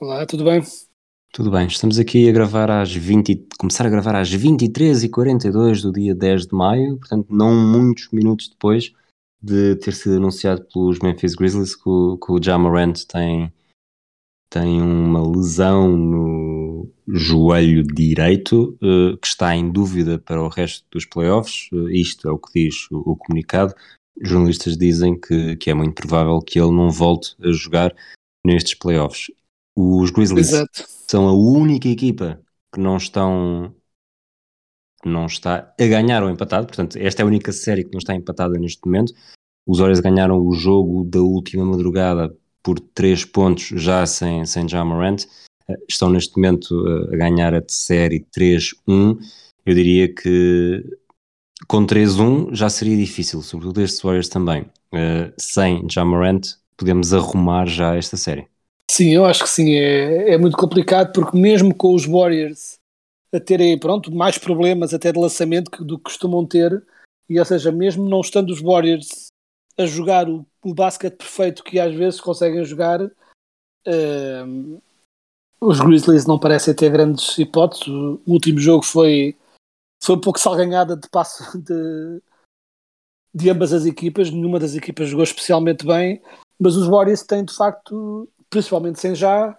Olá, 0.00 0.24
tudo 0.24 0.44
bem? 0.44 0.62
Tudo 1.30 1.50
bem, 1.50 1.66
estamos 1.66 1.98
aqui 1.98 2.26
a 2.26 2.32
gravar 2.32 2.70
às 2.70 2.90
20, 2.90 3.32
e- 3.32 3.46
começar 3.58 3.84
a 3.84 3.90
gravar 3.90 4.16
às 4.16 4.30
23h42 4.30 5.82
do 5.82 5.92
dia 5.92 6.14
10 6.14 6.46
de 6.46 6.54
maio, 6.54 6.96
portanto 6.96 7.26
não 7.28 7.54
muitos 7.54 8.08
minutos 8.10 8.48
depois 8.48 8.94
de 9.42 9.76
ter 9.76 9.92
sido 9.92 10.16
anunciado 10.16 10.64
pelos 10.72 11.00
Memphis 11.00 11.34
Grizzlies 11.34 11.76
que 11.76 11.86
o, 11.86 12.16
que 12.16 12.32
o 12.32 12.40
tem, 13.06 13.52
tem 14.48 14.80
uma 14.80 15.20
lesão 15.20 15.94
no 15.94 16.90
joelho 17.06 17.82
direito 17.82 18.78
eh, 18.82 19.18
que 19.20 19.26
está 19.26 19.54
em 19.54 19.70
dúvida 19.70 20.18
para 20.18 20.42
o 20.42 20.48
resto 20.48 20.86
dos 20.90 21.04
playoffs, 21.04 21.68
Eh, 21.74 21.98
isto 22.00 22.26
é 22.26 22.32
o 22.32 22.38
que 22.38 22.52
diz 22.54 22.90
o, 22.90 23.12
o 23.12 23.16
comunicado. 23.16 23.74
Jornalistas 24.22 24.78
dizem 24.78 25.20
que, 25.20 25.56
que 25.56 25.68
é 25.68 25.74
muito 25.74 25.92
provável 25.94 26.40
que 26.40 26.58
ele 26.58 26.72
não 26.72 26.90
volte 26.90 27.36
a 27.42 27.52
jogar 27.52 27.94
nestes 28.46 28.72
playoffs. 28.72 29.30
Os 29.76 30.10
Grizzlies. 30.10 30.52
Exato. 30.52 30.84
são 31.08 31.28
a 31.28 31.32
única 31.32 31.88
equipa 31.88 32.40
que 32.72 32.80
não 32.80 32.96
estão 32.96 33.74
que 35.02 35.08
não 35.08 35.26
está 35.26 35.74
a 35.80 35.86
ganhar 35.86 36.22
ou 36.22 36.28
empatado, 36.28 36.66
portanto 36.66 36.96
esta 36.96 37.22
é 37.22 37.24
a 37.24 37.26
única 37.26 37.52
série 37.52 37.84
que 37.84 37.92
não 37.92 37.98
está 37.98 38.14
empatada 38.14 38.58
neste 38.58 38.84
momento. 38.84 39.14
Os 39.66 39.78
Warriors 39.78 40.00
ganharam 40.00 40.38
o 40.38 40.52
jogo 40.52 41.04
da 41.04 41.20
última 41.20 41.64
madrugada 41.64 42.36
por 42.62 42.78
3 42.78 43.24
pontos 43.24 43.68
já 43.80 44.04
sem, 44.06 44.44
sem 44.44 44.68
Ja 44.68 44.84
Morant. 44.84 45.24
Eh, 45.68 45.76
estão 45.88 46.10
neste 46.10 46.36
momento 46.36 46.86
eh, 46.86 47.14
a 47.14 47.16
ganhar 47.16 47.54
a 47.54 47.62
série 47.66 48.26
3-1 48.36 49.18
eu 49.64 49.74
diria 49.74 50.12
que 50.12 50.82
com 51.68 51.86
3-1 51.86 52.54
já 52.54 52.68
seria 52.68 52.96
difícil, 52.96 53.42
sobretudo 53.42 53.80
estes 53.82 54.02
Warriors 54.02 54.28
também. 54.28 54.66
Eh, 54.92 55.32
sem 55.38 55.86
Ja 55.90 56.04
Morant 56.04 56.56
podemos 56.76 57.14
arrumar 57.14 57.66
já 57.66 57.94
esta 57.96 58.16
série 58.16 58.49
Sim, 58.90 59.10
eu 59.10 59.24
acho 59.24 59.44
que 59.44 59.48
sim, 59.48 59.74
é, 59.74 60.32
é 60.32 60.36
muito 60.36 60.56
complicado 60.56 61.12
porque 61.12 61.38
mesmo 61.38 61.72
com 61.72 61.94
os 61.94 62.04
Warriors 62.06 62.74
a 63.32 63.38
terem, 63.38 63.78
pronto, 63.78 64.10
mais 64.10 64.36
problemas 64.36 64.92
até 64.92 65.12
de 65.12 65.18
lançamento 65.18 65.84
do 65.84 65.96
que 65.96 66.02
costumam 66.02 66.44
ter, 66.44 66.84
e 67.28 67.38
ou 67.38 67.44
seja, 67.44 67.70
mesmo 67.70 68.08
não 68.08 68.20
estando 68.20 68.50
os 68.50 68.60
Warriors 68.60 69.28
a 69.78 69.86
jogar 69.86 70.28
o, 70.28 70.44
o 70.64 70.74
basquete 70.74 71.18
perfeito 71.18 71.62
que 71.62 71.78
às 71.78 71.94
vezes 71.94 72.20
conseguem 72.20 72.64
jogar, 72.64 73.00
ehm, 73.86 74.80
os 75.60 75.78
Grizzlies 75.78 76.26
não 76.26 76.36
parecem 76.36 76.74
ter 76.74 76.90
grandes 76.90 77.38
hipóteses. 77.38 77.86
O, 77.86 78.20
o 78.26 78.32
último 78.32 78.58
jogo 78.58 78.84
foi, 78.84 79.38
foi 80.02 80.16
um 80.16 80.20
pouco 80.20 80.40
salganhada 80.40 80.96
de 80.96 81.08
passo 81.08 81.44
de, 81.62 82.20
de 83.32 83.50
ambas 83.50 83.72
as 83.72 83.86
equipas, 83.86 84.32
nenhuma 84.32 84.58
das 84.58 84.74
equipas 84.74 85.08
jogou 85.08 85.22
especialmente 85.22 85.86
bem, 85.86 86.20
mas 86.58 86.74
os 86.74 86.88
Warriors 86.88 87.22
têm 87.22 87.44
de 87.44 87.54
facto, 87.54 88.28
principalmente 88.50 89.00
sem 89.00 89.14
já 89.14 89.56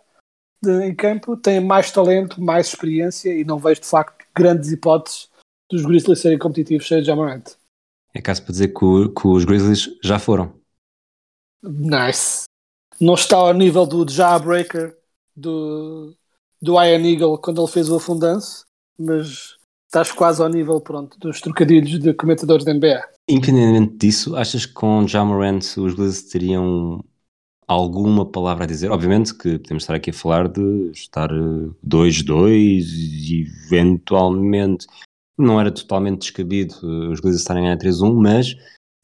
de- 0.63 0.85
em 0.85 0.93
campo, 0.93 1.35
têm 1.35 1.59
mais 1.59 1.91
talento, 1.91 2.39
mais 2.41 2.67
experiência 2.67 3.33
e 3.33 3.43
não 3.43 3.57
vejo 3.57 3.81
de 3.81 3.87
facto 3.87 4.23
grandes 4.35 4.71
hipóteses 4.71 5.29
dos 5.71 5.83
Grizzlies 5.85 6.19
serem 6.19 6.37
competitivos 6.37 6.87
sem 6.87 7.03
Jamorant. 7.03 7.43
é 8.13 8.21
caso 8.21 8.43
para 8.43 8.51
dizer 8.51 8.67
que, 8.67 8.83
o- 8.85 9.09
que 9.09 9.27
os 9.27 9.45
Grizzlies 9.45 9.89
já 10.03 10.19
foram 10.19 10.53
Nice. 11.63 12.45
Não 12.99 13.13
está 13.13 13.37
ao 13.37 13.53
nível 13.53 13.85
do 13.85 14.07
Jawbreaker 14.09 14.97
do, 15.35 16.15
do 16.61 16.73
Iron 16.83 17.05
Eagle 17.05 17.37
quando 17.37 17.61
ele 17.61 17.71
fez 17.71 17.89
o 17.89 17.95
afundanço, 17.95 18.65
mas 18.99 19.55
estás 19.87 20.11
quase 20.11 20.41
ao 20.41 20.49
nível 20.49 20.79
pronto, 20.81 21.17
dos 21.19 21.39
trocadilhos 21.41 21.99
de 21.99 22.13
comentadores 22.13 22.65
da 22.65 22.73
NBA. 22.73 23.01
Independentemente 23.29 23.95
disso, 23.97 24.35
achas 24.35 24.65
que 24.65 24.73
com 24.73 25.05
Ja 25.07 25.23
Morant 25.23 25.63
os 25.77 25.93
Grizzlies 25.93 26.23
teriam 26.29 27.03
alguma 27.71 28.25
palavra 28.25 28.65
a 28.65 28.67
dizer? 28.67 28.91
Obviamente 28.91 29.33
que 29.33 29.57
podemos 29.59 29.83
estar 29.83 29.95
aqui 29.95 30.09
a 30.09 30.13
falar 30.13 30.47
de 30.47 30.91
estar 30.91 31.31
eh, 31.31 31.69
2-2 31.87 32.49
e 32.51 33.47
eventualmente 33.65 34.87
não 35.37 35.59
era 35.59 35.71
totalmente 35.71 36.19
descabido 36.21 36.75
eh, 36.83 37.11
os 37.11 37.19
Grizzlies 37.19 37.41
estarem 37.41 37.63
a 37.63 37.75
ganhar 37.75 37.77
3-1, 37.77 38.13
mas 38.13 38.55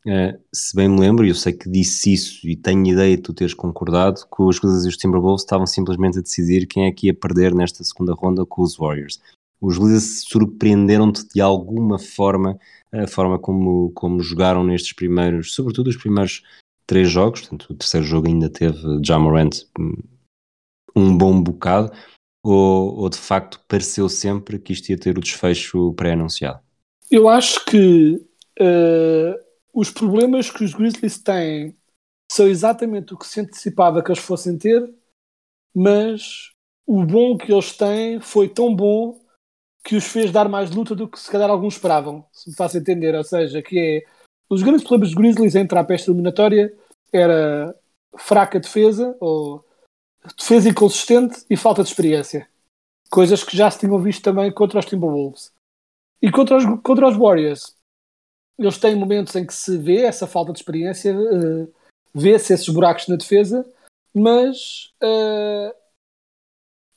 eh, 0.05 0.37
se 0.53 0.75
bem 0.75 0.89
me 0.89 0.99
lembro, 0.99 1.25
e 1.25 1.29
eu 1.29 1.35
sei 1.35 1.53
que 1.53 1.69
disse 1.69 2.13
isso 2.13 2.47
e 2.47 2.55
tenho 2.55 2.85
ideia 2.85 3.15
de 3.15 3.23
tu 3.23 3.33
teres 3.33 3.53
concordado, 3.53 4.21
que 4.21 4.41
os 4.41 4.59
Grizzlies 4.59 4.85
e 4.85 4.89
os 4.89 4.97
Timberwolves 4.97 5.43
estavam 5.43 5.65
simplesmente 5.65 6.19
a 6.19 6.21
decidir 6.21 6.67
quem 6.67 6.85
é 6.85 6.91
que 6.91 7.07
ia 7.07 7.13
perder 7.13 7.55
nesta 7.55 7.83
segunda 7.83 8.13
ronda 8.13 8.45
com 8.45 8.61
os 8.61 8.75
Warriors. 8.75 9.21
Os 9.61 9.77
Grizzlies 9.77 10.23
surpreenderam-te 10.27 11.25
de 11.33 11.41
alguma 11.41 11.97
forma 11.97 12.59
a 12.91 13.07
forma 13.07 13.39
como, 13.39 13.91
como 13.91 14.21
jogaram 14.21 14.63
nestes 14.63 14.93
primeiros, 14.93 15.53
sobretudo 15.53 15.87
os 15.89 15.97
primeiros 15.97 16.41
três 16.87 17.09
jogos, 17.11 17.41
portanto 17.41 17.67
o 17.69 17.75
terceiro 17.75 18.05
jogo 18.05 18.27
ainda 18.27 18.49
teve 18.49 18.79
Ja 19.05 19.19
Morant 19.19 19.65
hum, 19.77 20.01
um 20.95 21.15
bom 21.15 21.39
bocado, 21.39 21.91
ou, 22.43 22.95
ou 22.95 23.09
de 23.09 23.17
facto 23.17 23.61
pareceu 23.67 24.07
sempre 24.09 24.57
que 24.57 24.73
isto 24.73 24.89
ia 24.89 24.97
ter 24.97 25.17
o 25.17 25.21
desfecho 25.21 25.93
pré-anunciado? 25.93 26.61
Eu 27.11 27.27
acho 27.29 27.63
que 27.65 28.25
eh, 28.59 29.39
os 29.73 29.91
problemas 29.91 30.49
que 30.49 30.63
os 30.63 30.73
Grizzlies 30.73 31.21
têm 31.21 31.75
são 32.31 32.47
exatamente 32.47 33.13
o 33.13 33.17
que 33.17 33.27
se 33.27 33.39
antecipava 33.39 34.01
que 34.01 34.09
eles 34.09 34.21
fossem 34.21 34.57
ter, 34.57 34.93
mas 35.75 36.51
o 36.85 37.05
bom 37.05 37.37
que 37.37 37.51
eles 37.51 37.75
têm 37.75 38.19
foi 38.19 38.49
tão 38.49 38.75
bom 38.75 39.19
que 39.83 39.95
os 39.95 40.05
fez 40.05 40.31
dar 40.31 40.49
mais 40.49 40.71
luta 40.71 40.95
do 40.95 41.07
que 41.07 41.19
se 41.19 41.31
calhar 41.31 41.49
alguns 41.49 41.75
esperavam, 41.75 42.25
se 42.33 42.49
me 42.49 42.55
faço 42.55 42.77
entender. 42.77 43.15
Ou 43.15 43.23
seja, 43.23 43.61
que 43.61 43.79
é 43.79 44.16
os 44.49 44.61
grandes 44.61 44.83
problemas 44.83 45.09
dos 45.09 45.17
Grizzlies 45.17 45.55
a 45.55 45.59
entrar 45.59 45.83
para 45.83 45.95
esta 45.95 46.09
eliminatória 46.09 46.73
era 47.11 47.75
fraca 48.17 48.59
defesa 48.59 49.15
ou 49.19 49.65
defesa 50.37 50.69
inconsistente 50.69 51.45
e 51.49 51.57
falta 51.57 51.83
de 51.83 51.89
experiência. 51.89 52.47
Coisas 53.09 53.43
que 53.43 53.55
já 53.55 53.69
se 53.71 53.79
tinham 53.79 53.99
visto 53.99 54.23
também 54.23 54.51
contra 54.51 54.79
os 54.79 54.85
Timberwolves. 54.85 55.51
E 56.21 56.31
contra 56.31 56.57
os, 56.57 56.65
contra 56.81 57.07
os 57.07 57.15
Warriors, 57.15 57.75
eles 58.57 58.77
têm 58.77 58.95
momentos 58.95 59.35
em 59.35 59.45
que 59.45 59.53
se 59.53 59.77
vê 59.77 60.01
essa 60.01 60.25
falta 60.25 60.51
de 60.51 60.59
experiência, 60.59 61.11
eh, 61.11 61.67
vê-se 62.13 62.53
esses 62.53 62.67
buracos 62.69 63.07
na 63.07 63.15
defesa, 63.15 63.65
mas 64.13 64.91
eh, 65.01 65.75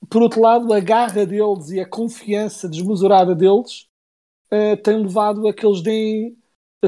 por 0.09 0.22
outro 0.22 0.41
lado, 0.41 0.72
a 0.72 0.81
garra 0.81 1.25
deles 1.25 1.71
e 1.71 1.81
a 1.81 1.88
confiança 1.88 2.69
desmesurada 2.69 3.34
deles 3.34 3.87
eh, 4.50 4.77
tem 4.77 5.00
levado 5.00 5.47
a 5.47 5.53
que 5.53 5.65
eles 5.65 5.82
deem, 5.82 6.37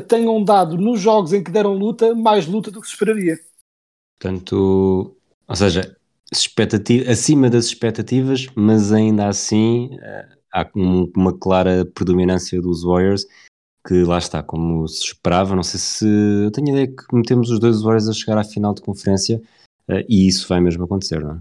tenham 0.00 0.42
dado 0.42 0.76
nos 0.76 1.00
jogos 1.00 1.32
em 1.32 1.42
que 1.42 1.50
deram 1.50 1.74
luta 1.74 2.14
mais 2.14 2.46
luta 2.46 2.70
do 2.70 2.80
que 2.80 2.86
se 2.86 2.94
esperaria. 2.94 3.38
Portanto, 4.18 5.16
ou 5.48 5.56
seja, 5.56 5.96
expectativa, 6.32 7.10
acima 7.10 7.50
das 7.50 7.66
expectativas, 7.66 8.46
mas 8.54 8.92
ainda 8.92 9.26
assim 9.28 9.98
eh, 10.00 10.28
há 10.52 10.68
um- 10.74 11.10
uma 11.16 11.36
clara 11.36 11.84
predominância 11.84 12.60
dos 12.60 12.84
Warriors 12.84 13.26
que 13.86 14.04
lá 14.04 14.18
está, 14.18 14.42
como 14.42 14.86
se 14.86 15.04
esperava. 15.06 15.56
Não 15.56 15.62
sei 15.64 15.80
se 15.80 16.06
eu 16.44 16.50
tenho 16.52 16.68
a 16.68 16.70
ideia 16.70 16.86
que 16.86 17.04
metemos 17.14 17.50
os 17.50 17.58
dois 17.58 17.82
Warriors 17.82 18.08
a 18.08 18.12
chegar 18.12 18.38
à 18.38 18.44
final 18.44 18.72
de 18.72 18.80
conferência 18.80 19.42
eh, 19.88 20.06
e 20.08 20.28
isso 20.28 20.46
vai 20.48 20.60
mesmo 20.60 20.84
acontecer, 20.84 21.20
não 21.20 21.36
é? 21.36 21.40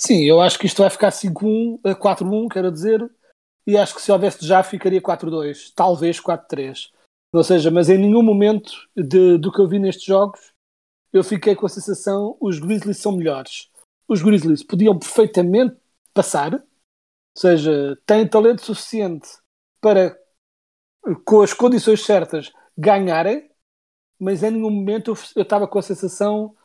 Sim, 0.00 0.22
eu 0.22 0.40
acho 0.40 0.56
que 0.58 0.66
isto 0.66 0.80
vai 0.80 0.90
ficar 0.90 1.10
5-1, 1.10 1.80
eh, 1.84 1.94
4-1, 1.94 2.48
quero 2.48 2.70
dizer, 2.70 3.10
e 3.66 3.76
acho 3.76 3.96
que 3.96 4.00
se 4.00 4.12
houvesse 4.12 4.46
já 4.46 4.62
ficaria 4.62 5.02
4-2, 5.02 5.72
talvez 5.74 6.20
4-3. 6.20 6.90
Ou 7.32 7.44
seja, 7.44 7.70
mas 7.70 7.88
em 7.88 7.98
nenhum 7.98 8.22
momento 8.22 8.72
de- 8.96 9.38
do 9.38 9.52
que 9.52 9.60
eu 9.60 9.68
vi 9.68 9.78
nestes 9.78 10.04
jogos 10.04 10.40
eu 11.12 11.24
fiquei 11.24 11.54
com 11.56 11.66
a 11.66 11.68
sensação 11.70 12.36
os 12.40 12.58
Grizzlies 12.58 12.98
são 12.98 13.12
melhores. 13.12 13.70
Os 14.08 14.22
Grizzlies 14.22 14.62
podiam 14.64 14.98
perfeitamente 14.98 15.76
passar, 16.14 16.54
ou 16.54 16.60
seja, 17.36 17.98
têm 18.06 18.28
talento 18.28 18.62
suficiente 18.62 19.28
para, 19.80 20.18
com 21.24 21.40
as 21.42 21.52
condições 21.52 22.04
certas, 22.04 22.52
ganharem, 22.76 23.48
mas 24.20 24.42
em 24.42 24.52
nenhum 24.52 24.70
momento 24.70 25.14
eu 25.36 25.42
estava 25.42 25.68
com 25.68 25.78
a 25.78 25.82
sensação 25.82 26.56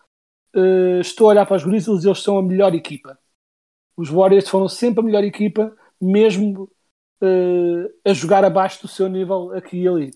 eh, 0.56 1.00
estou 1.02 1.28
a 1.28 1.32
olhar 1.32 1.46
para 1.46 1.58
os 1.58 1.64
Grizzlies 1.66 2.04
e 2.06 2.08
eles 2.08 2.20
são 2.24 2.38
a 2.38 2.44
melhor 2.44 2.74
equipa. 2.76 3.18
Os 3.98 4.10
Warriors 4.10 4.50
foram 4.50 4.70
sempre 4.70 5.02
a 5.02 5.04
melhor 5.04 5.24
equipa, 5.24 5.76
mesmo 6.02 6.64
uh, 7.24 7.90
a 8.10 8.14
jogar 8.14 8.46
abaixo 8.46 8.82
do 8.84 8.88
seu 8.90 9.10
nível 9.10 9.54
aqui 9.54 9.78
e 9.84 9.88
ali. 9.88 10.12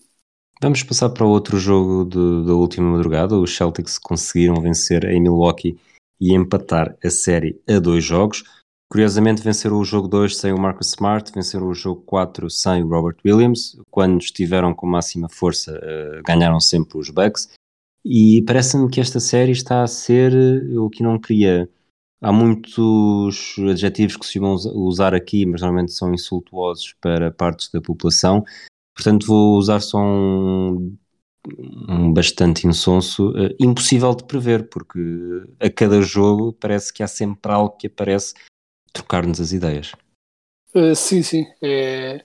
Vamos 0.60 0.82
passar 0.82 1.10
para 1.10 1.24
outro 1.24 1.56
jogo 1.56 2.04
de, 2.04 2.46
da 2.46 2.52
última 2.52 2.90
madrugada. 2.90 3.36
Os 3.36 3.54
Celtics 3.54 3.96
conseguiram 3.96 4.60
vencer 4.60 5.04
em 5.04 5.20
Milwaukee 5.20 5.78
e 6.20 6.34
empatar 6.34 6.96
a 7.02 7.10
série 7.10 7.60
a 7.68 7.78
dois 7.78 8.02
jogos. 8.02 8.42
Curiosamente, 8.90 9.42
venceram 9.42 9.78
o 9.78 9.84
jogo 9.84 10.08
2 10.08 10.36
sem 10.36 10.52
o 10.52 10.58
Marcus 10.58 10.88
Smart, 10.88 11.30
venceram 11.32 11.68
o 11.68 11.74
jogo 11.74 12.00
4 12.06 12.48
sem 12.48 12.82
o 12.82 12.88
Robert 12.88 13.16
Williams. 13.24 13.78
Quando 13.90 14.18
estiveram 14.18 14.72
com 14.72 14.86
máxima 14.86 15.28
força, 15.28 15.78
uh, 15.78 16.22
ganharam 16.26 16.58
sempre 16.58 16.98
os 16.98 17.10
Bucks. 17.10 17.50
E 18.02 18.42
parece-me 18.46 18.88
que 18.88 19.00
esta 19.00 19.20
série 19.20 19.52
está 19.52 19.82
a 19.82 19.86
ser 19.86 20.32
o 20.78 20.88
que 20.88 21.02
não 21.02 21.18
queria. 21.18 21.68
Há 22.20 22.32
muitos 22.32 23.54
adjetivos 23.70 24.16
que 24.16 24.26
se 24.26 24.38
vão 24.38 24.54
usar 24.54 25.14
aqui, 25.14 25.44
mas 25.44 25.60
normalmente 25.60 25.92
são 25.92 26.12
insultuosos 26.14 26.94
para 27.00 27.30
partes 27.30 27.70
da 27.70 27.82
população. 27.82 28.42
Portanto, 28.98 29.28
vou 29.28 29.56
usar 29.56 29.78
só 29.78 29.96
um, 29.96 30.98
um 31.88 32.12
bastante 32.12 32.66
insonso, 32.66 33.30
uh, 33.30 33.54
impossível 33.60 34.12
de 34.12 34.24
prever, 34.24 34.68
porque 34.68 34.98
a 35.60 35.70
cada 35.70 36.02
jogo 36.02 36.52
parece 36.52 36.92
que 36.92 37.00
há 37.00 37.06
sempre 37.06 37.52
algo 37.52 37.76
que 37.76 37.86
aparece 37.86 38.34
trocar-nos 38.92 39.40
as 39.40 39.52
ideias. 39.52 39.92
Uh, 40.74 40.96
sim, 40.96 41.22
sim. 41.22 41.46
É, 41.62 42.24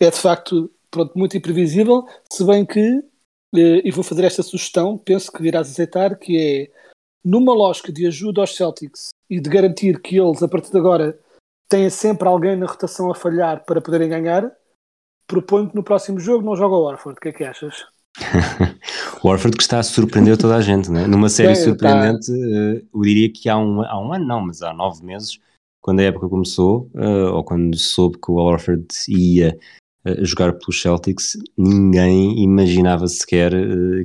é 0.00 0.10
de 0.10 0.16
facto 0.16 0.70
pronto, 0.90 1.12
muito 1.18 1.36
imprevisível, 1.36 2.06
se 2.32 2.42
bem 2.46 2.64
que, 2.64 2.80
uh, 2.80 3.82
e 3.84 3.90
vou 3.90 4.02
fazer 4.02 4.24
esta 4.24 4.42
sugestão, 4.42 4.96
penso 4.96 5.30
que 5.30 5.44
irás 5.46 5.70
aceitar, 5.70 6.18
que 6.18 6.38
é 6.38 6.70
numa 7.22 7.52
lógica 7.52 7.92
de 7.92 8.06
ajuda 8.06 8.40
aos 8.40 8.56
Celtics 8.56 9.10
e 9.28 9.38
de 9.38 9.50
garantir 9.50 10.00
que 10.00 10.18
eles, 10.18 10.42
a 10.42 10.48
partir 10.48 10.70
de 10.70 10.78
agora, 10.78 11.20
têm 11.68 11.90
sempre 11.90 12.26
alguém 12.26 12.56
na 12.56 12.64
rotação 12.64 13.10
a 13.10 13.14
falhar 13.14 13.66
para 13.66 13.82
poderem 13.82 14.08
ganhar, 14.08 14.50
proponho 15.26 15.68
que 15.68 15.76
no 15.76 15.82
próximo 15.82 16.18
jogo 16.18 16.44
não 16.44 16.56
joga 16.56 16.76
o 16.76 16.84
Warford. 16.84 17.18
O 17.18 17.20
que 17.20 17.28
é 17.28 17.32
que 17.32 17.44
achas? 17.44 17.84
o 19.22 19.28
Warford 19.28 19.56
que 19.56 19.62
está 19.62 19.78
a 19.78 19.82
surpreender 19.82 20.36
toda 20.36 20.56
a 20.56 20.62
gente, 20.62 20.90
né? 20.90 21.06
numa 21.06 21.28
série 21.28 21.52
Bem, 21.52 21.62
surpreendente, 21.62 22.26
tá... 22.26 22.86
eu 22.94 23.00
diria 23.02 23.30
que 23.30 23.48
há 23.48 23.58
um, 23.58 23.82
há 23.82 24.00
um 24.00 24.12
ano, 24.12 24.26
não, 24.26 24.40
mas 24.40 24.62
há 24.62 24.72
nove 24.72 25.04
meses, 25.04 25.38
quando 25.82 26.00
a 26.00 26.04
época 26.04 26.28
começou, 26.28 26.90
uh, 26.94 27.34
ou 27.34 27.44
quando 27.44 27.76
soube 27.76 28.18
que 28.18 28.30
o 28.30 28.34
Warford 28.34 28.86
ia 29.08 29.58
uh, 30.06 30.24
jogar 30.24 30.54
pelos 30.54 30.80
Celtics, 30.80 31.36
ninguém 31.58 32.42
imaginava 32.42 33.06
sequer 33.06 33.52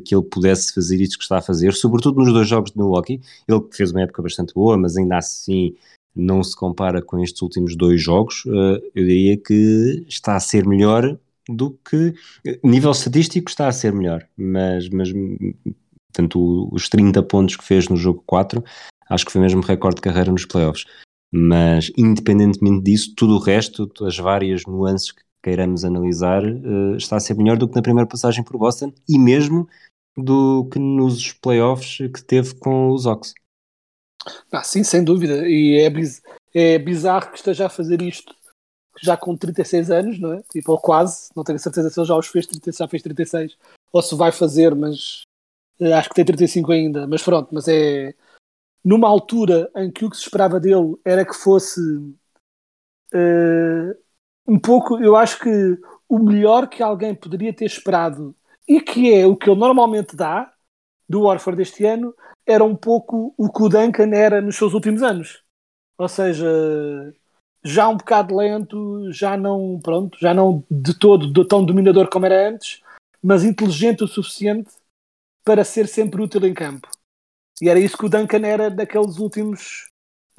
que 0.04 0.14
ele 0.14 0.24
pudesse 0.24 0.74
fazer 0.74 1.00
isso 1.00 1.18
que 1.18 1.24
está 1.24 1.38
a 1.38 1.42
fazer, 1.42 1.74
sobretudo 1.74 2.20
nos 2.20 2.34
dois 2.34 2.48
jogos 2.48 2.72
de 2.72 2.78
Milwaukee. 2.78 3.22
Ele 3.48 3.62
fez 3.72 3.92
uma 3.92 4.02
época 4.02 4.22
bastante 4.22 4.54
boa, 4.54 4.78
mas 4.78 4.98
ainda 4.98 5.18
assim 5.18 5.74
não 6.16 6.44
se 6.44 6.56
compara 6.56 7.02
com 7.02 7.20
estes 7.20 7.42
últimos 7.42 7.76
dois 7.76 8.02
jogos. 8.02 8.44
eu 8.46 8.80
diria 8.96 9.38
que 9.38 10.06
está 10.08 10.36
a 10.36 10.40
ser 10.40 10.66
melhor 10.68 11.18
do 11.48 11.72
que. 11.72 12.14
Nível 12.64 12.92
estatístico 12.92 13.50
está 13.50 13.68
a 13.68 13.72
ser 13.72 13.94
melhor, 13.94 14.28
mas, 14.38 14.90
mas 14.90 15.10
tanto 16.12 16.70
os 16.72 16.90
30 16.90 17.22
pontos 17.24 17.56
que 17.56 17.64
fez 17.64 17.88
no 17.88 17.96
jogo 17.96 18.24
4, 18.26 18.64
acho 19.10 19.26
que 19.26 19.32
foi 19.32 19.42
mesmo 19.42 19.62
recorde 19.62 19.96
de 19.96 20.02
carreira 20.02 20.32
nos 20.32 20.46
playoffs. 20.46 20.86
Mas, 21.34 21.92
independentemente 21.98 22.84
disso, 22.84 23.14
tudo 23.16 23.36
o 23.36 23.40
resto, 23.40 23.90
as 24.06 24.18
várias 24.18 24.64
nuances 24.66 25.12
que 25.12 25.22
queiramos 25.42 25.86
analisar, 25.86 26.44
uh, 26.44 26.96
está 26.98 27.16
a 27.16 27.20
ser 27.20 27.36
melhor 27.36 27.58
do 27.58 27.68
que 27.68 27.76
na 27.76 27.82
primeira 27.82 28.08
passagem 28.08 28.44
por 28.44 28.58
Boston 28.58 28.94
e 29.08 29.18
mesmo 29.18 29.68
do 30.16 30.66
que 30.66 30.78
nos 30.78 31.32
playoffs 31.32 31.98
que 31.98 32.24
teve 32.24 32.54
com 32.56 32.92
os 32.92 33.06
Ox. 33.06 33.34
Ah, 34.52 34.64
sim, 34.64 34.84
sem 34.84 35.04
dúvida. 35.04 35.48
E 35.48 35.80
é, 35.80 35.90
biz 35.90 36.22
é 36.54 36.78
bizarro 36.78 37.32
que 37.32 37.38
esteja 37.38 37.68
a 37.68 37.70
fazer 37.70 38.02
isto 38.02 38.36
já 39.02 39.18
com 39.18 39.36
36 39.36 39.90
anos, 39.90 40.20
não 40.20 40.34
é? 40.34 40.44
Tipo, 40.52 40.74
ou 40.74 40.80
quase, 40.80 41.30
não 41.36 41.44
tenho 41.44 41.60
certeza 41.60 41.90
se 41.90 42.00
ele 42.00 42.08
já 42.08 42.16
os 42.16 42.28
fez, 42.28 42.48
já 42.78 42.88
fez 42.88 43.02
36, 43.02 43.58
ou 43.92 44.02
se 44.02 44.16
vai 44.16 44.32
fazer, 44.32 44.76
mas 44.76 45.24
uh, 45.80 45.94
acho 45.96 46.10
que 46.10 46.16
tem 46.16 46.26
35 46.26 46.72
ainda. 46.72 47.08
Mas 47.08 47.24
pronto, 47.24 47.50
mas 47.52 47.68
é 47.68 48.14
numa 48.84 49.08
altura 49.08 49.70
em 49.76 49.92
que 49.92 50.06
o 50.06 50.10
que 50.10 50.18
se 50.18 50.24
esperava 50.24 50.60
dele 50.60 50.98
era 51.06 51.26
que 51.26 51.36
fosse 51.36 51.80
uh, 53.14 53.96
um 54.48 54.60
pouco, 54.60 55.00
eu 55.00 55.16
acho 55.16 55.40
que 55.40 55.78
o 56.10 56.20
melhor 56.20 56.68
que 56.68 56.84
alguém 56.84 57.16
poderia 57.16 57.54
ter 57.54 57.66
esperado 57.66 58.36
e 58.68 58.82
que 58.82 59.14
é 59.14 59.26
o 59.26 59.36
que 59.36 59.50
ele 59.50 59.60
normalmente 59.60 60.16
dá 60.16 60.52
do 61.12 61.24
Warford 61.24 61.58
deste 61.58 61.86
ano 61.86 62.16
era 62.46 62.64
um 62.64 62.76
pouco 62.76 63.34
o 63.38 63.52
que 63.52 63.64
o 63.64 63.70
Duncan 63.70 64.10
era 64.16 64.42
nos 64.42 64.56
seus 64.56 64.74
últimos 64.74 65.04
anos. 65.04 65.44
Ou 65.98 66.08
seja, 66.08 66.48
já 67.64 67.88
um 67.88 67.98
bocado 67.98 68.36
lento, 68.36 69.12
já 69.12 69.38
não, 69.38 69.80
pronto, 69.82 70.18
já 70.20 70.34
não 70.34 70.64
de 70.72 70.98
todo 70.98 71.46
tão 71.46 71.64
dominador 71.64 72.10
como 72.10 72.26
era 72.26 72.50
antes, 72.50 72.82
mas 73.22 73.44
inteligente 73.44 74.04
o 74.04 74.08
suficiente 74.08 74.72
para 75.44 75.64
ser 75.64 75.88
sempre 75.88 76.22
útil 76.22 76.46
em 76.46 76.54
campo. 76.54 76.88
E 77.62 77.70
era 77.70 77.80
isso 77.80 77.98
que 77.98 78.06
o 78.06 78.10
Duncan 78.10 78.46
era 78.46 78.72
daqueles 78.72 79.18
últimos 79.18 79.90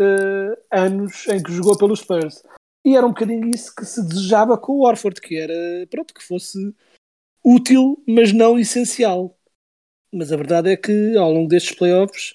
uh, 0.00 0.58
anos 0.70 1.28
em 1.28 1.40
que 1.40 1.52
jogou 1.52 1.78
pelos 1.78 2.00
Spurs. 2.00 2.42
E 2.84 2.96
era 2.96 3.06
um 3.06 3.10
bocadinho 3.10 3.48
isso 3.54 3.72
que 3.74 3.84
se 3.84 4.02
desejava 4.02 4.58
com 4.58 4.72
o 4.72 4.84
Orford, 4.84 5.20
que 5.20 5.36
era, 5.36 5.86
pronto, 5.88 6.12
que 6.12 6.22
fosse 6.22 6.74
útil, 7.44 8.02
mas 8.06 8.32
não 8.32 8.58
essencial. 8.58 9.36
Mas 10.12 10.32
a 10.32 10.36
verdade 10.36 10.70
é 10.70 10.76
que 10.76 11.16
ao 11.16 11.32
longo 11.32 11.48
destes 11.48 11.76
playoffs 11.76 12.34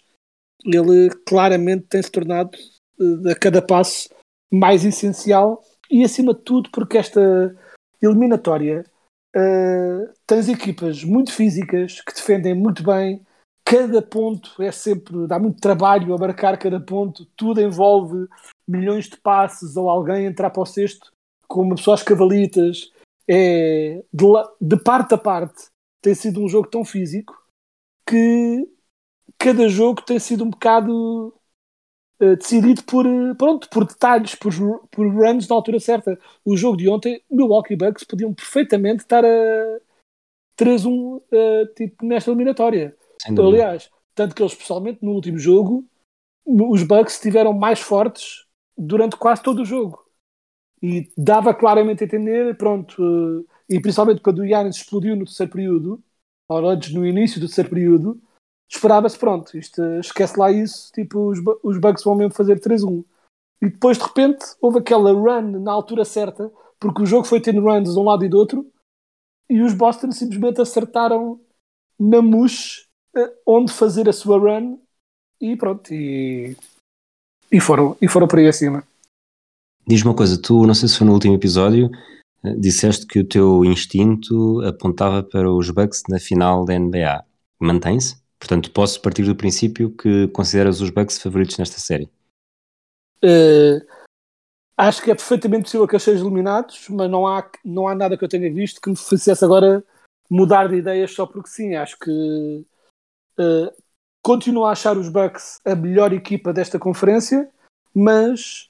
ele 0.65 1.09
claramente 1.25 1.85
tem 1.87 2.01
se 2.01 2.11
tornado 2.11 2.57
uh, 2.99 3.29
a 3.29 3.35
cada 3.35 3.61
passo 3.61 4.09
mais 4.51 4.83
essencial 4.83 5.61
e 5.89 6.03
acima 6.03 6.33
de 6.33 6.41
tudo 6.41 6.69
porque 6.71 6.97
esta 6.97 7.55
eliminatória 8.01 8.83
uh, 9.35 10.13
tens 10.25 10.49
equipas 10.49 11.03
muito 11.03 11.31
físicas 11.31 12.01
que 12.01 12.13
defendem 12.13 12.55
muito 12.55 12.83
bem 12.83 13.21
cada 13.67 14.01
ponto 14.01 14.63
é 14.63 14.71
sempre, 14.71 15.27
dá 15.27 15.37
muito 15.37 15.59
trabalho 15.59 16.13
abarcar 16.13 16.57
cada 16.57 16.79
ponto, 16.79 17.25
tudo 17.35 17.59
envolve 17.59 18.27
milhões 18.65 19.09
de 19.09 19.17
passes 19.17 19.75
ou 19.75 19.89
alguém 19.89 20.25
entrar 20.25 20.49
para 20.49 20.63
o 20.63 20.65
cesto 20.65 21.11
com 21.49 21.63
uma 21.63 21.75
pessoa 21.75 21.95
às 21.95 22.03
cavalitas. 22.03 22.89
É, 23.29 24.01
de, 24.13 24.25
de 24.61 24.81
parte 24.81 25.13
a 25.13 25.17
parte 25.17 25.65
tem 26.01 26.15
sido 26.15 26.41
um 26.41 26.47
jogo 26.47 26.69
tão 26.69 26.85
físico 26.85 27.35
que 28.07 28.67
cada 29.37 29.67
jogo 29.67 30.01
tem 30.01 30.17
sido 30.19 30.43
um 30.45 30.49
bocado 30.49 31.33
uh, 32.21 32.35
decidido 32.37 32.83
por, 32.83 33.05
pronto, 33.37 33.69
por 33.69 33.85
detalhes, 33.85 34.35
por, 34.35 34.53
por 34.89 35.07
runs 35.07 35.47
na 35.47 35.55
altura 35.55 35.79
certa. 35.79 36.17
O 36.43 36.55
jogo 36.55 36.77
de 36.77 36.89
ontem, 36.89 37.21
Milwaukee 37.29 37.75
Bucks 37.75 38.03
podiam 38.03 38.33
perfeitamente 38.33 39.03
estar 39.03 39.25
a 39.25 39.79
3-1 40.57 40.87
uh, 40.87 41.23
eh, 41.31 41.65
tipo, 41.75 42.05
nesta 42.05 42.31
eliminatória. 42.31 42.95
Aliás, 43.27 43.91
tanto 44.15 44.33
que 44.33 44.41
eles, 44.41 44.53
especialmente 44.53 45.03
no 45.03 45.11
último 45.11 45.37
jogo, 45.37 45.85
os 46.45 46.81
Bucks 46.83 47.15
estiveram 47.15 47.53
mais 47.53 47.79
fortes 47.79 48.45
durante 48.77 49.17
quase 49.17 49.43
todo 49.43 49.61
o 49.61 49.65
jogo. 49.65 50.03
E 50.81 51.11
dava 51.17 51.53
claramente 51.53 52.03
a 52.03 52.05
entender, 52.05 52.55
pronto, 52.55 53.01
uh, 53.01 53.45
e 53.69 53.79
principalmente 53.81 54.21
quando 54.21 54.39
o 54.39 54.45
Yannis 54.45 54.77
explodiu 54.77 55.15
no 55.15 55.25
terceiro 55.25 55.51
período, 55.51 56.03
antes 56.49 56.93
no 56.93 57.05
início 57.05 57.39
do 57.39 57.47
terceiro 57.47 57.69
período, 57.69 58.21
esperava-se, 58.69 59.17
pronto, 59.17 59.57
isto, 59.57 59.81
esquece 59.99 60.39
lá 60.39 60.51
isso, 60.51 60.91
tipo, 60.93 61.29
os, 61.29 61.39
os 61.63 61.77
Bucks 61.77 62.03
vão 62.03 62.15
mesmo 62.15 62.33
fazer 62.33 62.59
3-1. 62.59 63.03
E 63.61 63.69
depois, 63.69 63.97
de 63.97 64.03
repente, 64.03 64.45
houve 64.61 64.79
aquela 64.79 65.11
run 65.11 65.59
na 65.59 65.71
altura 65.71 66.05
certa, 66.05 66.51
porque 66.79 67.01
o 67.01 67.05
jogo 67.05 67.25
foi 67.25 67.41
tendo 67.41 67.61
runs 67.61 67.93
de 67.93 67.99
um 67.99 68.03
lado 68.03 68.23
e 68.23 68.29
do 68.29 68.37
outro, 68.37 68.71
e 69.49 69.61
os 69.61 69.73
Boston 69.73 70.11
simplesmente 70.11 70.61
acertaram 70.61 71.39
na 71.99 72.21
mousse 72.21 72.87
onde 73.45 73.71
fazer 73.71 74.07
a 74.07 74.13
sua 74.13 74.37
run 74.37 74.77
e 75.39 75.55
pronto, 75.55 75.93
e, 75.93 76.55
e, 77.51 77.59
foram, 77.59 77.97
e 78.01 78.07
foram 78.07 78.27
por 78.27 78.39
aí 78.39 78.47
acima. 78.47 78.83
Diz 79.85 80.03
uma 80.03 80.15
coisa, 80.15 80.39
tu 80.41 80.65
não 80.65 80.73
sei 80.73 80.89
se 80.89 80.97
foi 80.97 81.07
no 81.07 81.13
último 81.13 81.35
episódio, 81.35 81.89
eh, 81.89 82.26
disseste 82.43 83.05
que 83.05 83.19
o 83.19 83.27
teu 83.27 83.65
instinto 83.65 84.61
apontava 84.61 85.23
para 85.23 85.51
os 85.51 85.69
Bucks 85.69 86.03
na 86.09 86.19
final 86.19 86.65
da 86.65 86.77
NBA. 86.77 87.23
Mantém-se? 87.59 88.21
Portanto, 88.39 88.71
posso 88.71 89.01
partir 89.01 89.23
do 89.23 89.35
princípio 89.35 89.89
que 89.89 90.27
consideras 90.29 90.79
os 90.79 90.89
Bucks 90.89 91.21
favoritos 91.21 91.57
nesta 91.57 91.79
série? 91.79 92.09
Uh, 93.23 93.81
acho 94.77 95.01
que 95.01 95.09
é 95.09 95.15
perfeitamente 95.15 95.63
possível 95.63 95.87
que 95.87 95.95
eles 95.95 96.03
sejam 96.03 96.27
eliminados, 96.27 96.87
mas 96.89 97.09
não 97.09 97.25
há, 97.25 97.49
não 97.65 97.87
há 97.87 97.95
nada 97.95 98.15
que 98.17 98.23
eu 98.23 98.29
tenha 98.29 98.53
visto 98.53 98.79
que 98.79 98.89
me 98.89 98.95
fizesse 98.95 99.43
agora 99.43 99.83
mudar 100.29 100.67
de 100.67 100.75
ideias 100.75 101.11
só 101.13 101.25
porque 101.25 101.49
sim. 101.49 101.75
Acho 101.75 101.97
que 101.97 102.65
Uh, 103.37 103.71
continuo 104.23 104.65
a 104.65 104.71
achar 104.71 104.97
os 104.97 105.09
Bucks 105.09 105.61
a 105.63 105.75
melhor 105.75 106.11
equipa 106.11 106.51
desta 106.51 106.79
conferência, 106.79 107.49
mas 107.93 108.69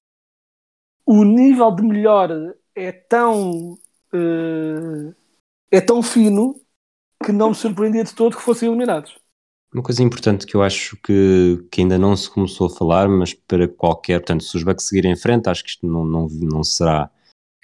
o 1.06 1.24
nível 1.24 1.72
de 1.72 1.84
melhor 1.84 2.30
é 2.77 2.91
tão 2.91 3.74
uh, 4.13 5.15
é 5.72 5.81
tão 5.81 6.03
fino 6.03 6.55
que 7.24 7.31
não 7.31 7.50
me 7.50 7.55
surpreendia 7.55 8.03
de 8.03 8.13
todo 8.13 8.38
que 8.38 8.43
fossem 8.43 8.69
eliminados. 8.69 9.17
Uma 9.74 9.84
coisa 9.84 10.03
importante 10.03 10.46
que 10.46 10.55
eu 10.55 10.62
acho 10.63 10.96
que, 11.01 11.67
que 11.72 11.81
ainda 11.81 11.98
não 11.98 12.15
se 12.15 12.29
começou 12.29 12.67
a 12.67 12.69
falar, 12.69 13.10
mas 13.10 13.34
para 13.34 13.67
qualquer, 13.67 14.19
portanto, 14.19 14.43
se 14.43 14.55
os 14.55 14.63
Bucks 14.63 14.88
seguirem 14.88 15.12
em 15.12 15.17
frente, 15.17 15.50
acho 15.50 15.63
que 15.63 15.72
isto 15.72 15.86
não, 15.86 16.05
não, 16.05 16.27
não 16.27 16.63
será 16.63 17.12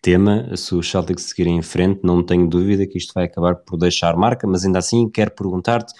tema, 0.01 0.55
se 0.57 0.75
os 0.75 0.89
Celtics 0.89 1.23
seguirem 1.23 1.57
em 1.57 1.61
frente, 1.61 2.01
não 2.03 2.21
tenho 2.21 2.47
dúvida 2.47 2.85
que 2.85 2.97
isto 2.97 3.13
vai 3.13 3.25
acabar 3.25 3.55
por 3.55 3.77
deixar 3.77 4.17
marca, 4.17 4.45
mas 4.45 4.65
ainda 4.65 4.79
assim 4.79 5.09
quero 5.09 5.31
perguntar-te 5.31 5.93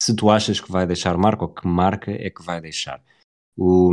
se 0.00 0.16
tu 0.16 0.30
achas 0.30 0.60
que 0.60 0.72
vai 0.72 0.86
deixar 0.86 1.16
marca 1.18 1.44
ou 1.44 1.52
que 1.52 1.66
marca 1.66 2.10
é 2.10 2.30
que 2.30 2.42
vai 2.42 2.60
deixar. 2.60 3.02
O, 3.56 3.92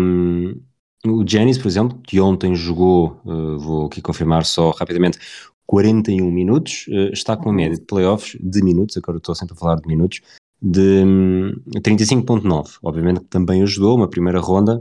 o 1.05 1.27
Janis, 1.27 1.57
por 1.57 1.67
exemplo, 1.67 1.99
que 2.03 2.19
ontem 2.19 2.55
jogou, 2.55 3.19
uh, 3.25 3.57
vou 3.57 3.85
aqui 3.87 4.01
confirmar 4.01 4.45
só 4.45 4.71
rapidamente, 4.71 5.17
41 5.65 6.29
minutos, 6.29 6.85
uh, 6.87 7.11
está 7.13 7.35
com 7.35 7.45
uma 7.45 7.55
média 7.55 7.77
de 7.77 7.85
playoffs 7.85 8.37
de 8.39 8.61
minutos, 8.63 8.97
agora 8.97 9.17
estou 9.17 9.33
sempre 9.33 9.53
a 9.53 9.57
falar 9.57 9.75
de 9.75 9.87
minutos, 9.87 10.21
de 10.61 11.03
um, 11.03 11.53
35.9. 11.77 12.77
Obviamente 12.83 13.21
que 13.21 13.27
também 13.27 13.63
ajudou, 13.63 13.95
uma 13.97 14.07
primeira 14.07 14.39
ronda 14.39 14.79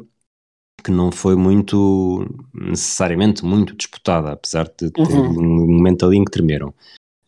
que 0.83 0.91
não 0.91 1.13
foi 1.13 1.37
muito, 1.37 2.27
necessariamente 2.55 3.45
muito 3.45 3.77
disputada, 3.77 4.33
apesar 4.33 4.65
de 4.65 4.91
ter 4.91 4.99
Uhum. 4.99 5.39
um 5.39 5.73
momento 5.77 6.07
ali 6.07 6.17
em 6.17 6.25
que 6.25 6.31
tremeram. 6.31 6.75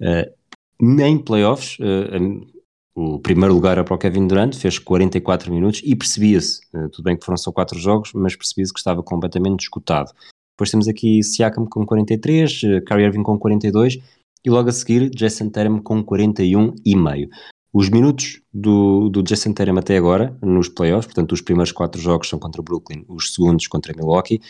Uh, 0.00 1.00
em 1.00 1.18
playoffs, 1.18 1.78
uh, 1.78 2.46
o 2.94 3.18
primeiro 3.18 3.54
lugar 3.54 3.72
era 3.72 3.84
para 3.84 3.94
o 3.94 3.98
Kevin 3.98 4.26
Durant, 4.26 4.54
fez 4.54 4.78
44 4.78 5.52
minutos 5.52 5.80
e 5.84 5.96
percebia-se, 5.96 6.60
uh, 6.74 6.88
tudo 6.90 7.04
bem 7.04 7.16
que 7.16 7.24
foram 7.24 7.36
só 7.36 7.50
4 7.50 7.78
jogos, 7.78 8.12
mas 8.14 8.36
percebia-se 8.36 8.72
que 8.72 8.78
estava 8.78 9.02
completamente 9.02 9.62
esgotado. 9.62 10.12
Depois 10.54 10.70
temos 10.70 10.86
aqui 10.86 11.22
Siakam 11.22 11.66
com 11.66 11.86
43, 11.86 12.62
uh, 12.62 12.84
Kyrie 12.84 13.06
Irving 13.06 13.22
com 13.22 13.38
42 13.38 13.98
e 14.44 14.50
logo 14.50 14.68
a 14.68 14.72
seguir 14.72 15.08
Jason 15.10 15.48
Tatum 15.48 15.80
com 15.80 16.02
41 16.04 16.74
e 16.84 16.94
meio. 16.94 17.28
Os 17.72 17.88
minutos 17.88 18.42
do, 18.52 19.08
do 19.08 19.22
Jason 19.22 19.54
Tatum 19.54 19.78
até 19.78 19.96
agora, 19.96 20.36
nos 20.42 20.68
playoffs, 20.68 21.06
portanto 21.06 21.32
os 21.32 21.40
primeiros 21.40 21.72
4 21.72 21.98
jogos 21.98 22.28
são 22.28 22.38
contra 22.38 22.60
Brooklyn, 22.60 23.04
os 23.08 23.32
segundos 23.32 23.66
contra 23.66 23.94
Milwaukee, 23.96 24.40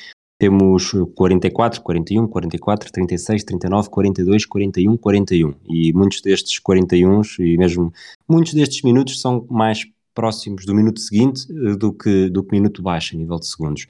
temos 0.42 0.90
44, 1.14 1.80
41, 1.80 2.26
44, 2.26 2.90
36, 2.90 3.44
39, 3.44 3.88
42, 3.88 4.44
41, 4.44 4.96
41. 4.96 5.54
E 5.68 5.92
muitos 5.92 6.20
destes 6.20 6.58
41 6.58 7.22
e 7.38 7.56
mesmo 7.56 7.92
muitos 8.28 8.52
destes 8.52 8.82
minutos 8.82 9.20
são 9.20 9.46
mais 9.48 9.86
próximos 10.12 10.66
do 10.66 10.74
minuto 10.74 10.98
seguinte 10.98 11.46
uh, 11.52 11.76
do 11.76 11.92
que 11.92 12.28
do 12.28 12.42
que 12.42 12.50
minuto 12.50 12.82
baixo 12.82 13.14
a 13.14 13.18
nível 13.18 13.38
de 13.38 13.46
segundos. 13.46 13.86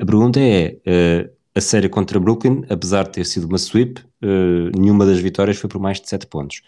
A 0.00 0.04
pergunta 0.04 0.40
é, 0.40 0.78
uh, 0.84 1.30
a 1.54 1.60
série 1.60 1.88
contra 1.88 2.18
Brooklyn, 2.18 2.64
apesar 2.68 3.04
de 3.04 3.12
ter 3.12 3.24
sido 3.24 3.46
uma 3.46 3.56
sweep, 3.56 4.00
uh, 4.00 4.76
nenhuma 4.76 5.06
das 5.06 5.20
vitórias 5.20 5.58
foi 5.58 5.70
por 5.70 5.80
mais 5.80 6.00
de 6.00 6.08
7 6.08 6.26
pontos. 6.26 6.60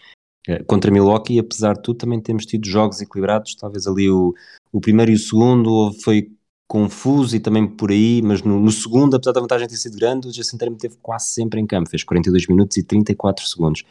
contra 0.67 0.89
Milwaukee, 0.89 1.37
apesar 1.37 1.73
de 1.73 1.81
tudo, 1.81 1.97
também 1.97 2.21
temos 2.21 2.45
tido 2.45 2.65
jogos 2.65 3.01
equilibrados, 3.01 3.55
talvez 3.55 3.87
ali 3.87 4.09
o, 4.09 4.33
o 4.71 4.79
primeiro 4.79 5.11
e 5.11 5.15
o 5.15 5.19
segundo 5.19 5.91
foi 6.01 6.31
confuso 6.71 7.35
e 7.35 7.39
também 7.41 7.67
por 7.67 7.91
aí, 7.91 8.21
mas 8.21 8.41
no, 8.43 8.57
no, 8.57 8.71
segundo, 8.71 9.13
apesar 9.17 9.33
da 9.33 9.41
vantagem 9.41 9.67
ter 9.67 9.75
sido 9.75 9.97
grande, 9.97 10.29
o 10.29 10.31
Jason 10.31 10.55
Tatum 10.55 10.75
teve 10.75 10.95
quase 11.01 11.27
sempre 11.27 11.59
em 11.59 11.67
campo, 11.67 11.89
fez 11.89 12.01
42 12.01 12.47
minutos 12.47 12.77
e 12.77 12.83
34 12.83 13.45
segundos. 13.45 13.83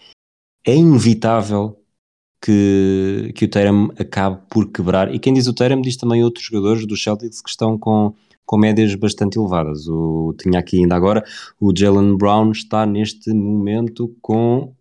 É 0.67 0.75
inevitável 0.75 1.79
que, 2.43 3.35
que 3.35 3.45
o 3.45 3.51
Tatum 3.51 3.91
acabe 3.99 4.41
por 4.49 4.73
quebrar, 4.73 5.15
e 5.15 5.19
quem 5.19 5.35
diz 5.35 5.47
o 5.47 5.53
Tatum 5.53 5.83
diz 5.83 5.99
também 5.99 6.25
outros 6.25 6.47
jogadores 6.47 6.87
dos 6.87 7.03
Celtics 7.03 7.43
que 7.43 7.51
estão 7.51 7.77
com, 7.79 8.15
com 8.47 8.57
médias 8.57 8.95
bastante 8.95 9.39
elevadas. 9.39 9.87
O, 9.87 10.35
tinha 10.41 10.59
aqui 10.59 10.79
ainda 10.79 10.97
agora, 10.97 11.23
o 11.61 11.77
Jalen 11.77 12.17
Brown 12.17 12.51
está 12.51 12.87
neste 12.87 13.31
momento 13.35 14.17
com 14.23 14.75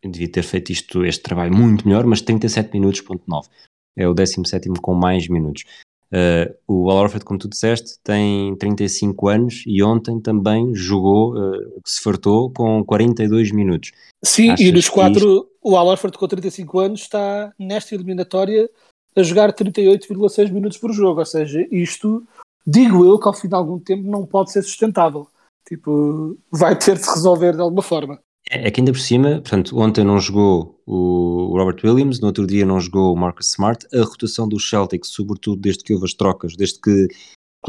eu 0.00 0.10
devia 0.10 0.30
ter 0.30 0.42
feito 0.42 0.72
isto, 0.72 1.04
este 1.04 1.22
trabalho 1.22 1.54
muito 1.54 1.86
melhor, 1.86 2.06
mas 2.06 2.22
37 2.22 2.72
minutos, 2.72 3.02
ponto 3.02 3.24
9. 3.26 3.46
É 3.94 4.08
o 4.08 4.14
17 4.14 4.70
com 4.80 4.94
mais 4.94 5.28
minutos. 5.28 5.64
Uh, 6.12 6.54
o 6.66 6.90
Al 6.90 6.98
Horford, 6.98 7.24
como 7.24 7.38
tu 7.38 7.48
disseste, 7.48 7.98
tem 8.02 8.56
35 8.56 9.28
anos 9.28 9.62
e 9.66 9.82
ontem 9.82 10.18
também 10.20 10.74
jogou, 10.74 11.36
uh, 11.36 11.80
se 11.84 12.00
fartou, 12.00 12.50
com 12.50 12.82
42 12.84 13.52
minutos. 13.52 13.92
Sim, 14.24 14.50
Achas 14.50 14.66
e 14.66 14.72
dos 14.72 14.88
quatro, 14.88 15.18
isto... 15.18 15.48
o 15.62 15.76
Al 15.76 15.86
Horford 15.86 16.16
com 16.16 16.26
35 16.26 16.78
anos 16.78 17.00
está 17.02 17.52
nesta 17.58 17.94
eliminatória 17.94 18.70
a 19.14 19.22
jogar 19.22 19.52
38,6 19.52 20.50
minutos 20.50 20.78
por 20.78 20.92
jogo, 20.92 21.20
ou 21.20 21.26
seja, 21.26 21.66
isto, 21.70 22.26
digo 22.66 23.04
eu, 23.04 23.18
que 23.18 23.28
ao 23.28 23.34
fim 23.34 23.48
de 23.48 23.54
algum 23.54 23.78
tempo 23.78 24.08
não 24.08 24.24
pode 24.24 24.52
ser 24.52 24.62
sustentável. 24.62 25.26
Tipo, 25.66 26.38
vai 26.50 26.74
ter 26.78 26.96
de 26.96 27.04
se 27.04 27.10
resolver 27.10 27.54
de 27.54 27.60
alguma 27.60 27.82
forma. 27.82 28.18
É 28.50 28.70
que 28.70 28.80
ainda 28.80 28.92
por 28.92 29.00
cima, 29.00 29.32
portanto, 29.42 29.78
ontem 29.78 30.02
não 30.02 30.18
jogou 30.18 30.77
o 30.90 31.54
Robert 31.54 31.84
Williams, 31.84 32.18
no 32.18 32.28
outro 32.28 32.46
dia 32.46 32.64
não 32.64 32.80
jogou 32.80 33.12
o 33.12 33.16
Marcus 33.16 33.50
Smart. 33.50 33.86
A 33.92 34.02
rotação 34.02 34.48
dos 34.48 34.70
Celtics, 34.70 35.10
sobretudo 35.10 35.60
desde 35.60 35.84
que 35.84 35.92
houve 35.92 36.06
as 36.06 36.14
trocas, 36.14 36.56
desde 36.56 36.80
que, 36.80 37.08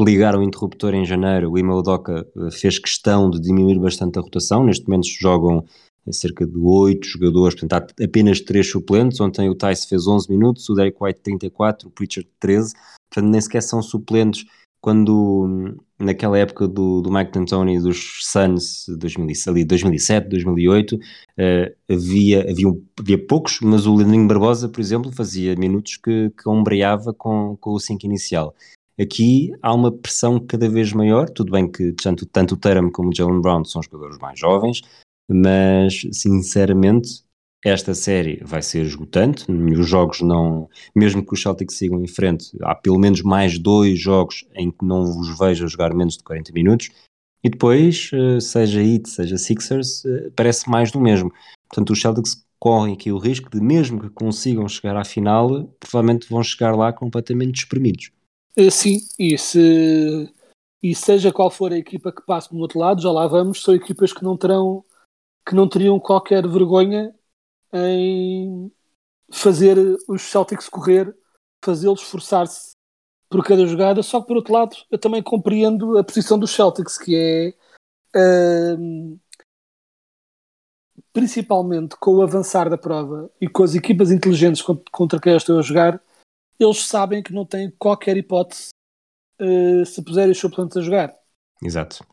ligaram 0.00 0.40
o 0.40 0.42
interruptor 0.42 0.94
em 0.94 1.04
janeiro, 1.04 1.50
o 1.50 1.58
Imo 1.58 1.82
Doca 1.82 2.26
fez 2.50 2.78
questão 2.78 3.28
de 3.28 3.38
diminuir 3.38 3.78
bastante 3.78 4.18
a 4.18 4.22
rotação. 4.22 4.64
Neste 4.64 4.88
momento 4.88 5.06
jogam 5.06 5.62
cerca 6.10 6.46
de 6.46 6.56
8 6.56 7.06
jogadores, 7.06 7.54
portanto 7.60 7.92
há 8.00 8.04
apenas 8.04 8.40
3 8.40 8.66
suplentes. 8.66 9.20
Ontem 9.20 9.50
o 9.50 9.54
Tice 9.54 9.86
fez 9.86 10.06
11 10.06 10.30
minutos, 10.30 10.66
o 10.70 10.74
Derek 10.74 10.96
White 10.98 11.20
34, 11.20 11.88
o 11.88 11.90
Pritchard 11.90 12.30
13. 12.40 12.72
Portanto, 13.12 13.30
nem 13.30 13.40
sequer 13.40 13.62
são 13.62 13.82
suplentes 13.82 14.46
quando 14.80 15.76
naquela 15.98 16.38
época 16.38 16.66
do, 16.66 17.02
do 17.02 17.12
Mike 17.12 17.32
D'Antoni 17.32 17.78
dos 17.78 18.20
Suns, 18.22 18.86
2000, 18.88 19.34
ali 19.48 19.64
2007, 19.64 20.28
2008, 20.28 20.96
uh, 20.96 20.98
havia, 21.88 22.50
havia, 22.50 22.66
havia 22.98 23.26
poucos, 23.26 23.60
mas 23.60 23.86
o 23.86 23.94
Leandrinho 23.94 24.26
Barbosa, 24.26 24.68
por 24.68 24.80
exemplo, 24.80 25.12
fazia 25.12 25.54
minutos 25.56 25.98
que, 25.98 26.30
que 26.30 26.48
ombreava 26.48 27.12
com, 27.12 27.56
com 27.60 27.72
o 27.72 27.80
5 27.80 28.04
inicial. 28.06 28.54
Aqui 28.98 29.52
há 29.62 29.72
uma 29.74 29.92
pressão 29.92 30.38
cada 30.38 30.68
vez 30.68 30.92
maior, 30.92 31.28
tudo 31.28 31.52
bem 31.52 31.70
que 31.70 31.92
tanto, 31.92 32.26
tanto 32.26 32.54
o 32.54 32.56
Tatum 32.56 32.90
como 32.90 33.10
o 33.10 33.14
Jalen 33.14 33.40
Brown 33.40 33.64
são 33.64 33.82
jogadores 33.82 34.18
mais 34.18 34.38
jovens, 34.38 34.82
mas 35.28 36.02
sinceramente 36.12 37.22
esta 37.64 37.94
série 37.94 38.42
vai 38.44 38.62
ser 38.62 38.82
esgotante, 38.82 39.44
os 39.50 39.86
jogos 39.86 40.20
não, 40.20 40.68
mesmo 40.94 41.24
que 41.24 41.34
os 41.34 41.42
Celtics 41.42 41.76
sigam 41.76 42.02
em 42.02 42.06
frente, 42.06 42.56
há 42.62 42.74
pelo 42.74 42.98
menos 42.98 43.22
mais 43.22 43.58
dois 43.58 44.00
jogos 44.00 44.46
em 44.54 44.70
que 44.70 44.84
não 44.84 45.04
vos 45.04 45.38
vejo 45.38 45.68
jogar 45.68 45.94
menos 45.94 46.16
de 46.16 46.24
40 46.24 46.52
minutos, 46.52 46.90
e 47.42 47.48
depois, 47.50 48.10
seja 48.40 48.82
Heat, 48.82 49.08
seja 49.08 49.38
Sixers, 49.38 50.02
parece 50.36 50.68
mais 50.68 50.90
do 50.90 51.00
mesmo. 51.00 51.32
Portanto, 51.68 51.90
os 51.90 52.00
Celtics 52.00 52.44
correm 52.58 52.92
aqui 52.92 53.10
o 53.10 53.18
risco 53.18 53.50
de, 53.50 53.60
mesmo 53.60 54.00
que 54.00 54.10
consigam 54.10 54.68
chegar 54.68 54.96
à 54.96 55.04
final, 55.04 55.64
provavelmente 55.80 56.28
vão 56.28 56.42
chegar 56.42 56.76
lá 56.76 56.92
completamente 56.92 57.52
despremidos. 57.52 58.10
Sim, 58.70 58.98
e, 59.18 59.38
se, 59.38 60.28
e 60.82 60.94
seja 60.94 61.32
qual 61.32 61.50
for 61.50 61.72
a 61.72 61.78
equipa 61.78 62.12
que 62.12 62.24
passe 62.26 62.52
no 62.52 62.60
outro 62.60 62.78
lado, 62.78 63.00
já 63.00 63.10
lá 63.10 63.26
vamos, 63.26 63.62
são 63.62 63.74
equipas 63.74 64.12
que 64.12 64.22
não 64.22 64.36
terão 64.36 64.84
que 65.48 65.54
não 65.54 65.66
teriam 65.66 65.98
qualquer 65.98 66.46
vergonha 66.46 67.14
em 67.72 68.70
fazer 69.30 69.76
os 70.08 70.22
Celtics 70.22 70.68
correr, 70.68 71.14
fazê-los 71.64 72.02
esforçar-se 72.02 72.72
por 73.28 73.44
cada 73.44 73.64
jogada, 73.66 74.02
só 74.02 74.20
que 74.20 74.26
por 74.26 74.36
outro 74.36 74.52
lado 74.52 74.76
eu 74.90 74.98
também 74.98 75.22
compreendo 75.22 75.96
a 75.96 76.04
posição 76.04 76.38
dos 76.38 76.50
Celtics, 76.50 76.98
que 76.98 77.54
é 78.12 78.78
um, 78.78 79.18
principalmente 81.12 81.96
com 81.96 82.16
o 82.16 82.22
avançar 82.22 82.68
da 82.68 82.78
prova 82.78 83.30
e 83.40 83.48
com 83.48 83.62
as 83.62 83.74
equipas 83.74 84.10
inteligentes 84.10 84.62
contra 84.90 85.20
quem 85.20 85.32
eu 85.32 85.38
estou 85.38 85.58
a 85.58 85.62
jogar, 85.62 86.02
eles 86.58 86.84
sabem 86.86 87.22
que 87.22 87.32
não 87.32 87.44
têm 87.44 87.70
qualquer 87.78 88.16
hipótese 88.16 88.70
uh, 89.40 89.86
se 89.86 90.02
puserem 90.02 90.32
os 90.32 90.38
suplentes 90.38 90.76
a 90.76 90.80
jogar. 90.80 91.16
Exato. 91.62 92.04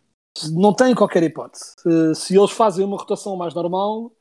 Não 0.52 0.74
têm 0.74 0.94
qualquer 0.94 1.24
hipótese. 1.24 1.74
Uh, 1.86 2.14
se 2.14 2.38
eles 2.38 2.52
fazem 2.52 2.86
uma 2.86 2.98
rotação 2.98 3.36
mais 3.36 3.54
normal, 3.54 4.12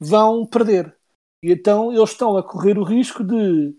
vão 0.00 0.46
perder. 0.46 0.96
E 1.42 1.52
então 1.52 1.92
eles 1.92 2.10
estão 2.10 2.36
a 2.36 2.42
correr 2.42 2.78
o 2.78 2.84
risco 2.84 3.22
de 3.22 3.74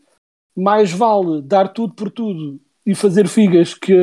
mais 0.56 0.92
vale 0.92 1.42
dar 1.42 1.70
tudo 1.70 1.96
por 1.96 2.12
tudo 2.12 2.60
e 2.86 2.94
fazer 2.94 3.28
figas 3.28 3.74
que, 3.74 3.94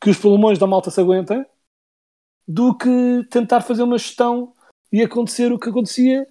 que 0.00 0.10
os 0.10 0.18
pulmões 0.18 0.58
da 0.58 0.66
malta 0.66 0.90
se 0.90 1.00
aguentem 1.00 1.44
do 2.46 2.76
que 2.76 3.26
tentar 3.30 3.60
fazer 3.60 3.82
uma 3.82 3.98
gestão 3.98 4.52
e 4.92 5.00
acontecer 5.02 5.52
o 5.52 5.58
que 5.58 5.70
acontecia, 5.70 6.26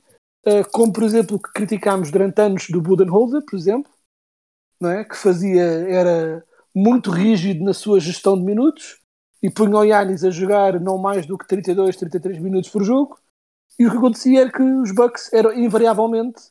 uh, 0.45 0.69
como 0.71 0.91
por 0.91 1.03
exemplo 1.03 1.41
que 1.41 1.51
criticámos 1.51 2.11
durante 2.11 2.39
anos 2.41 2.67
do 2.69 2.81
Budenholzer, 2.81 3.41
por 3.45 3.55
exemplo, 3.57 3.91
não 4.79 4.89
é? 4.89 5.05
que 5.05 5.15
fazia, 5.15 5.63
era 5.63 6.43
muito 6.75 7.09
rígido 7.09 7.63
na 7.63 7.73
sua 7.73 7.99
gestão 7.99 8.37
de 8.37 8.43
minutos 8.43 8.99
e 9.41 9.49
punha 9.49 9.77
o 9.77 9.83
Yanis 9.83 10.23
a 10.23 10.29
jogar 10.29 10.79
não 10.79 10.97
mais 10.97 11.25
do 11.25 11.37
que 11.37 11.47
32, 11.47 11.95
33 11.95 12.39
minutos 12.39 12.69
por 12.69 12.83
jogo 12.83 13.17
e 13.79 13.85
o 13.85 13.91
que 13.91 13.97
acontecia 13.97 14.41
era 14.41 14.51
que 14.51 14.61
os 14.61 14.93
Bucks 14.93 15.31
eram 15.33 15.53
invariavelmente, 15.53 16.41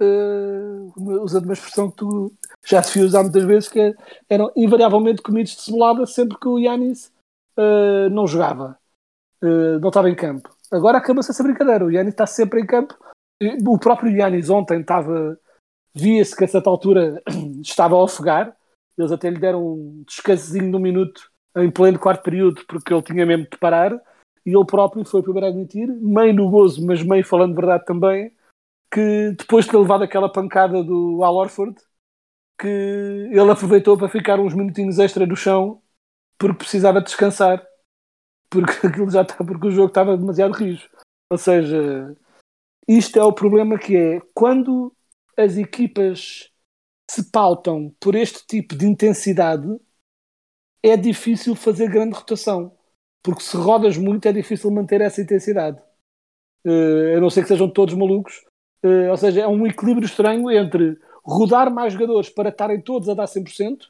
uh, 0.00 1.22
usando 1.22 1.44
uma 1.44 1.54
expressão 1.54 1.90
que 1.90 1.96
tu 1.96 2.32
já 2.64 2.82
se 2.82 2.98
viu 2.98 3.06
usar 3.06 3.22
muitas 3.22 3.44
vezes, 3.44 3.68
que 3.68 3.80
é, 3.80 3.94
eram 4.28 4.50
invariavelmente 4.56 5.22
comidos 5.22 5.56
de 5.56 5.62
cebolada 5.62 6.06
sempre 6.06 6.38
que 6.38 6.48
o 6.48 6.58
Yannis 6.58 7.12
uh, 7.56 8.08
não 8.10 8.26
jogava, 8.26 8.78
uh, 9.42 9.78
não 9.80 9.88
estava 9.88 10.10
em 10.10 10.14
campo. 10.14 10.50
Agora 10.70 10.98
acaba-se 10.98 11.30
essa 11.30 11.42
brincadeira, 11.42 11.84
o 11.84 11.90
Yannis 11.90 12.14
está 12.14 12.26
sempre 12.26 12.60
em 12.60 12.66
campo. 12.66 12.96
O 13.66 13.78
próprio 13.78 14.12
Yannis 14.12 14.48
ontem 14.48 14.80
estava, 14.80 15.38
via-se 15.94 16.36
que 16.36 16.44
a 16.44 16.48
certa 16.48 16.70
altura 16.70 17.20
estava 17.60 17.96
a 17.96 18.02
ofegar, 18.02 18.56
eles 18.96 19.10
até 19.10 19.28
lhe 19.28 19.38
deram 19.38 19.66
um 19.66 20.04
descansozinho 20.06 20.70
de 20.70 20.76
um 20.76 20.80
minuto 20.80 21.30
em 21.56 21.70
pleno 21.70 21.98
quarto 21.98 22.22
período, 22.22 22.64
porque 22.66 22.92
ele 22.92 23.02
tinha 23.02 23.26
mesmo 23.26 23.46
de 23.50 23.58
parar 23.58 24.00
e 24.44 24.50
ele 24.50 24.66
próprio 24.66 25.04
foi 25.04 25.20
o 25.20 25.22
primeiro 25.22 25.46
a 25.46 25.50
admitir, 25.50 25.88
meio 25.88 26.34
no 26.34 26.50
gozo, 26.50 26.84
mas 26.86 27.02
meio 27.02 27.24
falando 27.24 27.54
verdade 27.54 27.84
também, 27.84 28.32
que 28.92 29.32
depois 29.38 29.64
de 29.64 29.70
ter 29.70 29.78
levado 29.78 30.04
aquela 30.04 30.30
pancada 30.30 30.82
do 30.82 31.22
Al 31.22 31.36
Orford, 31.36 31.76
que 32.58 32.68
ele 32.68 33.50
aproveitou 33.50 33.96
para 33.96 34.08
ficar 34.08 34.38
uns 34.40 34.54
minutinhos 34.54 34.98
extra 34.98 35.26
no 35.26 35.36
chão 35.36 35.82
porque 36.38 36.58
precisava 36.58 37.00
descansar 37.00 37.64
porque 38.52 38.72
aquilo 38.86 39.10
já 39.10 39.22
está, 39.22 39.36
porque 39.36 39.68
o 39.68 39.70
jogo 39.70 39.88
estava 39.88 40.16
demasiado 40.16 40.52
rijo. 40.52 40.88
Ou 41.30 41.38
seja, 41.38 42.14
isto 42.86 43.18
é 43.18 43.24
o 43.24 43.32
problema 43.32 43.78
que 43.78 43.96
é 43.96 44.20
quando 44.34 44.94
as 45.36 45.56
equipas 45.56 46.50
se 47.10 47.30
pautam 47.30 47.94
por 47.98 48.14
este 48.14 48.46
tipo 48.46 48.76
de 48.76 48.86
intensidade, 48.86 49.66
é 50.82 50.96
difícil 50.96 51.54
fazer 51.54 51.88
grande 51.90 52.14
rotação. 52.14 52.76
Porque 53.22 53.42
se 53.42 53.56
rodas 53.56 53.96
muito 53.96 54.26
é 54.26 54.32
difícil 54.32 54.70
manter 54.70 55.00
essa 55.00 55.20
intensidade. 55.20 55.80
Uh, 56.66 57.16
a 57.16 57.20
não 57.20 57.30
ser 57.30 57.42
que 57.42 57.48
sejam 57.48 57.68
todos 57.68 57.94
malucos. 57.94 58.44
Uh, 58.84 59.10
ou 59.10 59.16
seja, 59.16 59.42
é 59.42 59.48
um 59.48 59.66
equilíbrio 59.66 60.06
estranho 60.06 60.50
entre 60.50 60.98
rodar 61.24 61.72
mais 61.72 61.92
jogadores 61.92 62.28
para 62.28 62.48
estarem 62.48 62.80
todos 62.80 63.08
a 63.08 63.14
dar 63.14 63.26
100% 63.26 63.86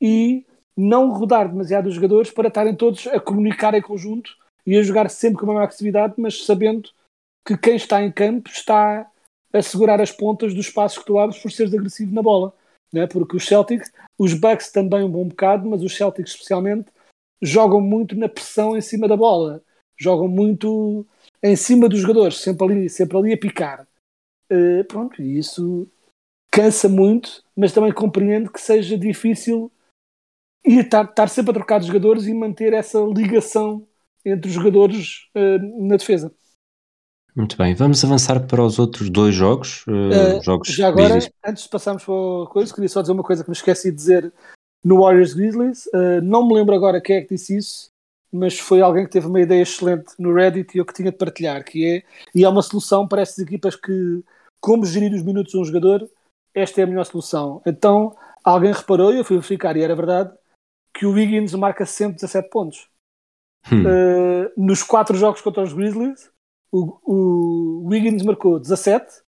e 0.00 0.44
não 0.76 1.10
rodar 1.12 1.48
demasiado 1.48 1.86
os 1.86 1.94
jogadores 1.94 2.30
para 2.30 2.48
estarem 2.48 2.74
todos 2.74 3.06
a 3.06 3.20
comunicar 3.20 3.74
em 3.74 3.82
conjunto 3.82 4.36
e 4.66 4.76
a 4.76 4.82
jogar 4.82 5.08
sempre 5.10 5.38
com 5.38 5.46
a 5.46 5.48
mesma 5.48 5.62
agressividade, 5.62 6.14
mas 6.16 6.44
sabendo 6.44 6.88
que 7.46 7.56
quem 7.56 7.76
está 7.76 8.02
em 8.02 8.12
campo 8.12 8.48
está 8.48 9.10
a 9.52 9.62
segurar 9.62 10.00
as 10.00 10.10
pontas 10.10 10.54
dos 10.54 10.66
espaços 10.66 10.98
que 10.98 11.04
tu 11.04 11.18
abres 11.18 11.40
por 11.40 11.50
seres 11.50 11.74
agressivo 11.74 12.14
na 12.14 12.22
bola. 12.22 12.54
Né? 12.92 13.06
Porque 13.06 13.36
os 13.36 13.46
Celtics, 13.46 13.92
os 14.18 14.34
Bucks 14.34 14.70
também 14.70 15.02
um 15.02 15.10
bom 15.10 15.26
bocado, 15.26 15.68
mas 15.68 15.82
os 15.82 15.96
Celtics 15.96 16.32
especialmente, 16.32 16.90
jogam 17.42 17.80
muito 17.80 18.14
na 18.14 18.28
pressão 18.28 18.76
em 18.76 18.80
cima 18.80 19.08
da 19.08 19.16
bola. 19.16 19.62
Jogam 19.98 20.28
muito 20.28 21.04
em 21.42 21.56
cima 21.56 21.88
dos 21.88 22.00
jogadores, 22.00 22.38
sempre 22.38 22.64
ali, 22.64 22.88
sempre 22.88 23.18
ali 23.18 23.32
a 23.32 23.38
picar. 23.38 23.86
Uh, 24.50 24.84
pronto, 24.84 25.20
e 25.20 25.38
isso 25.38 25.88
cansa 26.50 26.88
muito, 26.88 27.42
mas 27.56 27.72
também 27.72 27.92
compreendo 27.92 28.50
que 28.50 28.60
seja 28.60 28.96
difícil 28.96 29.72
e 30.64 30.78
estar, 30.78 31.28
sempre 31.28 31.50
a 31.50 31.54
trocar 31.54 31.80
de 31.80 31.86
jogadores 31.86 32.26
e 32.26 32.34
manter 32.34 32.72
essa 32.72 33.00
ligação 33.00 33.86
entre 34.24 34.48
os 34.48 34.54
jogadores 34.54 35.28
uh, 35.34 35.88
na 35.88 35.96
defesa. 35.96 36.32
Muito 37.34 37.56
bem, 37.56 37.74
vamos 37.74 38.04
avançar 38.04 38.46
para 38.46 38.62
os 38.62 38.78
outros 38.78 39.08
dois 39.08 39.34
jogos. 39.34 39.84
Uh, 39.86 40.42
jogos 40.42 40.68
já 40.68 40.88
agora, 40.88 41.18
antes 41.44 41.64
de 41.64 41.68
passarmos 41.70 42.04
para 42.04 42.14
a 42.14 42.46
coisa, 42.46 42.74
queria 42.74 42.88
só 42.88 43.00
dizer 43.00 43.12
uma 43.12 43.24
coisa 43.24 43.42
que 43.42 43.50
me 43.50 43.56
esqueci 43.56 43.90
de 43.90 43.96
dizer 43.96 44.32
no 44.84 45.00
Warriors 45.00 45.34
Grizzlies. 45.34 45.88
não 46.22 46.46
me 46.46 46.54
lembro 46.54 46.74
agora 46.74 47.00
quem 47.00 47.16
é 47.16 47.20
que 47.22 47.34
disse 47.34 47.56
isso, 47.56 47.92
mas 48.32 48.58
foi 48.58 48.80
alguém 48.80 49.04
que 49.04 49.10
teve 49.10 49.26
uma 49.26 49.40
ideia 49.40 49.62
excelente 49.62 50.14
no 50.18 50.32
Reddit 50.32 50.74
e 50.74 50.78
eu 50.78 50.86
que 50.86 50.94
tinha 50.94 51.12
de 51.12 51.18
partilhar, 51.18 51.62
que 51.64 51.86
é, 51.86 52.02
e 52.34 52.44
é 52.44 52.48
uma 52.48 52.62
solução 52.62 53.06
para 53.06 53.20
essas 53.20 53.38
equipas 53.38 53.76
que, 53.76 54.24
como 54.60 54.86
gerir 54.86 55.12
os 55.12 55.22
minutos 55.22 55.52
de 55.52 55.58
um 55.58 55.64
jogador, 55.64 56.08
esta 56.54 56.80
é 56.80 56.84
a 56.84 56.86
melhor 56.86 57.04
solução. 57.04 57.60
Então, 57.66 58.16
alguém 58.42 58.72
reparou, 58.72 59.12
e 59.12 59.18
eu 59.18 59.24
fui 59.24 59.36
verificar, 59.36 59.76
e 59.76 59.82
era 59.82 59.94
verdade, 59.94 60.32
que 60.94 61.06
o 61.06 61.12
Wiggins 61.12 61.54
marca 61.54 61.84
sempre 61.84 62.14
17 62.14 62.48
pontos. 62.48 62.88
Hum. 63.70 63.84
Uh, 63.84 64.52
nos 64.56 64.82
quatro 64.82 65.16
jogos 65.16 65.40
contra 65.40 65.62
os 65.62 65.72
Grizzlies, 65.72 66.30
o, 66.70 66.98
o, 67.04 67.88
Wiggins 67.88 68.22
marcou 68.22 68.58
17 68.58 69.22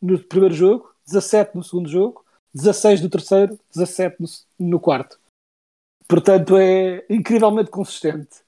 no 0.00 0.18
primeiro 0.18 0.54
jogo, 0.54 0.90
17 1.06 1.54
no 1.54 1.62
segundo 1.62 1.88
jogo, 1.88 2.24
16 2.56 3.02
no 3.02 3.10
terceiro, 3.10 3.58
17 3.74 4.16
no, 4.20 4.28
no 4.58 4.80
quarto. 4.80 5.18
Portanto, 6.08 6.56
é 6.56 7.04
incrivelmente 7.10 7.70
consistente. 7.70 8.40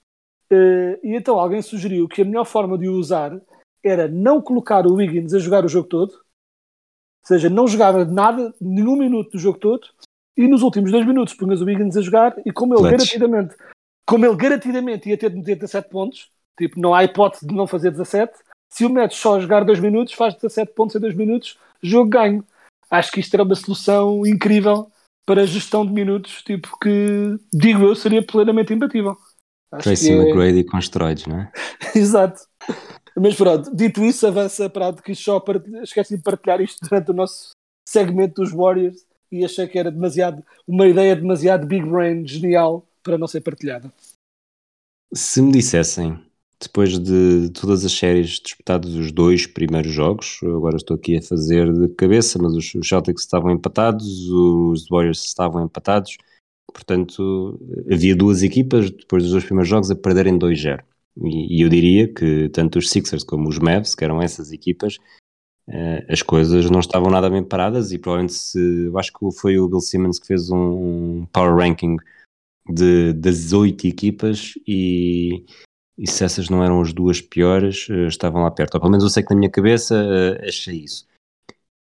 Uh, 0.51 0.97
e 1.03 1.15
então 1.15 1.39
alguém 1.39 1.61
sugeriu 1.61 2.09
que 2.09 2.23
a 2.23 2.25
melhor 2.25 2.45
forma 2.45 2.79
de 2.79 2.89
o 2.89 2.95
usar 2.95 3.39
era 3.85 4.09
não 4.09 4.41
colocar 4.41 4.87
o 4.87 4.95
Wiggins 4.95 5.35
a 5.35 5.39
jogar 5.39 5.65
o 5.65 5.69
jogo 5.69 5.89
todo, 5.89 6.13
ou 6.13 7.27
seja, 7.27 7.51
não 7.51 7.67
jogava 7.67 8.05
nada, 8.05 8.55
nenhum 8.59 8.97
minuto 8.97 9.33
do 9.33 9.39
jogo 9.39 9.59
todo, 9.59 9.87
e 10.37 10.49
nos 10.49 10.63
últimos 10.63 10.91
dois 10.91 11.07
minutos 11.07 11.35
punhas 11.35 11.61
o 11.61 11.67
Wiggins 11.67 11.97
a 11.97 12.01
jogar 12.01 12.35
e 12.47 12.53
como 12.53 12.75
ele 12.75 12.91
garantidamente 12.91 13.55
como 14.09 14.25
ele 14.25 14.37
garantidamente 14.37 15.07
ia 15.11 15.19
ter 15.19 15.29
de 15.29 15.37
meter 15.37 15.57
17 15.57 15.91
pontos, 15.91 16.31
tipo, 16.57 16.81
não 16.81 16.95
há 16.95 17.05
hipótese 17.05 17.47
de 17.47 17.55
não 17.55 17.67
fazer 17.67 17.91
17, 17.91 18.33
se 18.71 18.87
o 18.87 18.89
metes 18.89 19.19
só 19.19 19.37
a 19.37 19.41
jogar 19.41 19.67
2 19.67 19.81
minutos, 19.81 20.15
faz 20.15 20.35
17 20.35 20.73
pontos 20.73 20.97
em 20.97 21.01
2 21.01 21.15
minutos, 21.15 21.59
jogo 21.83 22.09
ganho. 22.09 22.43
Acho 22.91 23.13
que 23.13 23.21
isto 23.21 23.35
era 23.35 23.43
uma 23.43 23.55
solução 23.55 24.27
incrível 24.27 24.91
para 25.27 25.43
a 25.43 25.47
gestão 25.47 25.85
de 25.85 25.93
minutos, 25.93 26.43
tipo, 26.43 26.79
que, 26.79 27.39
digo 27.53 27.85
eu, 27.85 27.95
seria 27.95 28.25
plenamente 28.25 28.73
imbatível. 28.73 29.17
Acho 29.71 29.85
Tracy 29.85 30.13
é... 30.13 30.17
McGrady 30.17 30.65
com 30.65 30.79
esteroides, 30.79 31.27
não 31.27 31.41
é? 31.41 31.53
Exato. 31.95 32.41
Mas 33.15 33.35
pronto, 33.35 33.75
dito 33.75 34.03
isso, 34.03 34.27
avança 34.27 34.71
para 34.71 34.93
que 34.95 35.15
só 35.15 35.39
para... 35.39 35.63
esqueci 35.83 36.17
de 36.17 36.23
partilhar 36.23 36.61
isto 36.61 36.79
durante 36.89 37.11
o 37.11 37.15
nosso 37.15 37.51
segmento 37.87 38.41
dos 38.41 38.53
Warriors 38.53 39.07
e 39.31 39.45
achei 39.45 39.67
que 39.67 39.79
era 39.79 39.91
demasiado 39.91 40.43
uma 40.67 40.87
ideia 40.87 41.15
demasiado 41.15 41.67
big 41.67 41.85
brain 41.85 42.27
genial 42.27 42.87
para 43.03 43.19
não 43.19 43.27
ser 43.27 43.43
partilhada. 43.43 43.93
Se 45.13 45.43
me 45.43 45.53
dissessem, 45.53 46.19
depois 46.61 46.99
de 46.99 47.51
todas 47.51 47.85
as 47.85 47.93
séries 47.93 48.41
disputadas 48.41 48.93
os 48.95 49.13
dois 49.13 49.47
primeiros 49.47 49.93
jogos, 49.93 50.41
agora 50.43 50.77
estou 50.77 50.97
aqui 50.97 51.17
a 51.17 51.23
fazer 51.23 51.73
de 51.73 51.89
cabeça, 51.91 52.39
mas 52.41 52.53
os, 52.55 52.73
Celtics 52.87 53.23
estavam 53.23 53.53
empatados, 53.53 54.29
os 54.29 54.89
Warriors 54.89 55.25
estavam 55.25 55.65
empatados, 55.65 56.19
portanto 56.73 57.61
havia 57.91 58.17
duas 58.17 58.43
equipas 58.43 58.91
depois 58.91 59.23
dos 59.23 59.33
dois 59.33 59.45
primeiros 59.45 59.69
jogos 59.69 59.91
a 59.91 59.95
perderem 59.95 60.39
2-0. 60.39 60.83
E, 61.23 61.59
e 61.59 61.63
eu 61.63 61.69
diria 61.69 62.13
que 62.13 62.49
tanto 62.49 62.79
os 62.79 62.91
Sixers 62.91 63.23
como 63.23 63.49
os 63.49 63.59
Mavs, 63.59 63.95
que 63.95 64.05
eram 64.05 64.21
essas 64.21 64.51
equipas, 64.51 64.97
uh, 65.69 66.05
as 66.09 66.23
coisas 66.23 66.69
não 66.71 66.81
estavam 66.81 67.11
nada 67.11 67.31
bem 67.31 67.45
paradas 67.45 67.93
e 67.93 67.99
provavelmente 67.99 68.35
se, 68.35 68.59
eu 68.87 68.99
acho 68.99 69.13
que 69.13 69.31
foi 69.33 69.59
o 69.59 69.69
Bill 69.69 69.81
Simmons 69.81 70.19
que 70.19 70.27
fez 70.27 70.51
um 70.51 71.25
power 71.33 71.57
ranking 71.57 71.97
de, 72.69 73.13
das 73.13 73.53
oito 73.53 73.87
equipas 73.87 74.55
e, 74.67 75.45
e, 75.99 76.07
se 76.07 76.25
essas 76.25 76.49
não 76.49 76.63
eram 76.63 76.81
as 76.81 76.93
duas 76.93 77.21
piores, 77.21 77.89
uh, 77.89 78.07
estavam 78.07 78.43
lá 78.43 78.51
perto. 78.51 78.77
Ou 78.77 78.81
pelo 78.81 78.93
menos 78.93 79.05
eu 79.05 79.11
sei 79.11 79.23
que 79.23 79.31
na 79.31 79.39
minha 79.39 79.51
cabeça 79.51 79.95
uh, 79.95 80.47
achei 80.47 80.77
isso. 80.77 81.07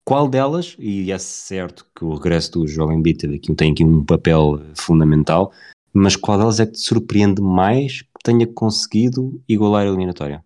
Qual 0.04 0.26
delas, 0.26 0.74
e 0.78 1.12
é 1.12 1.18
certo 1.18 1.86
que 1.94 2.04
o 2.04 2.14
regresso 2.14 2.52
do 2.52 2.66
Joel 2.66 2.92
Embiid 2.92 3.38
tem 3.54 3.72
aqui 3.72 3.84
um 3.84 4.04
papel 4.04 4.60
fundamental, 4.74 5.52
mas 5.92 6.16
qual 6.16 6.38
delas 6.38 6.58
é 6.58 6.66
que 6.66 6.72
te 6.72 6.80
surpreende 6.80 7.40
mais 7.42 8.02
que 8.02 8.08
tenha 8.24 8.46
conseguido 8.46 9.40
igualar 9.48 9.82
a 9.82 9.88
eliminatória? 9.88 10.44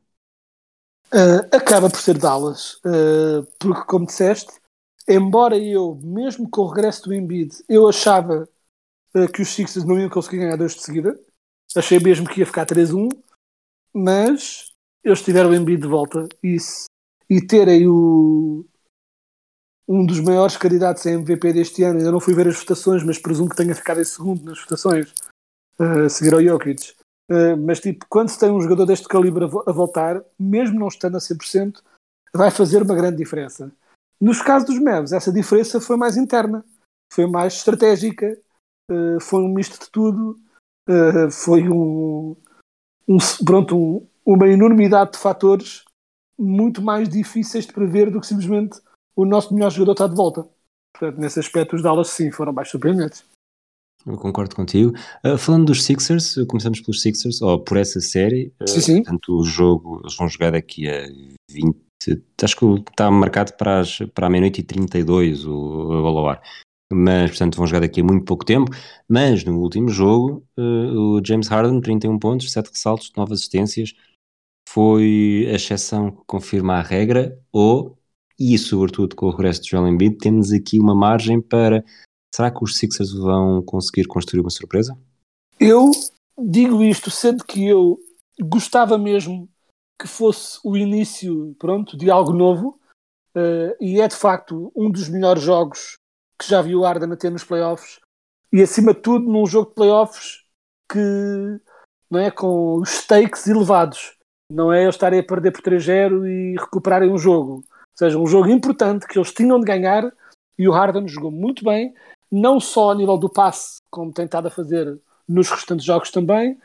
Uh, 1.12 1.46
acaba 1.54 1.88
por 1.88 2.00
ser 2.00 2.18
Dallas, 2.18 2.74
uh, 2.84 3.46
porque 3.58 3.84
como 3.84 4.06
disseste, 4.06 4.52
embora 5.08 5.56
eu, 5.56 6.00
mesmo 6.02 6.50
com 6.50 6.62
o 6.62 6.66
regresso 6.66 7.04
do 7.04 7.14
Embiid, 7.14 7.54
eu 7.68 7.88
achava 7.88 8.48
uh, 9.14 9.28
que 9.32 9.40
os 9.40 9.48
Sixers 9.48 9.84
não 9.84 9.98
iam 9.98 10.10
conseguir 10.10 10.38
ganhar 10.38 10.56
dois 10.56 10.74
de 10.74 10.82
seguida, 10.82 11.18
achei 11.76 12.00
mesmo 12.00 12.28
que 12.28 12.40
ia 12.40 12.46
ficar 12.46 12.66
3-1, 12.66 13.08
mas 13.94 14.72
eles 15.02 15.22
tiveram 15.22 15.50
o 15.50 15.54
Embiid 15.54 15.82
de 15.82 15.88
volta 15.88 16.28
e, 16.42 16.56
e 17.30 17.46
terem 17.46 17.86
o, 17.86 18.66
um 19.86 20.04
dos 20.04 20.20
maiores 20.20 20.56
candidatos 20.56 21.06
a 21.06 21.10
MVP 21.10 21.52
deste 21.52 21.82
ano, 21.82 21.98
ainda 21.98 22.10
não 22.10 22.20
fui 22.20 22.34
ver 22.34 22.48
as 22.48 22.58
votações, 22.58 23.04
mas 23.04 23.18
presumo 23.18 23.48
que 23.48 23.56
tenha 23.56 23.74
ficado 23.74 24.00
em 24.00 24.04
segundo 24.04 24.42
nas 24.44 24.60
votações, 24.60 25.12
a 25.78 26.08
seguir 26.08 26.34
ao 26.34 26.42
Jokic. 26.42 26.94
Uh, 27.30 27.56
mas 27.56 27.80
tipo, 27.80 28.04
quando 28.08 28.28
se 28.28 28.38
tem 28.38 28.50
um 28.50 28.60
jogador 28.60 28.86
deste 28.86 29.08
calibre 29.08 29.44
a, 29.44 29.72
voltar, 29.72 30.22
mesmo 30.38 30.78
não 30.78 30.88
estando 30.88 31.16
a 31.16 31.20
100%, 31.20 31.82
vai 32.34 32.50
fazer 32.50 32.82
uma 32.82 32.94
grande 32.94 33.16
diferença. 33.16 33.72
Nos 34.20 34.42
casos 34.42 34.68
dos 34.68 34.78
Mavs, 34.78 35.12
essa 35.12 35.32
diferença 35.32 35.80
foi 35.80 35.96
mais 35.96 36.16
interna, 36.16 36.64
foi 37.12 37.26
mais 37.26 37.54
estratégica, 37.54 38.38
uh, 38.90 39.20
foi 39.20 39.42
um 39.42 39.48
misto 39.48 39.84
de 39.84 39.90
tudo, 39.90 40.38
uh, 40.88 41.30
foi 41.30 41.68
um, 41.68 42.36
um 43.08 43.18
pronto, 43.44 43.76
um, 43.76 44.06
uma 44.24 44.48
enormidade 44.48 45.12
de 45.12 45.18
fatores 45.18 45.84
muito 46.38 46.82
mais 46.82 47.08
difíceis 47.08 47.66
de 47.66 47.72
prever 47.72 48.10
do 48.10 48.20
que 48.20 48.26
simplesmente 48.26 48.80
o 49.16 49.24
nosso 49.24 49.54
melhor 49.54 49.70
jogador 49.70 49.92
está 49.92 50.06
de 50.06 50.16
volta. 50.16 50.48
Portanto, 50.92 51.20
nesse 51.20 51.40
aspecto, 51.40 51.76
os 51.76 51.82
Dallas 51.82 52.08
sim 52.08 52.30
foram 52.30 52.52
mais 52.52 52.68
surpreendentes. 52.68 53.24
Eu 54.06 54.18
concordo 54.18 54.54
contigo. 54.54 54.92
Uh, 55.24 55.38
falando 55.38 55.66
dos 55.66 55.82
Sixers, 55.82 56.34
começamos 56.46 56.80
pelos 56.80 57.00
Sixers, 57.00 57.40
ou 57.40 57.58
por 57.58 57.76
essa 57.76 58.00
série. 58.00 58.52
Uh, 58.60 58.68
sim, 58.68 58.80
sim. 58.80 59.02
Portanto, 59.02 59.40
o 59.40 59.44
jogo, 59.44 60.00
eles 60.02 60.16
vão 60.16 60.28
jogar 60.28 60.52
daqui 60.52 60.88
a 60.88 61.06
20. 61.50 61.78
Acho 62.42 62.56
que 62.56 62.90
está 62.90 63.10
marcado 63.10 63.54
para, 63.54 63.80
as, 63.80 63.98
para 64.14 64.26
a 64.26 64.30
meia-noite 64.30 64.60
e 64.60 64.64
32 64.64 65.46
o, 65.46 65.52
o. 65.52 66.36
Mas, 66.92 67.30
portanto, 67.30 67.56
vão 67.56 67.66
jogar 67.66 67.80
daqui 67.80 68.00
a 68.00 68.04
muito 68.04 68.24
pouco 68.24 68.44
tempo. 68.44 68.70
Mas 69.08 69.44
no 69.44 69.58
último 69.60 69.88
jogo, 69.88 70.46
uh, 70.58 71.16
o 71.16 71.24
James 71.24 71.48
Harden, 71.48 71.80
31 71.80 72.18
pontos, 72.18 72.52
7 72.52 72.68
ressaltos, 72.70 73.12
9 73.16 73.32
assistências, 73.32 73.94
foi 74.68 75.46
a 75.50 75.54
exceção 75.54 76.10
que 76.10 76.22
confirma 76.26 76.74
a 76.74 76.82
regra, 76.82 77.38
ou, 77.52 77.98
e 78.38 78.56
sobretudo 78.58 79.14
com 79.14 79.26
o 79.26 79.30
regresso 79.30 79.62
de 79.62 79.70
Joel 79.70 79.88
Embiid, 79.88 80.18
temos 80.18 80.52
aqui 80.52 80.78
uma 80.78 80.94
margem 80.94 81.40
para 81.40 81.84
Será 82.34 82.50
que 82.50 82.64
os 82.64 82.76
Sixers 82.76 83.12
vão 83.12 83.62
conseguir 83.62 84.08
construir 84.08 84.40
uma 84.40 84.50
surpresa? 84.50 84.98
Eu 85.60 85.92
digo 86.36 86.82
isto, 86.82 87.08
sendo 87.08 87.44
que 87.44 87.64
eu 87.64 87.96
gostava 88.40 88.98
mesmo 88.98 89.48
que 90.02 90.08
fosse 90.08 90.58
o 90.64 90.76
início, 90.76 91.54
pronto, 91.60 91.96
de 91.96 92.10
algo 92.10 92.32
novo. 92.32 92.80
Uh, 93.36 93.70
e 93.80 94.00
é 94.00 94.08
de 94.08 94.16
facto 94.16 94.72
um 94.74 94.90
dos 94.90 95.08
melhores 95.08 95.44
jogos 95.44 95.96
que 96.38 96.48
já 96.48 96.62
vi 96.62 96.74
o 96.74 96.84
Arden 96.84 97.12
a 97.12 97.16
ter 97.16 97.30
nos 97.30 97.44
playoffs. 97.44 98.00
E 98.52 98.62
acima 98.62 98.94
de 98.94 99.00
tudo, 99.00 99.30
num 99.30 99.46
jogo 99.46 99.68
de 99.68 99.74
playoffs 99.74 100.44
que 100.90 101.60
não 102.10 102.20
é 102.20 102.30
com 102.30 102.76
os 102.76 102.90
stakes 102.90 103.46
elevados. 103.46 104.16
Não 104.50 104.72
é 104.72 104.82
eles 104.82 104.94
estarem 104.94 105.20
a 105.20 105.24
perder 105.24 105.50
por 105.50 105.62
3-0 105.62 106.26
e 106.26 106.56
recuperarem 106.58 107.10
um 107.10 107.18
jogo. 107.18 107.54
Ou 107.54 107.98
seja, 107.98 108.18
um 108.18 108.26
jogo 108.26 108.48
importante 108.48 109.06
que 109.06 109.18
eles 109.18 109.32
tinham 109.32 109.58
de 109.58 109.66
ganhar 109.66 110.12
e 110.58 110.68
o 110.68 110.72
Harden 110.72 111.08
jogou 111.08 111.30
muito 111.30 111.64
bem, 111.64 111.94
não 112.30 112.60
só 112.60 112.92
a 112.92 112.94
nível 112.94 113.16
do 113.18 113.28
passe, 113.28 113.78
como 113.90 114.12
tem 114.12 114.24
estado 114.24 114.48
a 114.48 114.50
fazer 114.50 115.00
nos 115.26 115.50
restantes 115.50 115.84
jogos 115.84 116.10
também, 116.10 116.58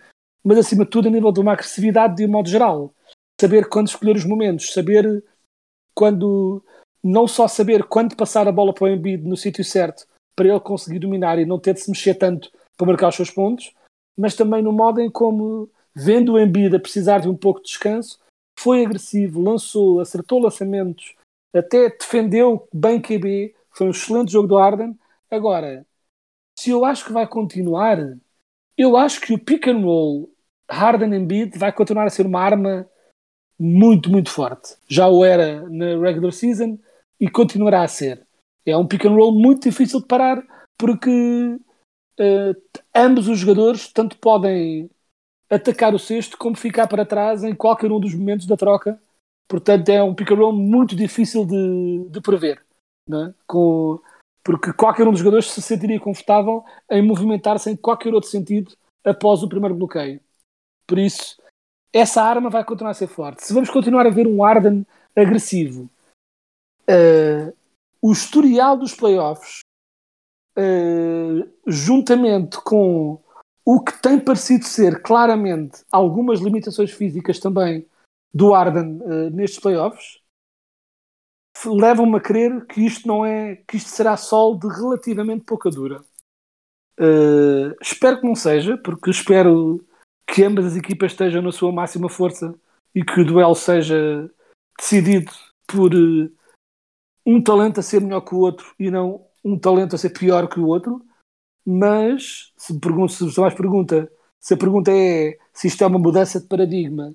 mas 0.44 0.58
acima 0.58 0.84
de 0.84 0.92
tudo 0.92 1.08
a 1.08 1.12
nível 1.12 1.32
de 1.32 1.40
uma 1.40 1.54
agressividade 1.54 2.16
de 2.16 2.26
um 2.26 2.30
modo 2.30 2.50
geral. 2.50 2.94
Saber 3.40 3.68
quando 3.70 3.88
escolher 3.88 4.16
os 4.16 4.26
momentos, 4.26 4.74
saber 4.74 5.24
quando, 5.96 6.64
não 7.04 7.28
só 7.28 7.48
saber 7.48 7.84
quando 7.84 8.16
passar 8.16 8.48
a 8.48 8.52
bola 8.52 8.74
para 8.74 8.86
o 8.86 8.90
Embiid 8.90 9.24
no 9.24 9.38
sítio 9.38 9.64
certo 9.64 10.06
para 10.36 10.48
ele 10.48 10.60
conseguir 10.60 11.00
dominar 11.00 11.38
e 11.38 11.46
não 11.46 11.60
ter 11.60 11.74
de 11.74 11.82
se 11.82 11.90
mexer 11.90 12.16
tanto 12.16 12.52
para 12.78 12.88
marcar 12.88 13.10
os 13.10 13.16
seus 13.16 13.30
pontos, 13.30 13.74
mas 14.18 14.36
também 14.36 14.62
no 14.62 14.72
modo 14.72 15.02
em 15.02 15.10
como, 15.10 15.70
vendo 15.94 16.34
o 16.34 16.40
Embiid 16.40 16.76
a 16.76 16.80
precisar 16.80 17.20
de 17.20 17.30
um 17.30 17.36
pouco 17.36 17.62
de 17.62 17.68
descanso, 17.68 18.20
foi 18.58 18.86
agressivo, 18.86 19.42
lançou, 19.42 20.00
acertou 20.00 20.40
lançamentos, 20.40 21.16
até 21.54 21.90
defendeu 21.90 22.68
bem 22.74 23.02
QB, 23.02 23.54
foi 23.72 23.88
um 23.88 23.92
excelente 23.92 24.32
jogo 24.32 24.48
do 24.48 24.58
Arden. 24.58 24.98
Agora, 25.30 25.86
se 26.58 26.70
eu 26.70 26.86
acho 26.86 27.06
que 27.06 27.14
vai 27.14 27.28
continuar, 27.28 27.98
eu 28.78 28.96
acho 28.98 29.22
que 29.22 29.34
o 29.34 29.40
pick 29.40 29.68
and 29.68 29.80
roll 29.80 30.30
Harden 30.70 31.14
Embiid 31.16 31.58
vai 31.58 31.72
continuar 31.72 32.06
a 32.06 32.10
ser 32.10 32.26
uma 32.26 32.42
arma 32.42 32.88
muito, 33.58 34.10
muito 34.10 34.30
forte. 34.30 34.76
Já 34.88 35.08
o 35.08 35.26
era 35.26 35.68
na 35.70 35.98
regular 36.02 36.32
season 36.32 36.78
e 37.20 37.30
continuará 37.30 37.84
a 37.84 37.88
ser. 37.88 38.26
É 38.66 38.76
um 38.78 38.88
pick 38.88 39.06
and 39.06 39.16
roll 39.16 39.34
muito 39.34 39.64
difícil 39.64 40.00
de 40.00 40.08
parar 40.08 40.44
porque 40.78 41.10
uh, 42.20 42.80
ambos 42.96 43.28
os 43.28 43.40
jogadores 43.40 43.92
tanto 43.92 44.18
podem 44.18 44.90
atacar 45.50 45.94
o 45.94 46.00
cesto 46.00 46.38
como 46.38 46.56
ficar 46.56 46.88
para 46.88 47.06
trás 47.06 47.44
em 47.44 47.56
qualquer 47.56 47.92
um 47.92 48.00
dos 48.00 48.14
momentos 48.14 48.46
da 48.46 48.56
troca. 48.56 49.02
Portanto, 49.48 49.90
é 49.90 50.02
um 50.04 50.14
pick 50.14 50.32
and 50.32 50.36
roll 50.36 50.54
muito 50.54 50.96
difícil 50.96 51.46
de, 51.46 52.08
de 52.10 52.22
prever. 52.22 52.64
É? 53.12 53.34
Com, 53.48 54.00
porque 54.44 54.72
qualquer 54.72 55.08
um 55.08 55.12
dos 55.12 55.20
jogadores 55.20 55.50
se 55.50 55.62
sentiria 55.62 56.00
confortável 56.00 56.64
em 56.90 57.02
movimentar-se 57.02 57.72
em 57.72 57.76
qualquer 57.76 58.14
outro 58.14 58.30
sentido 58.30 58.76
após 59.04 59.42
o 59.42 59.50
primeiro 59.50 59.76
bloqueio. 59.76 60.22
Por 60.86 61.00
isso, 61.00 61.42
essa 61.92 62.22
arma 62.22 62.50
vai 62.50 62.64
continuar 62.64 62.92
a 62.92 62.96
ser 62.96 63.08
forte. 63.08 63.44
Se 63.44 63.54
vamos 63.54 63.70
continuar 63.70 64.06
a 64.06 64.12
ver 64.12 64.28
um 64.28 64.44
Arden 64.44 64.86
agressivo, 65.16 65.90
uh, 66.89 67.54
o 68.02 68.12
historial 68.12 68.78
dos 68.78 68.93
playoffs, 68.93 69.60
uh, 70.58 71.47
juntamente 71.67 72.58
com 72.62 73.21
o 73.63 73.84
que 73.84 74.02
tem 74.02 74.19
parecido 74.19 74.65
ser 74.65 75.02
claramente 75.02 75.84
algumas 75.91 76.39
limitações 76.39 76.91
físicas 76.91 77.39
também 77.39 77.86
do 78.34 78.54
Arden 78.54 78.99
uh, 79.02 79.30
nestes 79.30 79.60
playoffs, 79.60 80.19
levam-me 81.65 82.17
a 82.17 82.21
crer 82.21 82.65
que 82.65 82.86
isto 82.86 83.08
não 83.08 83.25
é 83.25 83.58
que 83.67 83.78
isto 83.78 83.89
será 83.89 84.15
sol 84.15 84.58
de 84.58 84.67
relativamente 84.67 85.45
pouca 85.45 85.69
dura. 85.69 86.02
Uh, 86.99 87.75
espero 87.82 88.19
que 88.19 88.28
não 88.28 88.36
seja, 88.36 88.78
porque 88.78 89.10
espero 89.10 89.86
que 90.28 90.43
ambas 90.43 90.65
as 90.65 90.75
equipas 90.75 91.12
estejam 91.12 91.41
na 91.41 91.52
sua 91.52 91.71
máxima 91.71 92.10
força 92.10 92.54
e 92.93 93.04
que 93.04 93.21
o 93.21 93.25
duelo 93.25 93.56
seja 93.56 94.30
decidido 94.78 95.32
por 95.67 95.93
uh, 95.93 96.38
um 97.26 97.42
talento 97.42 97.80
a 97.80 97.84
ser 97.84 98.02
melhor 98.02 98.22
que 98.22 98.36
o 98.36 98.40
outro 98.40 98.74
e 98.80 98.90
não 98.90 99.26
um 99.44 99.58
talento 99.58 99.96
a 99.96 99.98
ser 99.98 100.10
pior 100.12 100.48
que 100.48 100.60
o 100.60 100.68
outro. 100.68 101.06
Mas 101.66 102.52
se, 102.58 102.80
pergunta, 102.80 103.14
se 103.14 103.40
mais 103.40 103.54
pergunta 103.54 104.12
se 104.40 104.54
a 104.54 104.58
pergunta 104.58 104.92
é 104.92 105.38
se 105.54 105.68
isto 105.68 105.84
é 105.84 105.88
uma 105.88 106.00
mudança 106.00 106.40
de 106.40 106.48
paradigma 106.48 107.14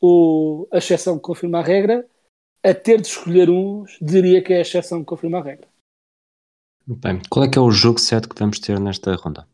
ou 0.00 0.68
a 0.70 0.78
exceção 0.78 1.16
que 1.16 1.22
confirma 1.22 1.58
a 1.58 1.62
regra, 1.62 2.06
a 2.62 2.74
ter 2.74 3.00
de 3.00 3.08
escolher 3.08 3.48
uns, 3.48 3.98
diria 4.00 4.42
que 4.42 4.52
é 4.52 4.58
a 4.58 4.60
exceção 4.60 5.00
que 5.00 5.06
confirma 5.06 5.38
a 5.38 5.42
regra. 5.42 5.68
Bem, 6.86 7.20
qual 7.28 7.44
é 7.44 7.50
que 7.50 7.58
é 7.58 7.60
o 7.60 7.70
jogo 7.70 7.98
certo 7.98 8.28
que 8.28 8.38
vamos 8.38 8.58
ter 8.58 8.78
nesta 8.78 9.14
ronda? 9.14 9.48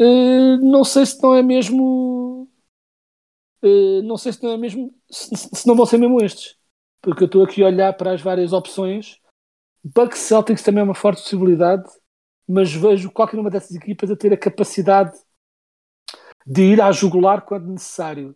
Uh, 0.00 0.56
não 0.60 0.82
sei 0.82 1.06
se 1.06 1.22
não 1.22 1.34
é 1.34 1.42
mesmo. 1.42 2.48
Uh, 3.62 4.02
não 4.02 4.16
sei 4.16 4.32
se 4.32 4.42
não 4.42 4.50
é 4.50 4.56
mesmo. 4.56 4.92
Se, 5.10 5.36
se, 5.36 5.66
não 5.66 5.76
vão 5.76 5.86
ser 5.86 5.98
mesmo 5.98 6.22
estes. 6.22 6.58
Porque 7.04 7.24
eu 7.24 7.26
estou 7.26 7.44
aqui 7.44 7.62
a 7.62 7.66
olhar 7.66 7.92
para 7.92 8.12
as 8.12 8.22
várias 8.22 8.52
opções. 8.52 9.20
Bucks 9.84 10.20
Celtics 10.20 10.62
também 10.62 10.80
é 10.80 10.84
uma 10.84 10.94
forte 10.94 11.22
possibilidade, 11.22 11.84
mas 12.48 12.72
vejo 12.72 13.10
qualquer 13.10 13.38
uma 13.38 13.50
dessas 13.50 13.76
equipas 13.76 14.10
a 14.10 14.16
ter 14.16 14.32
a 14.32 14.38
capacidade 14.38 15.12
de 16.46 16.62
ir 16.62 16.80
à 16.80 16.90
jugular 16.90 17.42
quando 17.42 17.70
necessário. 17.70 18.34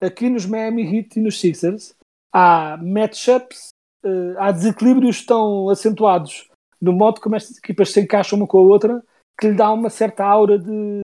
Aqui 0.00 0.28
nos 0.28 0.44
Miami 0.44 0.82
Heat 0.82 1.18
e 1.18 1.22
nos 1.22 1.40
Sixers 1.40 1.94
há 2.32 2.76
matchups, 2.76 3.70
uh, 4.04 4.38
há 4.38 4.52
desequilíbrios 4.52 5.24
tão 5.24 5.70
acentuados 5.70 6.50
no 6.80 6.92
modo 6.92 7.20
como 7.20 7.36
estas 7.36 7.58
equipas 7.58 7.90
se 7.90 8.00
encaixam 8.00 8.38
uma 8.38 8.46
com 8.46 8.58
a 8.58 8.62
outra 8.62 9.02
que 9.38 9.48
lhe 9.48 9.54
dá 9.54 9.70
uma 9.70 9.90
certa 9.90 10.24
aura 10.24 10.58
de 10.58 11.00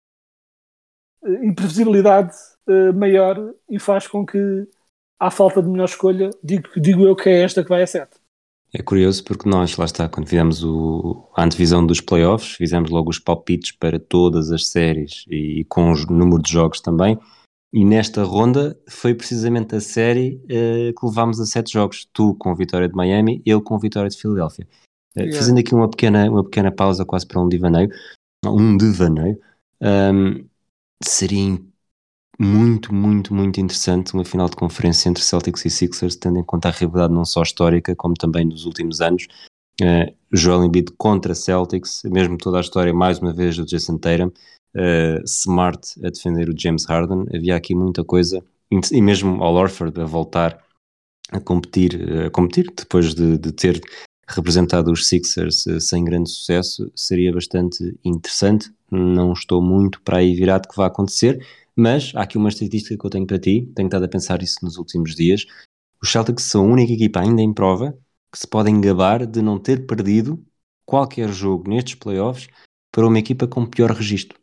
uh, 1.24 1.44
imprevisibilidade 1.44 2.34
uh, 2.68 2.94
maior 2.94 3.54
e 3.70 3.80
faz 3.80 4.08
com 4.08 4.26
que, 4.26 4.68
à 5.20 5.32
falta 5.32 5.62
de 5.62 5.70
melhor 5.70 5.86
escolha, 5.86 6.30
digo, 6.44 6.70
digo 6.80 7.04
eu 7.04 7.16
que 7.16 7.30
é 7.30 7.42
esta 7.42 7.64
que 7.64 7.70
vai 7.70 7.84
a 7.84 7.88
7. 7.88 8.10
É 8.74 8.82
curioso 8.82 9.24
porque 9.24 9.48
nós, 9.48 9.78
lá 9.78 9.86
está, 9.86 10.10
quando 10.10 10.28
fizemos 10.28 10.62
o, 10.64 11.30
a 11.34 11.46
antevisão 11.46 11.86
dos 11.86 12.02
playoffs, 12.02 12.56
fizemos 12.56 12.90
logo 12.90 13.10
os 13.10 13.20
palpites 13.20 13.72
para 13.72 13.98
todas 13.98 14.52
as 14.52 14.68
séries 14.68 15.24
e 15.30 15.66
com 15.70 15.94
o 15.94 15.96
número 16.14 16.42
de 16.42 16.52
jogos 16.52 16.82
também. 16.82 17.18
E 17.72 17.86
nesta 17.86 18.24
ronda 18.24 18.78
foi 18.88 19.14
precisamente 19.14 19.76
a 19.76 19.82
série 19.82 20.42
uh, 20.46 20.94
que 21.00 21.06
levámos 21.06 21.40
a 21.40 21.46
sete 21.46 21.72
jogos. 21.72 22.08
Tu 22.12 22.36
com 22.36 22.50
a 22.50 22.56
vitória 22.56 22.88
de 22.88 22.96
Miami, 22.96 23.42
eu 23.46 23.62
com 23.62 23.76
a 23.76 23.80
vitória 23.80 24.10
de 24.10 24.18
Filadélfia. 24.18 24.68
Uh, 25.16 25.22
yeah. 25.22 25.38
Fazendo 25.38 25.60
aqui 25.60 25.74
uma 25.74 25.90
pequena, 25.90 26.30
uma 26.30 26.44
pequena 26.44 26.72
pausa 26.72 27.06
quase 27.06 27.26
para 27.26 27.42
um 27.42 27.48
divaneio, 27.48 27.90
um 28.46 28.76
devaneio, 28.76 29.40
um, 29.82 30.46
seria 31.04 31.58
muito, 32.40 32.94
muito, 32.94 33.34
muito 33.34 33.60
interessante 33.60 34.14
uma 34.14 34.26
final 34.26 34.50
de 34.50 34.56
conferência 34.56 35.10
entre 35.10 35.24
Celtics 35.24 35.66
e 35.66 35.70
Sixers, 35.70 36.16
tendo 36.16 36.40
em 36.40 36.44
conta 36.44 36.70
a 36.70 36.72
rivalidade 36.72 37.14
não 37.14 37.26
só 37.26 37.42
histórica, 37.42 37.96
como 37.96 38.14
também 38.16 38.48
dos 38.48 38.66
últimos 38.66 39.02
anos. 39.02 39.28
Uh, 39.82 40.14
Joel 40.32 40.64
Embiid 40.64 40.92
contra 40.98 41.36
Celtics, 41.36 42.02
mesmo 42.06 42.38
toda 42.38 42.58
a 42.58 42.62
história, 42.62 42.94
mais 42.94 43.20
uma 43.20 43.34
vez, 43.34 43.58
do 43.58 43.66
Jason 43.66 43.98
Tatum 43.98 44.28
uh, 44.28 45.24
Smart 45.26 45.82
a 46.04 46.10
defender 46.10 46.50
o 46.50 46.56
James 46.58 46.86
Harden, 46.86 47.26
havia 47.34 47.56
aqui 47.56 47.74
muita 47.76 48.04
coisa, 48.04 48.44
e 48.70 49.02
mesmo 49.02 49.44
ao 49.44 49.54
Orford 49.56 50.00
a 50.00 50.06
voltar 50.06 50.64
a 51.32 51.40
competir, 51.40 52.26
a 52.26 52.30
competir 52.30 52.72
depois 52.76 53.14
de, 53.14 53.38
de 53.38 53.52
ter 53.52 53.82
representado 54.28 54.92
os 54.92 55.08
Sixers 55.08 55.66
uh, 55.66 55.80
sem 55.80 56.04
grande 56.04 56.30
sucesso, 56.30 56.92
seria 56.96 57.32
bastante 57.32 57.98
interessante. 58.04 58.72
Não 58.92 59.34
estou 59.34 59.62
muito 59.62 60.02
para 60.02 60.18
aí 60.18 60.36
virado 60.36 60.68
que 60.68 60.76
vai 60.76 60.88
acontecer, 60.88 61.46
mas 61.76 62.12
há 62.16 62.22
aqui 62.22 62.38
uma 62.38 62.50
estatística 62.50 62.98
que 62.98 63.06
eu 63.06 63.10
tenho 63.10 63.28
para 63.28 63.40
ti, 63.40 63.72
tenho 63.76 63.88
estado 63.88 64.06
a 64.06 64.08
pensar 64.10 64.42
isso 64.42 64.60
nos 64.64 64.78
últimos 64.78 65.14
dias. 65.14 65.46
Os 66.02 66.12
Celtics 66.12 66.46
são 66.46 66.66
a 66.66 66.74
única 66.74 66.94
equipa 66.94 67.20
ainda 67.20 67.42
em 67.42 67.54
prova 67.54 67.98
que 68.32 68.40
se 68.40 68.48
podem 68.48 68.80
gabar 68.80 69.26
de 69.26 69.42
não 69.42 69.60
ter 69.60 69.86
perdido 69.86 70.44
qualquer 70.86 71.30
jogo 71.30 71.70
nestes 71.70 71.96
playoffs 71.96 72.48
para 72.92 73.08
uma 73.08 73.20
equipa 73.20 73.48
com 73.48 73.66
pior 73.66 73.92
registro. 73.92 74.40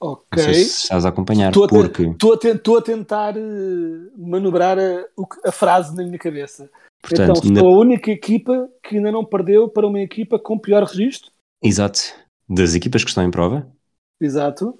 Ok. 0.00 0.42
Se 0.42 0.82
estás 0.82 1.06
a 1.06 1.10
acompanhar. 1.10 1.50
Estou 1.50 1.64
a, 1.64 1.68
porque... 1.68 2.02
estou 2.02 2.32
a, 2.32 2.48
estou 2.48 2.78
a 2.78 2.82
tentar 2.82 3.36
uh, 3.36 4.10
manobrar 4.18 4.76
a, 4.76 5.04
a, 5.44 5.52
frase 5.52 5.94
na 5.94 6.02
minha 6.02 6.18
cabeça. 6.18 6.68
Portanto, 7.00 7.38
então, 7.38 7.42
sou 7.42 7.52
na... 7.52 7.60
a 7.60 7.80
única 7.80 8.10
equipa 8.10 8.68
que 8.82 8.96
ainda 8.96 9.12
não 9.12 9.24
perdeu 9.24 9.68
para 9.68 9.86
uma 9.86 10.00
equipa 10.00 10.40
com 10.40 10.58
pior 10.58 10.82
registro? 10.82 11.30
Exato. 11.62 12.00
Das 12.48 12.74
equipas 12.74 13.04
que 13.04 13.10
estão 13.10 13.22
em 13.22 13.30
prova? 13.30 13.70
Exato. 14.24 14.78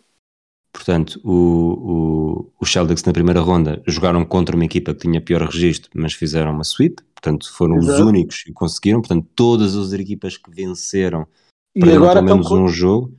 Portanto, 0.73 1.21
o, 1.23 1.33
o, 1.33 2.53
os 2.61 2.73
Celtics 2.73 3.05
na 3.05 3.13
primeira 3.13 3.41
ronda 3.41 3.83
jogaram 3.87 4.25
contra 4.25 4.57
uma 4.57 4.65
equipa 4.65 4.95
que 4.95 5.01
tinha 5.01 5.21
pior 5.21 5.43
registro, 5.43 5.91
mas 5.95 6.15
fizeram 6.15 6.53
uma 6.53 6.65
sweep. 6.65 7.03
Portanto, 7.15 7.53
foram 7.53 7.77
Exato. 7.77 8.01
os 8.01 8.07
únicos 8.07 8.43
que 8.43 8.53
conseguiram. 8.53 9.01
Portanto, 9.01 9.29
todas 9.35 9.77
as 9.77 9.93
equipas 9.93 10.39
que 10.39 10.51
venceram 10.51 11.27
e 11.75 11.83
agora 11.91 12.23
pelo 12.23 12.37
menos 12.37 12.51
um 12.51 12.69
jogo 12.69 13.15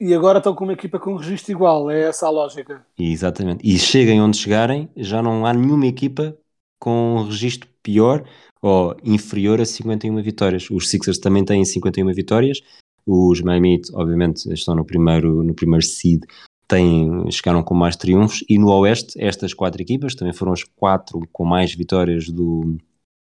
e 0.00 0.12
agora 0.12 0.38
estão 0.38 0.54
com 0.54 0.64
uma 0.64 0.72
equipa 0.72 0.98
com 0.98 1.16
registro 1.16 1.52
igual, 1.52 1.90
é 1.90 2.02
essa 2.02 2.26
a 2.26 2.30
lógica. 2.30 2.84
Exatamente. 2.98 3.66
E 3.66 3.78
cheguem 3.78 4.20
onde 4.20 4.36
chegarem, 4.36 4.90
já 4.96 5.22
não 5.22 5.46
há 5.46 5.52
nenhuma 5.54 5.86
equipa 5.86 6.36
com 6.78 7.24
registro 7.24 7.68
pior 7.82 8.28
ou 8.60 8.96
inferior 9.04 9.60
a 9.60 9.64
51 9.64 10.20
vitórias. 10.22 10.68
Os 10.70 10.90
Sixers 10.90 11.18
também 11.18 11.44
têm 11.44 11.64
51 11.64 12.12
vitórias. 12.12 12.60
Os 13.06 13.40
Miami 13.40 13.80
obviamente, 13.92 14.52
estão 14.52 14.74
no 14.74 14.84
primeiro, 14.84 15.42
no 15.42 15.54
primeiro 15.54 15.84
seed 15.84 16.22
têm, 16.66 17.30
chegaram 17.30 17.62
com 17.62 17.74
mais 17.74 17.96
triunfos 17.96 18.42
e 18.48 18.58
no 18.58 18.70
Oeste 18.70 19.14
estas 19.18 19.52
quatro 19.52 19.80
equipas 19.82 20.14
também 20.14 20.32
foram 20.32 20.52
as 20.52 20.64
quatro 20.64 21.20
com 21.32 21.44
mais 21.44 21.74
vitórias 21.74 22.28
do, 22.28 22.76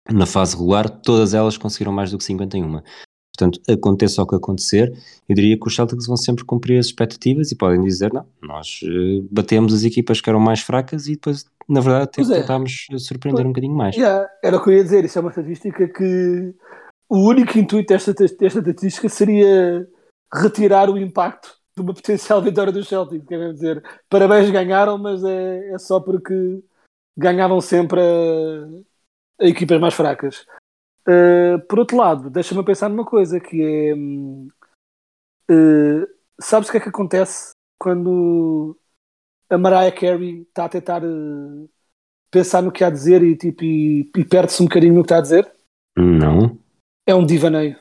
na 0.08 0.26
fase 0.26 0.56
regular, 0.56 0.88
todas 0.88 1.34
elas 1.34 1.56
conseguiram 1.56 1.92
mais 1.92 2.10
do 2.10 2.18
que 2.18 2.24
51. 2.24 2.82
Portanto, 3.36 3.60
aconteça 3.70 4.22
o 4.22 4.26
que 4.26 4.34
acontecer, 4.34 4.92
eu 5.26 5.34
diria 5.34 5.58
que 5.58 5.66
os 5.66 5.74
Celtics 5.74 6.06
vão 6.06 6.16
sempre 6.16 6.44
cumprir 6.44 6.78
as 6.78 6.86
expectativas 6.86 7.50
e 7.50 7.56
podem 7.56 7.80
dizer, 7.80 8.12
não, 8.12 8.26
nós 8.42 8.80
uh, 8.82 9.26
batemos 9.30 9.72
as 9.72 9.82
equipas 9.82 10.20
que 10.20 10.28
eram 10.28 10.40
mais 10.40 10.60
fracas 10.60 11.06
e 11.06 11.12
depois, 11.12 11.46
na 11.66 11.80
verdade, 11.80 12.04
até 12.04 12.22
Pois 12.22 12.30
é. 12.30 12.40
tentámos 12.40 12.86
surpreender 12.98 13.46
um 13.46 13.50
bocadinho 13.50 13.74
mais. 13.74 13.96
Yeah, 13.96 14.28
era 14.44 14.58
o 14.58 14.62
que 14.62 14.68
eu 14.68 14.74
ia 14.74 14.84
dizer, 14.84 15.04
isso 15.06 15.18
é 15.18 15.22
uma 15.22 15.30
estatística 15.30 15.88
que 15.88 16.54
o 17.10 17.28
único 17.28 17.58
intuito 17.58 17.92
desta, 17.92 18.14
desta 18.14 18.44
estatística 18.44 19.08
seria 19.08 19.84
retirar 20.32 20.88
o 20.88 20.96
impacto 20.96 21.58
de 21.76 21.82
uma 21.82 21.92
potencial 21.92 22.40
vitória 22.40 22.72
dos 22.72 22.88
Celtics. 22.88 23.26
Quer 23.26 23.52
dizer, 23.52 23.82
parabéns, 24.08 24.48
ganharam, 24.48 24.96
mas 24.96 25.24
é, 25.24 25.72
é 25.72 25.78
só 25.78 25.98
porque 25.98 26.62
ganhavam 27.16 27.60
sempre 27.60 28.00
a, 28.00 29.44
a 29.44 29.48
equipas 29.48 29.80
mais 29.80 29.94
fracas. 29.94 30.46
Uh, 31.08 31.58
por 31.68 31.80
outro 31.80 31.96
lado, 31.96 32.30
deixa-me 32.30 32.64
pensar 32.64 32.88
numa 32.88 33.04
coisa 33.04 33.40
que 33.40 33.60
é 33.60 33.94
uh, 35.52 36.06
sabes 36.40 36.68
o 36.68 36.72
que 36.72 36.78
é 36.78 36.80
que 36.80 36.90
acontece 36.90 37.50
quando 37.76 38.78
a 39.48 39.58
Mariah 39.58 39.90
Carey 39.90 40.42
está 40.42 40.66
a 40.66 40.68
tentar 40.68 41.02
uh, 41.02 41.68
pensar 42.30 42.62
no 42.62 42.70
que 42.70 42.84
há 42.84 42.86
a 42.86 42.90
dizer 42.90 43.20
e, 43.24 43.36
tipo, 43.36 43.64
e, 43.64 44.08
e 44.16 44.24
perde-se 44.24 44.62
um 44.62 44.66
bocadinho 44.66 44.94
no 44.94 45.02
que 45.02 45.06
está 45.06 45.18
a 45.18 45.22
dizer? 45.22 45.52
Não. 45.96 46.56
É 47.06 47.14
um 47.14 47.24
divaneio. 47.24 47.76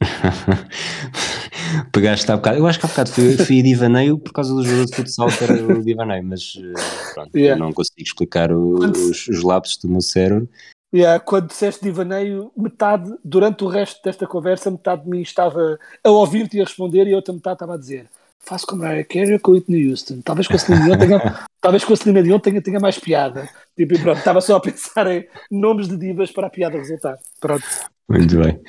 Pegaste 1.92 2.30
há 2.30 2.36
bocado. 2.36 2.58
Eu 2.58 2.66
acho 2.66 2.78
que 2.78 2.86
há 2.86 2.88
bocado 2.88 3.10
fui, 3.10 3.36
fui 3.36 3.60
a 3.60 3.62
divaneio 3.62 4.18
por 4.18 4.32
causa 4.32 4.54
do 4.54 4.64
jogo 4.64 4.86
de 4.86 4.96
futsal 4.96 5.28
que 5.28 5.44
era 5.44 5.54
o 5.54 5.82
divaneio, 5.82 6.24
mas 6.24 6.54
eh, 6.58 6.72
pronto, 7.14 7.36
Yeah. 7.36 7.58
eu 7.60 7.64
não 7.64 7.72
consigo 7.72 8.02
explicar 8.02 8.52
os, 8.52 9.28
os 9.28 9.42
lapsos 9.42 9.78
do 9.78 9.88
meu 9.88 10.00
cérebro. 10.00 10.48
Yeah, 10.92 11.20
quando 11.20 11.48
disseste 11.48 11.84
divaneio, 11.84 12.50
metade, 12.56 13.14
durante 13.24 13.62
o 13.62 13.68
resto 13.68 14.02
desta 14.02 14.26
conversa, 14.26 14.70
metade 14.70 15.04
de 15.04 15.10
mim 15.10 15.20
estava 15.20 15.78
a 16.02 16.10
ouvir-te 16.10 16.56
e 16.56 16.60
a 16.60 16.64
responder 16.64 17.06
e 17.06 17.12
a 17.12 17.16
outra 17.16 17.32
metade 17.32 17.54
estava 17.54 17.74
a 17.74 17.78
dizer 17.78 18.08
faço 18.40 18.66
com 18.66 18.76
Mariah 18.76 19.04
Carey 19.04 19.38
com 19.38 19.52
Whitney 19.52 19.88
Houston. 19.88 20.20
Talvez 20.22 20.48
com 20.48 20.54
a 20.54 20.58
Celina 20.58 20.84
Dion 20.84 20.98
tenha, 20.98 21.46
talvez 21.60 21.84
com 21.84 21.92
a 21.92 21.96
Celina 21.96 22.22
Dion 22.22 22.38
tenha, 22.38 22.62
tenha 22.62 22.80
mais 22.80 22.98
piada. 22.98 23.48
Tipo, 23.76 23.94
e 23.94 23.98
pronto, 23.98 24.18
estava 24.18 24.40
só 24.40 24.56
a 24.56 24.60
pensar 24.60 25.06
em 25.06 25.28
nomes 25.50 25.88
de 25.88 25.96
divas 25.96 26.32
para 26.32 26.46
a 26.46 26.50
piada 26.50 26.78
resultar. 26.78 27.18
Pronto. 27.38 27.64
Muito 28.10 28.36
bem. 28.36 28.60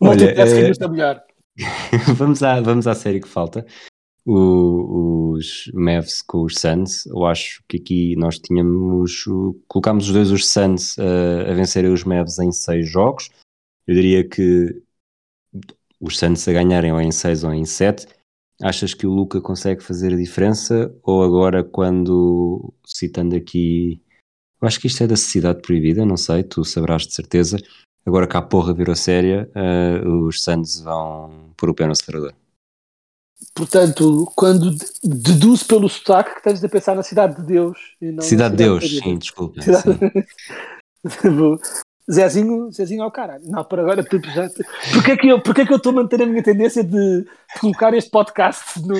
Olha, 0.00 0.34
melhor. 0.88 1.22
vamos, 2.16 2.42
à, 2.42 2.60
vamos 2.60 2.86
à 2.86 2.94
série 2.94 3.20
que 3.20 3.28
falta. 3.28 3.66
O- 4.26 5.32
os 5.32 5.70
Mavs 5.72 6.22
com 6.22 6.42
os 6.42 6.54
Suns. 6.54 7.06
Eu 7.06 7.24
acho 7.24 7.62
que 7.68 7.76
aqui 7.78 8.16
nós 8.16 8.38
tínhamos. 8.38 9.24
Colocámos 9.68 10.08
os 10.08 10.12
dois 10.12 10.30
os 10.30 10.46
Suns 10.46 10.98
eh, 10.98 11.50
a 11.50 11.54
vencerem 11.54 11.92
os 11.92 12.04
Mavs 12.04 12.38
em 12.38 12.52
seis 12.52 12.88
jogos. 12.88 13.30
Eu 13.86 13.94
diria 13.94 14.28
que 14.28 14.82
os 16.00 16.18
Suns 16.18 16.46
a 16.48 16.52
ganharem 16.52 16.92
ou 16.92 17.00
em 17.00 17.10
seis 17.10 17.44
ou 17.44 17.52
em 17.52 17.64
sete. 17.64 18.06
Achas 18.62 18.92
que 18.92 19.06
o 19.06 19.10
Luca 19.10 19.40
consegue 19.40 19.82
fazer 19.82 20.12
a 20.12 20.16
diferença? 20.16 20.94
Ou 21.02 21.22
agora, 21.22 21.64
quando 21.64 22.74
citando 22.86 23.34
aqui. 23.36 24.02
Eu 24.60 24.68
acho 24.68 24.78
que 24.78 24.88
isto 24.88 25.02
é 25.02 25.06
da 25.06 25.16
Sociedade 25.16 25.62
Proibida, 25.62 26.04
não 26.04 26.18
sei, 26.18 26.42
tu 26.42 26.62
sabrás 26.64 27.06
de 27.06 27.14
certeza. 27.14 27.56
Agora 28.06 28.26
que 28.26 28.36
a 28.36 28.42
porra 28.42 28.72
virou 28.72 28.94
séria, 28.96 29.50
eh, 29.54 30.00
os 30.06 30.42
Suns 30.42 30.80
vão 30.80 31.50
pôr 31.56 31.68
o 31.70 31.74
pé 31.74 31.86
no 31.86 31.92
acelerador. 31.92 32.32
Portanto, 33.54 34.30
quando 34.36 34.70
de- 34.70 34.86
deduzo 35.04 35.66
pelo 35.66 35.88
sotaque 35.88 36.34
que 36.36 36.42
tens 36.42 36.60
de 36.60 36.68
pensar 36.68 36.94
na 36.94 37.02
Cidade 37.02 37.36
de 37.36 37.46
Deus. 37.46 37.78
E 38.00 38.06
não 38.06 38.16
na 38.16 38.22
Cidade 38.22 38.56
de 38.56 38.64
Deus, 38.64 38.78
Proibida. 38.80 39.02
sim, 39.04 39.18
desculpa. 39.18 39.62
Cidade- 39.62 39.82
sim. 39.82 40.10
Zezinho, 42.10 42.72
Zezinho 42.72 43.02
ao 43.04 43.10
caralho. 43.10 43.42
Não, 43.46 43.62
por 43.64 43.78
agora, 43.78 44.02
tipo, 44.02 44.26
já... 44.30 44.48
Porquê 44.92 45.16
que 45.16 45.28
eu 45.28 45.40
porquê 45.40 45.64
que 45.64 45.72
eu 45.72 45.76
estou 45.76 45.92
a 45.92 45.96
manter 45.96 46.20
a 46.22 46.26
minha 46.26 46.42
tendência 46.42 46.82
de 46.82 47.24
colocar 47.60 47.94
este 47.94 48.10
podcast 48.10 48.80
no, 48.82 48.96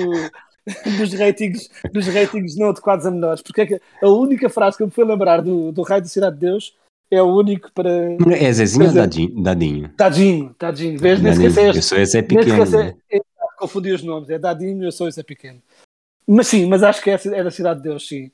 nos, 0.99 1.13
ratings, 1.15 1.69
nos 1.93 2.07
ratings 2.07 2.57
não 2.57 2.69
adequados 2.69 3.05
a 3.07 3.11
menores? 3.11 3.43
Porque 3.43 3.63
é 3.63 3.67
que 3.67 3.81
a 4.03 4.09
única 4.09 4.49
frase 4.49 4.77
que 4.77 4.83
eu 4.85 4.87
me 4.87 4.93
fui 4.93 5.05
lembrar 5.05 5.43
do, 5.43 5.73
do 5.73 5.83
Raio 5.83 6.03
da 6.03 6.09
Cidade 6.09 6.37
de 6.37 6.43
Deus 6.43 6.73
é 7.11 7.23
o 7.23 7.35
único 7.35 7.73
para. 7.73 7.91
É 8.35 8.53
Zezinho 8.53 8.87
ou. 8.87 8.95
Dadinho? 8.95 9.43
Dadinho? 9.43 9.89
Tadinho, 9.97 10.55
tadinho. 10.55 10.99
Vês, 10.99 11.21
nem 11.21 11.33
Dadinho. 11.33 11.49
esqueceste. 11.49 11.77
Eu 11.77 11.83
sou 11.83 11.99
esse 11.99 12.19
é 12.19 12.23
pequeno. 12.23 12.63
esquece, 12.63 12.97
é, 13.11 13.21
confundi 13.59 13.93
os 13.93 14.03
nomes, 14.03 14.31
é 14.31 14.39
Dadinho, 14.39 14.85
eu 14.85 14.93
sou 14.93 15.09
esse 15.09 15.21
é 15.21 15.23
pequeno. 15.23 15.61
Mas 16.27 16.47
sim, 16.47 16.67
mas 16.67 16.83
acho 16.83 17.03
que 17.03 17.11
é, 17.11 17.15
é 17.15 17.45
da 17.45 17.51
Cidade 17.51 17.83
de 17.83 17.89
Deus, 17.89 18.07
sim. 18.07 18.31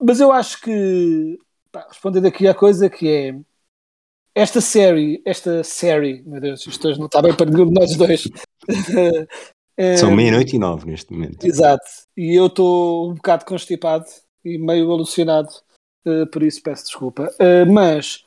Mas 0.00 0.20
eu 0.20 0.32
acho 0.32 0.60
que, 0.62 1.38
pá, 1.70 1.86
respondendo 1.88 2.26
aqui 2.26 2.46
à 2.46 2.54
coisa 2.54 2.88
que 2.88 3.08
é 3.08 3.34
esta 4.34 4.60
série, 4.60 5.20
esta 5.26 5.62
série, 5.64 6.22
meu 6.24 6.40
Deus, 6.40 6.66
isto 6.66 6.88
hoje 6.88 6.98
não 6.98 7.06
está 7.06 7.20
bem 7.20 7.34
para 7.34 7.50
nenhum 7.50 7.66
de 7.66 7.72
nós 7.72 7.96
dois. 7.96 8.28
É, 9.76 9.96
São 9.96 10.14
meia-noite 10.14 10.56
e 10.56 10.58
nove 10.58 10.84
neste 10.84 11.10
momento. 11.10 11.42
Exato, 11.42 11.86
e 12.14 12.38
eu 12.38 12.48
estou 12.48 13.10
um 13.10 13.14
bocado 13.14 13.46
constipado 13.46 14.04
e 14.44 14.58
meio 14.58 14.92
alucinado, 14.92 15.48
eh, 16.04 16.26
por 16.26 16.42
isso 16.42 16.62
peço 16.62 16.84
desculpa. 16.84 17.28
Eh, 17.38 17.64
mas 17.64 18.24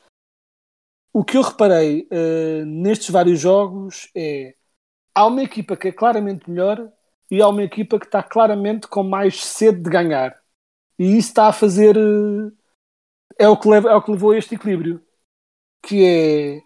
o 1.12 1.24
que 1.24 1.36
eu 1.36 1.42
reparei 1.42 2.06
eh, 2.10 2.64
nestes 2.64 3.10
vários 3.10 3.40
jogos 3.40 4.10
é 4.14 4.54
há 5.14 5.26
uma 5.26 5.42
equipa 5.42 5.76
que 5.76 5.88
é 5.88 5.92
claramente 5.92 6.50
melhor 6.50 6.90
e 7.30 7.40
há 7.40 7.48
uma 7.48 7.62
equipa 7.62 7.98
que 7.98 8.06
está 8.06 8.22
claramente 8.22 8.86
com 8.88 9.02
mais 9.02 9.42
sede 9.44 9.80
de 9.80 9.90
ganhar. 9.90 10.36
E 10.98 11.16
isso 11.16 11.28
está 11.28 11.48
a 11.48 11.52
fazer. 11.52 11.96
é, 13.38 13.48
o 13.48 13.56
que 13.56 13.68
leva, 13.68 13.90
é 13.90 13.94
o 13.94 14.02
que 14.02 14.10
levou 14.10 14.32
a 14.32 14.38
este 14.38 14.54
equilíbrio. 14.54 15.02
Que 15.82 16.04
é. 16.04 16.62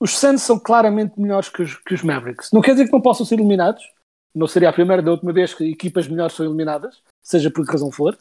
Os 0.00 0.16
Suns 0.16 0.42
são 0.42 0.58
claramente 0.58 1.18
melhores 1.18 1.48
que 1.48 1.62
os, 1.62 1.74
que 1.76 1.94
os 1.94 2.02
Mavericks. 2.02 2.52
Não 2.52 2.60
quer 2.60 2.72
dizer 2.72 2.86
que 2.86 2.92
não 2.92 3.00
possam 3.00 3.26
ser 3.26 3.34
eliminados. 3.34 3.84
Não 4.34 4.46
seria 4.46 4.68
a 4.68 4.72
primeira 4.72 5.02
da 5.02 5.10
última 5.10 5.32
vez 5.32 5.54
que 5.54 5.64
equipas 5.64 6.06
melhores 6.06 6.34
são 6.34 6.46
eliminadas, 6.46 7.02
seja 7.22 7.50
por 7.50 7.64
que 7.64 7.72
razão 7.72 7.90
for. 7.90 8.16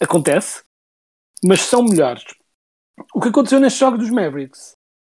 Acontece. 0.00 0.62
Mas 1.44 1.62
são 1.62 1.82
melhores. 1.82 2.24
O 3.14 3.20
que 3.20 3.28
aconteceu 3.28 3.60
neste 3.60 3.80
jogo 3.80 3.96
dos 3.96 4.10
Mavericks 4.10 4.72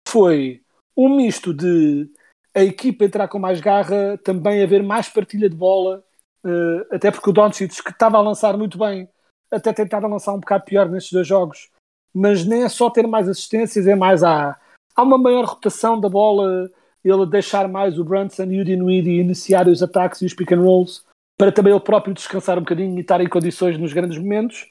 foi 0.08 0.62
um 0.96 1.14
misto 1.16 1.52
de 1.52 2.10
a 2.54 2.62
equipa 2.62 3.04
entrar 3.04 3.28
com 3.28 3.38
mais 3.38 3.60
garra, 3.60 4.18
também 4.24 4.62
haver 4.62 4.82
mais 4.82 5.08
partilha 5.08 5.48
de 5.48 5.54
bola, 5.54 6.02
eh, 6.44 6.86
até 6.90 7.10
porque 7.10 7.28
o 7.28 7.32
Doncic, 7.32 7.82
que 7.82 7.90
estava 7.90 8.16
a 8.16 8.22
lançar 8.22 8.56
muito 8.56 8.78
bem, 8.78 9.08
até 9.50 9.72
tentava 9.72 10.06
lançar 10.06 10.32
um 10.32 10.40
bocado 10.40 10.64
pior 10.64 10.88
nestes 10.88 11.12
dois 11.12 11.26
jogos, 11.26 11.68
mas 12.14 12.46
nem 12.46 12.64
é 12.64 12.68
só 12.68 12.88
ter 12.88 13.06
mais 13.06 13.28
assistências, 13.28 13.86
é 13.86 13.94
mais 13.94 14.24
há, 14.24 14.58
há 14.94 15.02
uma 15.02 15.18
maior 15.18 15.44
rotação 15.44 16.00
da 16.00 16.08
bola, 16.08 16.70
ele 17.04 17.26
deixar 17.26 17.68
mais 17.68 17.98
o 17.98 18.04
Brunson 18.04 18.44
e 18.44 18.60
o 18.60 18.64
Dinwiddie 18.64 19.20
iniciar 19.20 19.68
os 19.68 19.82
ataques 19.82 20.22
e 20.22 20.26
os 20.26 20.32
pick 20.32 20.52
and 20.52 20.62
rolls, 20.62 21.02
para 21.38 21.52
também 21.52 21.72
ele 21.72 21.80
próprio 21.80 22.14
descansar 22.14 22.56
um 22.56 22.62
bocadinho 22.62 22.96
e 22.96 23.00
estar 23.02 23.20
em 23.20 23.28
condições 23.28 23.76
nos 23.78 23.92
grandes 23.92 24.18
momentos. 24.18 24.70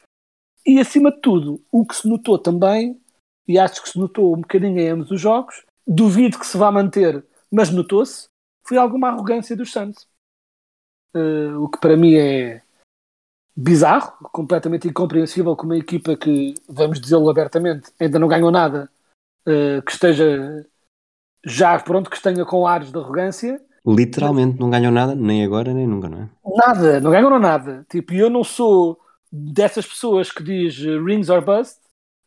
E 0.65 0.79
acima 0.79 1.11
de 1.11 1.21
tudo, 1.21 1.61
o 1.71 1.85
que 1.85 1.95
se 1.95 2.07
notou 2.07 2.39
também, 2.39 2.99
e 3.47 3.59
acho 3.59 3.83
que 3.83 3.89
se 3.89 3.99
notou 3.99 4.33
um 4.33 4.41
bocadinho 4.41 4.79
em 4.79 4.89
ambos 4.89 5.11
os 5.11 5.21
jogos, 5.21 5.63
duvido 5.85 6.39
que 6.39 6.47
se 6.47 6.57
vá 6.57 6.71
manter, 6.71 7.23
mas 7.51 7.69
notou-se, 7.69 8.27
foi 8.67 8.77
alguma 8.77 9.09
arrogância 9.09 9.55
dos 9.55 9.71
Suns. 9.71 10.07
Eh, 11.13 11.53
o 11.55 11.69
que 11.69 11.79
para 11.79 11.95
mim 11.95 12.15
é 12.15 12.63
bizarro, 13.55 14.13
completamente 14.31 14.87
incompreensível 14.87 15.55
com 15.55 15.65
uma 15.65 15.77
equipa 15.77 16.17
que, 16.17 16.55
vamos 16.67 16.99
dizê-lo 16.99 17.29
abertamente, 17.29 17.91
ainda 17.99 18.17
não 18.17 18.27
ganhou 18.27 18.49
nada, 18.51 18.89
eh, 19.45 19.81
que 19.85 19.91
esteja 19.91 20.65
já 21.45 21.77
pronto, 21.79 22.09
que 22.09 22.21
tenha 22.21 22.43
com 22.43 22.65
ares 22.65 22.91
de 22.91 22.97
arrogância. 22.97 23.61
Literalmente 23.85 24.59
não 24.59 24.71
ganham 24.71 24.91
nada, 24.91 25.13
nem 25.13 25.45
agora 25.45 25.71
nem 25.71 25.85
nunca, 25.85 26.09
não 26.09 26.23
é? 26.23 26.29
Nada, 26.43 26.99
não 26.99 27.11
ganham 27.11 27.39
nada. 27.39 27.85
Tipo, 27.87 28.13
eu 28.15 28.31
não 28.31 28.43
sou 28.43 28.99
dessas 29.35 29.85
pessoas 29.85 30.31
que 30.31 30.43
diz 30.43 30.79
eh, 30.79 30.97
rings 30.99 31.29
or 31.29 31.43
bust, 31.43 31.79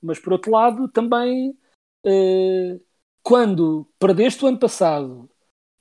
mas 0.02 0.18
por 0.18 0.32
outro 0.34 0.50
lado, 0.50 0.88
também 0.88 1.56
eh, 2.04 2.78
quando 3.22 3.86
perdeste 3.98 4.44
o 4.44 4.48
ano 4.48 4.58
passado 4.58 5.28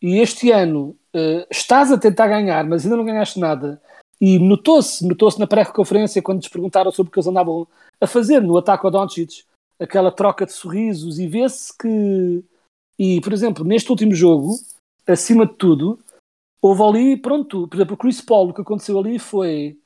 e 0.02 0.20
este 0.20 0.52
ano 0.52 0.98
eh, 1.14 1.46
estás 1.52 1.92
a 1.92 1.98
tentar 1.98 2.28
ganhar, 2.28 2.64
mas 2.66 2.84
ainda 2.84 2.98
não 2.98 3.06
ganhaste 3.06 3.40
nada, 3.40 3.82
e 4.20 4.40
notou-se, 4.40 5.06
notou-se 5.06 5.40
na 5.40 5.48
pré-conferência 5.48 6.22
quando 6.22 6.40
lhes 6.40 6.50
perguntaram 6.50 6.92
sobre 6.92 7.10
o 7.10 7.12
que 7.12 7.20
eles 7.20 7.28
andavam 7.28 7.68
a 8.00 8.08
fazer 8.08 8.42
no 8.42 8.58
ataque 8.58 8.86
ao 8.86 8.92
Doncic, 8.92 9.44
aquela 9.80 10.12
troca 10.12 10.46
de 10.46 10.54
sorrisos, 10.54 11.20
e 11.20 11.28
vê-se 11.28 11.76
que, 11.78 12.44
e 12.98 13.22
por 13.22 13.34
exemplo, 13.34 13.66
neste 13.66 13.90
último 13.92 14.14
jogo, 14.14 14.56
acima 15.06 15.46
de 15.46 15.54
tudo, 15.56 16.00
houve 16.62 16.84
ali, 16.84 17.18
pronto, 17.18 17.68
por 17.68 17.76
exemplo, 17.76 17.94
o 17.96 17.98
Chris 17.98 18.22
Paul, 18.22 18.50
o 18.50 18.54
que 18.54 18.62
aconteceu 18.62 18.98
ali 19.00 19.20
foi. 19.20 19.78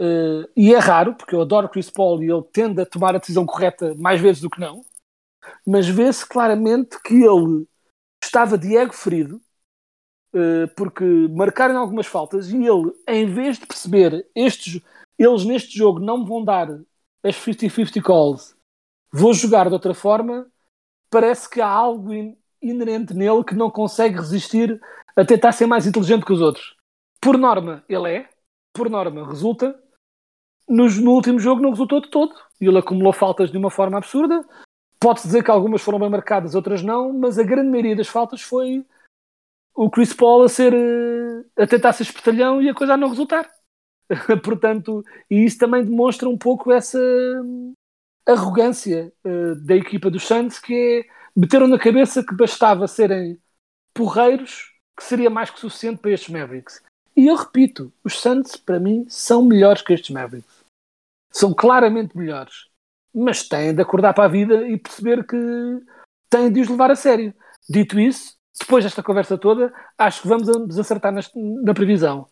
Eh, 0.00 0.48
e 0.56 0.74
é 0.74 0.78
raro, 0.78 1.14
porque 1.14 1.34
eu 1.34 1.42
adoro 1.42 1.68
Chris 1.68 1.90
Paul 1.90 2.22
e 2.22 2.30
ele 2.30 2.42
tende 2.52 2.80
a 2.80 2.86
tomar 2.86 3.14
a 3.14 3.18
decisão 3.18 3.46
correta 3.46 3.94
mais 3.96 4.20
vezes 4.20 4.42
do 4.42 4.50
que 4.50 4.60
não, 4.60 4.84
mas 5.66 5.88
vê-se 5.88 6.26
claramente 6.26 7.00
que 7.02 7.14
ele 7.14 7.66
estava 8.22 8.58
de 8.58 8.76
ego 8.76 8.92
ferido, 8.92 9.40
eh, 10.34 10.66
porque 10.76 11.04
marcaram 11.30 11.78
algumas 11.78 12.06
faltas 12.06 12.50
e 12.50 12.56
ele, 12.56 12.92
em 13.08 13.26
vez 13.26 13.58
de 13.58 13.66
perceber 13.66 14.26
estes, 14.34 14.80
eles 15.18 15.44
neste 15.44 15.76
jogo 15.76 16.00
não 16.00 16.18
me 16.18 16.26
vão 16.26 16.44
dar 16.44 16.68
as 17.22 17.36
50-50 17.36 18.02
calls, 18.02 18.56
vou 19.12 19.32
jogar 19.32 19.68
de 19.68 19.74
outra 19.74 19.94
forma, 19.94 20.46
parece 21.10 21.48
que 21.48 21.60
há 21.60 21.68
algo 21.68 22.12
in 22.12 22.36
inerente 22.60 23.12
nele 23.12 23.44
que 23.44 23.54
não 23.54 23.70
consegue 23.70 24.16
resistir 24.16 24.80
a 25.14 25.24
tentar 25.24 25.52
ser 25.52 25.66
mais 25.66 25.86
inteligente 25.86 26.24
que 26.24 26.32
os 26.32 26.40
outros. 26.40 26.74
Por 27.20 27.36
norma, 27.36 27.84
ele 27.88 28.10
é, 28.10 28.28
por 28.72 28.90
norma, 28.90 29.26
resulta. 29.26 29.78
Nos, 30.68 30.98
no 30.98 31.12
último 31.12 31.38
jogo 31.38 31.62
não 31.62 31.70
resultou 31.70 32.00
de 32.00 32.10
todo. 32.10 32.34
Ele 32.60 32.78
acumulou 32.78 33.12
faltas 33.12 33.50
de 33.50 33.58
uma 33.58 33.70
forma 33.70 33.98
absurda. 33.98 34.44
Pode-se 34.98 35.26
dizer 35.26 35.44
que 35.44 35.50
algumas 35.50 35.82
foram 35.82 35.98
bem 35.98 36.08
marcadas, 36.08 36.54
outras 36.54 36.82
não, 36.82 37.12
mas 37.12 37.38
a 37.38 37.42
grande 37.42 37.68
maioria 37.68 37.94
das 37.94 38.08
faltas 38.08 38.40
foi 38.40 38.84
o 39.74 39.90
Chris 39.90 40.14
Paul 40.14 40.44
a, 40.44 40.48
ser, 40.48 40.72
eh, 40.72 41.62
a 41.62 41.66
tentar 41.66 41.92
ser 41.92 42.04
espertalhão 42.04 42.62
e 42.62 42.68
a 42.68 42.74
coisa 42.74 42.94
a 42.94 42.96
não 42.96 43.08
resultar. 43.08 43.50
Portanto, 44.42 45.04
e 45.30 45.44
isso 45.44 45.58
também 45.58 45.84
demonstra 45.84 46.28
um 46.28 46.38
pouco 46.38 46.72
essa 46.72 46.98
arrogância 48.26 49.12
uh, 49.24 49.54
da 49.56 49.74
equipa 49.74 50.10
dos 50.10 50.24
Suns, 50.24 50.58
que 50.58 50.74
é 50.74 51.14
meteram 51.36 51.66
na 51.66 51.78
cabeça 51.78 52.24
que 52.24 52.34
bastava 52.34 52.86
serem 52.86 53.38
porreiros, 53.92 54.72
que 54.96 55.04
seria 55.04 55.28
mais 55.28 55.50
que 55.50 55.60
suficiente 55.60 56.00
para 56.00 56.12
estes 56.12 56.30
Mavericks. 56.30 56.82
E 57.16 57.26
eu 57.26 57.36
repito, 57.36 57.92
os 58.02 58.18
Suns, 58.20 58.56
para 58.56 58.80
mim, 58.80 59.04
são 59.08 59.44
melhores 59.44 59.82
que 59.82 59.92
estes 59.92 60.10
Mavericks. 60.10 60.53
São 61.34 61.52
claramente 61.52 62.16
melhores. 62.16 62.68
Mas 63.12 63.48
têm 63.48 63.74
de 63.74 63.82
acordar 63.82 64.14
para 64.14 64.24
a 64.24 64.28
vida 64.28 64.68
e 64.68 64.78
perceber 64.78 65.26
que 65.26 65.36
têm 66.30 66.52
de 66.52 66.60
os 66.60 66.68
levar 66.68 66.90
a 66.90 66.96
sério. 66.96 67.34
Dito 67.68 67.98
isso, 67.98 68.36
depois 68.58 68.84
desta 68.84 69.02
conversa 69.02 69.36
toda, 69.36 69.72
acho 69.98 70.22
que 70.22 70.28
vamos 70.28 70.46
desacertar 70.68 71.12
na, 71.12 71.20
na 71.62 71.74
previsão. 71.74 72.26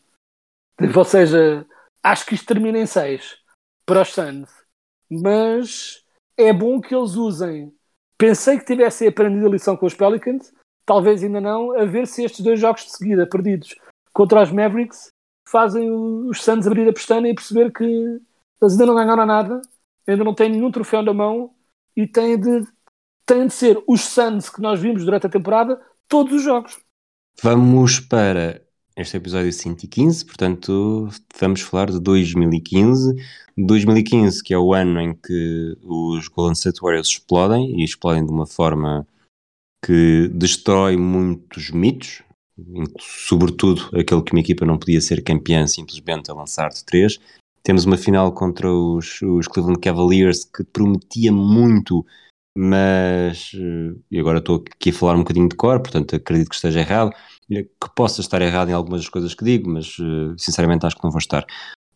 Ou 0.96 1.04
seja, 1.04 1.66
acho 2.02 2.26
que 2.26 2.34
isto 2.34 2.46
termina 2.46 2.78
em 2.78 2.86
6 2.86 3.38
para 3.84 4.02
os 4.02 4.12
Suns. 4.12 4.50
Mas 5.10 6.04
é 6.36 6.52
bom 6.52 6.80
que 6.80 6.94
eles 6.94 7.14
usem. 7.14 7.74
Pensei 8.16 8.58
que 8.58 8.64
tivessem 8.64 9.08
aprendido 9.08 9.46
a 9.46 9.50
lição 9.50 9.76
com 9.76 9.86
os 9.86 9.94
Pelicans, 9.94 10.52
talvez 10.86 11.22
ainda 11.22 11.40
não, 11.40 11.76
a 11.76 11.84
ver 11.84 12.06
se 12.06 12.24
estes 12.24 12.40
dois 12.40 12.60
jogos 12.60 12.84
de 12.84 12.96
seguida 12.96 13.26
perdidos 13.26 13.74
contra 14.12 14.42
os 14.42 14.52
Mavericks 14.52 15.10
fazem 15.48 15.90
os 15.90 16.42
Suns 16.42 16.66
abrir 16.66 16.88
a 16.88 16.92
pestana 16.92 17.28
e 17.28 17.34
perceber 17.34 17.72
que 17.72 18.20
eles 18.62 18.72
ainda 18.74 18.86
não 18.86 18.94
ganharam 18.94 19.26
nada, 19.26 19.62
ainda 20.06 20.24
não 20.24 20.34
têm 20.34 20.50
nenhum 20.50 20.70
troféu 20.70 21.02
na 21.02 21.12
mão 21.12 21.54
e 21.96 22.06
têm 22.06 22.38
de, 22.38 22.66
têm 23.26 23.46
de 23.46 23.52
ser 23.52 23.82
os 23.86 24.02
Suns 24.02 24.48
que 24.48 24.60
nós 24.60 24.80
vimos 24.80 25.04
durante 25.04 25.26
a 25.26 25.30
temporada 25.30 25.80
todos 26.08 26.32
os 26.32 26.42
jogos. 26.42 26.78
Vamos 27.42 27.98
para 27.98 28.62
este 28.96 29.16
episódio 29.16 29.52
115, 29.52 30.24
portanto, 30.24 31.08
vamos 31.38 31.60
falar 31.62 31.90
de 31.90 31.98
2015. 31.98 33.14
2015, 33.56 34.42
que 34.42 34.54
é 34.54 34.58
o 34.58 34.72
ano 34.72 35.00
em 35.00 35.14
que 35.14 35.76
os 35.82 36.28
Golden 36.28 36.52
State 36.52 36.80
Warriors 36.80 37.08
explodem 37.08 37.80
e 37.80 37.84
explodem 37.84 38.24
de 38.24 38.30
uma 38.30 38.46
forma 38.46 39.06
que 39.84 40.28
destrói 40.28 40.96
muitos 40.96 41.70
mitos, 41.70 42.22
sobretudo 43.00 43.90
aquele 43.98 44.22
que 44.22 44.32
uma 44.32 44.40
equipa 44.40 44.64
não 44.64 44.78
podia 44.78 45.00
ser 45.00 45.24
campeã 45.24 45.66
simplesmente 45.66 46.30
a 46.30 46.34
lançar 46.34 46.68
de 46.68 46.84
três. 46.84 47.18
Temos 47.62 47.84
uma 47.84 47.96
final 47.96 48.32
contra 48.32 48.70
os, 48.72 49.22
os 49.22 49.46
Cleveland 49.46 49.80
Cavaliers 49.80 50.44
que 50.44 50.64
prometia 50.64 51.32
muito 51.32 52.04
mas 52.56 53.52
eh, 53.54 53.98
e 54.10 54.20
agora 54.20 54.38
estou 54.38 54.56
aqui 54.56 54.90
a 54.90 54.92
falar 54.92 55.14
um 55.14 55.20
bocadinho 55.20 55.48
de 55.48 55.56
cor, 55.56 55.80
portanto 55.80 56.16
acredito 56.16 56.50
que 56.50 56.54
esteja 56.54 56.80
errado, 56.80 57.12
que 57.48 57.94
possa 57.94 58.20
estar 58.20 58.42
errado 58.42 58.68
em 58.68 58.74
algumas 58.74 59.00
das 59.00 59.08
coisas 59.08 59.34
que 59.34 59.44
digo, 59.44 59.70
mas 59.70 59.96
eh, 59.98 60.34
sinceramente 60.36 60.84
acho 60.86 60.96
que 60.96 61.04
não 61.04 61.10
vou 61.10 61.18
estar. 61.18 61.46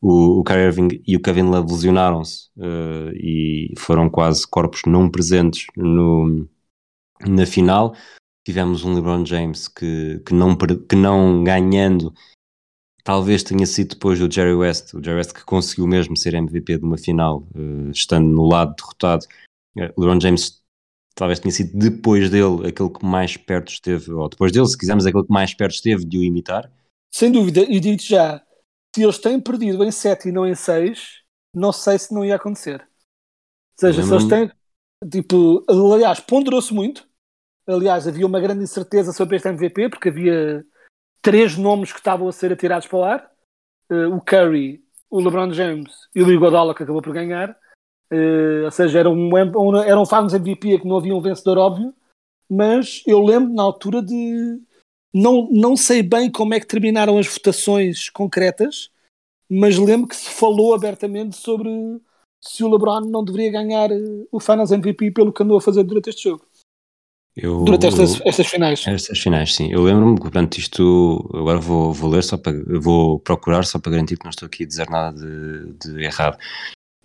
O, 0.01 0.41
o 0.41 0.45
Kyrie 0.45 0.67
Irving 0.67 0.89
e 1.07 1.17
o 1.17 1.21
Kevin 1.21 1.45
Love 1.45 1.73
lesionaram-se 1.73 2.51
uh, 2.59 3.11
e 3.15 3.73
foram 3.79 4.11
quase 4.11 4.47
corpos 4.47 4.83
não 4.87 5.11
presentes 5.11 5.67
no, 5.75 6.47
na 7.27 7.47
final. 7.47 7.95
Tivemos 8.47 8.85
um 8.85 8.95
LeBron 8.95 9.25
James 9.25 9.69
que, 9.69 10.21
que, 10.25 10.35
não, 10.35 10.55
que 10.55 10.95
não 10.95 11.43
ganhando, 11.43 12.13
talvez 13.07 13.45
tenha 13.45 13.65
sido 13.65 13.91
depois 13.91 14.19
do 14.19 14.31
Jerry 14.31 14.55
West, 14.55 14.93
o 14.93 15.03
Jerry 15.03 15.19
West 15.19 15.33
que 15.33 15.45
conseguiu 15.45 15.87
mesmo 15.87 16.17
ser 16.17 16.35
MVP 16.35 16.79
de 16.79 16.85
uma 16.85 16.99
final, 16.99 17.47
uh, 17.55 17.91
estando 17.93 18.27
no 18.27 18.45
lado 18.45 18.75
derrotado 18.75 19.25
o 19.95 20.01
LeBron 20.01 20.21
James 20.21 20.63
talvez 21.15 21.39
tenha 21.39 21.53
sido 21.53 21.79
depois 21.79 22.31
dele 22.31 22.67
aquele 22.67 22.91
que 22.91 23.05
mais 23.05 23.37
perto 23.37 23.71
esteve, 23.71 24.13
ou 24.13 24.29
depois 24.29 24.51
dele, 24.53 24.67
se 24.67 24.77
quisermos, 24.77 25.07
aquele 25.07 25.25
que 25.25 25.33
mais 25.33 25.55
perto 25.55 25.75
esteve 25.75 26.05
de 26.05 26.19
o 26.19 26.23
imitar. 26.23 26.71
Sem 27.15 27.31
dúvida, 27.31 27.61
e 27.61 27.79
digo 27.79 28.03
já, 28.03 28.43
se 28.95 29.03
eles 29.03 29.19
têm 29.19 29.41
perdido 29.41 29.85
em 29.85 29.91
7 29.91 30.29
e 30.29 30.33
não 30.33 30.47
em 30.47 30.55
6, 30.55 31.23
não 31.55 31.73
sei 31.73 31.99
se 31.99 32.13
não 32.13 32.25
ia 32.25 32.37
acontecer. 32.37 32.81
Ou 32.81 33.81
seja, 33.81 34.03
se 34.03 34.13
eles 34.13 34.29
têm, 34.29 34.51
tipo, 35.11 35.65
aliás, 35.69 36.21
ponderou-se 36.21 36.73
muito. 36.73 37.07
Aliás, 37.67 38.07
havia 38.07 38.27
uma 38.27 38.41
grande 38.41 38.63
incerteza 38.63 39.13
sobre 39.13 39.37
este 39.37 39.49
MVP, 39.49 39.91
porque 39.91 40.09
havia 40.09 40.65
três 41.27 41.57
nomes 41.57 41.93
que 41.93 41.99
estavam 41.99 42.29
a 42.29 42.33
ser 42.33 42.53
atirados 42.53 42.87
para 42.87 42.99
o 42.99 43.03
ar: 43.03 43.31
uh, 43.91 44.15
o 44.15 44.21
Curry, 44.21 44.81
o 45.11 45.21
LeBron 45.21 45.53
James 45.53 45.93
e 46.15 46.23
o 46.23 46.33
Iguodala, 46.33 46.73
que 46.73 46.85
acabou 46.85 47.03
por 47.03 47.13
ganhar. 47.13 47.51
Uh, 48.13 48.65
ou 48.65 48.71
seja, 48.71 49.01
era 49.01 49.11
um, 49.11 49.31
um 49.35 50.35
MVP 50.37 50.79
que 50.79 50.87
não 50.87 50.99
havia 50.99 51.17
um 51.17 51.21
vencedor 51.21 51.59
óbvio, 51.59 51.93
mas 52.49 53.03
eu 53.05 53.21
lembro 53.21 53.53
na 53.53 53.65
altura 53.65 54.01
de. 54.01 54.63
Não, 55.13 55.49
não 55.51 55.77
sei 55.77 56.01
bem 56.01 56.31
como 56.31 56.55
é 56.55 56.61
que 56.61 56.67
terminaram 56.67 57.19
as 57.19 57.27
votações 57.27 58.09
concretas, 58.09 58.93
mas 59.51 59.79
lembro 59.79 60.07
que 60.07 60.15
se 60.15 60.31
falou 60.31 60.75
abertamente 60.75 61.37
sobre 61.37 61.71
se 62.41 62.63
o 62.63 62.71
LeBron 62.71 63.01
não 63.01 63.25
deveria 63.25 63.51
ganhar 63.51 63.91
eh, 63.91 64.27
o 64.31 64.39
Finals 64.39 64.71
MVP 64.71 65.11
pelo 65.13 65.33
que 65.33 65.43
andou 65.43 65.57
a 65.57 65.61
fazer 65.61 65.83
durante 65.85 66.11
este 66.11 66.25
jogo. 66.25 66.47
Eu, 67.37 67.65
durante 67.65 67.87
estas, 67.87 68.21
estas 68.25 68.47
finais. 68.47 68.87
Estas 68.87 69.19
finais, 69.19 69.55
sim. 69.55 69.71
Eu 69.71 69.83
lembro-me, 69.83 70.19
portanto, 70.19 70.57
isto 70.57 71.29
agora 71.35 71.59
vou, 71.59 71.93
vou 71.93 72.11
ler 72.11 72.23
só 72.23 72.39
para 72.39 72.55
vou 72.81 73.21
procurar 73.21 73.65
só 73.65 73.79
para 73.79 73.93
garantir 73.93 74.17
que 74.17 74.25
não 74.25 74.31
estou 74.31 74.47
aqui 74.47 74.65
a 74.65 74.67
dizer 74.67 74.89
nada 74.89 75.15
de, 75.15 75.75
de 75.75 76.03
errado 76.03 76.39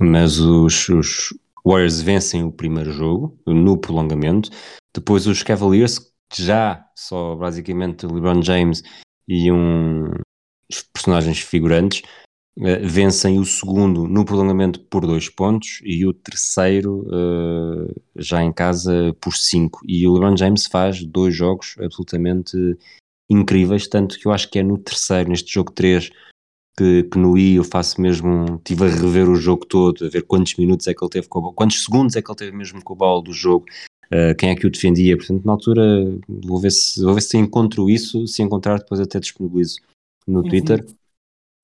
mas 0.01 0.39
os, 0.39 0.89
os 0.89 1.29
Warriors 1.63 2.01
vencem 2.01 2.43
o 2.43 2.51
primeiro 2.51 2.91
jogo 2.91 3.39
no 3.45 3.77
prolongamento. 3.77 4.49
Depois 4.93 5.27
os 5.27 5.43
Cavaliers, 5.43 6.11
já 6.33 6.83
só 6.95 7.35
basicamente 7.35 8.07
LeBron 8.07 8.41
James 8.41 8.81
e 9.27 9.51
um 9.51 10.11
personagens 10.91 11.39
figurantes, 11.39 12.01
uh, 12.57 12.87
vencem 12.87 13.39
o 13.39 13.45
segundo 13.45 14.07
no 14.07 14.25
prolongamento 14.25 14.79
por 14.81 15.05
dois 15.05 15.29
pontos 15.29 15.79
e 15.83 16.05
o 16.05 16.13
terceiro 16.13 17.05
uh, 17.07 18.01
já 18.15 18.43
em 18.43 18.51
casa 18.51 19.15
por 19.19 19.35
cinco. 19.35 19.81
E 19.87 20.07
o 20.07 20.13
LeBron 20.13 20.37
James 20.37 20.65
faz 20.67 21.03
dois 21.03 21.35
jogos 21.35 21.75
absolutamente 21.79 22.55
incríveis, 23.29 23.87
tanto 23.87 24.19
que 24.19 24.27
eu 24.27 24.31
acho 24.31 24.49
que 24.49 24.59
é 24.59 24.63
no 24.63 24.77
terceiro, 24.77 25.29
neste 25.29 25.53
jogo 25.53 25.71
3, 25.71 26.09
que, 26.77 27.03
que 27.03 27.17
no 27.17 27.37
I 27.37 27.55
eu 27.55 27.63
faço 27.63 28.01
mesmo, 28.01 28.55
estive 28.55 28.85
a 28.85 28.87
rever 28.87 29.29
o 29.29 29.35
jogo 29.35 29.65
todo, 29.65 30.05
a 30.05 30.09
ver 30.09 30.23
quantos 30.23 30.55
minutos 30.55 30.87
é 30.87 30.93
que 30.93 31.03
ele 31.03 31.09
teve 31.09 31.27
com 31.27 31.39
a 31.39 31.41
bola, 31.43 31.53
quantos 31.53 31.83
segundos 31.83 32.15
é 32.15 32.21
que 32.21 32.29
ele 32.29 32.37
teve 32.37 32.55
mesmo 32.55 32.83
com 32.83 32.93
a 32.93 32.97
bola 32.97 33.23
do 33.23 33.31
jogo, 33.31 33.65
uh, 34.07 34.35
quem 34.37 34.49
é 34.49 34.55
que 34.55 34.67
o 34.67 34.69
defendia, 34.69 35.15
portanto 35.15 35.45
na 35.45 35.53
altura 35.53 35.83
vou 36.27 36.59
ver 36.59 36.71
se, 36.71 37.01
vou 37.01 37.13
ver 37.13 37.21
se 37.21 37.37
encontro 37.37 37.89
isso, 37.89 38.27
se 38.27 38.41
encontrar 38.41 38.79
depois 38.79 38.99
até 38.99 39.19
disponibilizo 39.19 39.79
no 40.27 40.41
uhum. 40.41 40.49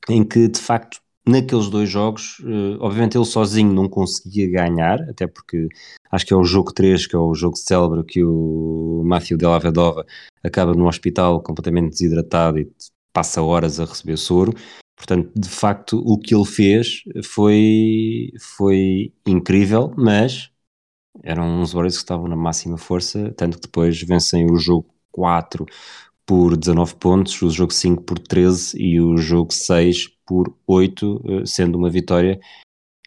Em 0.10 0.23
que 0.23 0.47
de 0.47 0.60
facto 0.60 0.99
naqueles 1.27 1.69
dois 1.69 1.89
jogos, 1.89 2.39
uh, 2.39 2.77
obviamente 2.79 3.17
ele 3.17 3.25
sozinho 3.25 3.73
não 3.73 3.89
conseguia 3.89 4.49
ganhar, 4.49 5.01
até 5.10 5.27
porque 5.27 5.67
acho 6.12 6.25
que 6.25 6.33
é 6.33 6.38
o 6.38 6.43
jogo 6.43 6.73
3, 6.73 7.05
que 7.05 7.15
é 7.15 7.19
o 7.19 7.33
jogo 7.36 7.57
célebre 7.57 8.03
que 8.05 8.23
o 8.23 9.03
Matthew 9.05 9.38
Della 9.38 9.60
Vedova 9.60 10.05
acaba 10.41 10.73
no 10.73 10.88
hospital 10.88 11.41
completamente 11.41 11.89
desidratado 11.89 12.60
e 12.60 12.71
passa 13.12 13.41
horas 13.41 13.79
a 13.79 13.86
receber 13.86 14.17
soro, 14.17 14.54
Portanto, 14.98 15.31
de 15.35 15.48
facto, 15.48 16.02
o 16.04 16.17
que 16.17 16.33
ele 16.33 16.43
fez 16.43 17.04
foi, 17.23 18.33
foi 18.58 19.13
incrível, 19.27 19.93
mas 19.95 20.50
eram 21.23 21.62
uns 21.62 21.71
Warriors 21.71 21.98
que 21.98 22.04
estavam 22.04 22.27
na 22.27 22.35
máxima 22.35 22.77
força, 22.77 23.31
tanto 23.37 23.58
que 23.58 23.67
depois 23.67 24.02
vencem 24.02 24.52
o 24.52 24.58
jogo 24.58 24.89
4 25.12 25.65
por 26.28 26.58
19 26.58 26.96
pontos, 26.96 27.42
o 27.42 27.50
jogo 27.50 27.73
5 27.73 28.04
por 28.04 28.19
13 28.19 28.78
e 28.78 29.00
o 29.00 29.17
jogo 29.17 29.54
6 29.54 30.10
por 30.25 30.54
8, 30.67 31.21
eh, 31.25 31.46
sendo 31.46 31.78
uma 31.78 31.90
vitória 31.90 32.38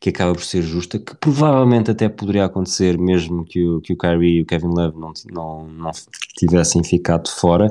que 0.00 0.08
acaba 0.08 0.32
por 0.32 0.42
ser 0.42 0.62
justa, 0.62 0.98
que 0.98 1.14
provavelmente 1.16 1.90
até 1.90 2.08
poderia 2.08 2.46
acontecer 2.46 2.98
mesmo 2.98 3.44
que 3.44 3.62
o, 3.62 3.82
que 3.82 3.92
o 3.92 3.96
Kyrie 3.98 4.38
e 4.38 4.42
o 4.42 4.46
Kevin 4.46 4.68
Love 4.68 4.98
não, 4.98 5.12
não, 5.30 5.68
não 5.68 5.90
tivessem 6.38 6.82
ficado 6.82 7.28
fora, 7.28 7.68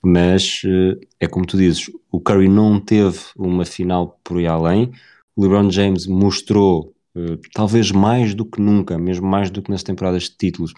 mas 0.00 0.62
eh, 0.64 1.00
é 1.18 1.26
como 1.26 1.44
tu 1.44 1.56
dizes, 1.56 1.90
o 2.12 2.20
Curry 2.20 2.48
não 2.48 2.78
teve 2.80 3.18
uma 3.36 3.64
final 3.64 4.20
por 4.22 4.38
aí 4.38 4.46
além, 4.46 4.92
o 5.34 5.42
LeBron 5.42 5.68
James 5.70 6.06
mostrou, 6.06 6.94
eh, 7.16 7.38
talvez 7.52 7.90
mais 7.90 8.32
do 8.32 8.44
que 8.44 8.60
nunca, 8.60 8.96
mesmo 8.96 9.26
mais 9.26 9.50
do 9.50 9.60
que 9.60 9.72
nas 9.72 9.82
temporadas 9.82 10.24
de 10.24 10.36
títulos, 10.36 10.72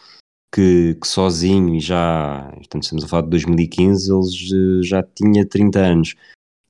que, 0.53 0.95
que 1.01 1.07
sozinho 1.07 1.75
e 1.75 1.81
já, 1.81 2.51
portanto 2.55 2.83
estamos 2.85 3.05
a 3.05 3.09
falar 3.09 3.23
de 3.23 3.31
2015, 3.31 4.13
ele 4.13 4.83
já 4.83 5.03
tinha 5.03 5.47
30 5.47 5.79
anos, 5.79 6.15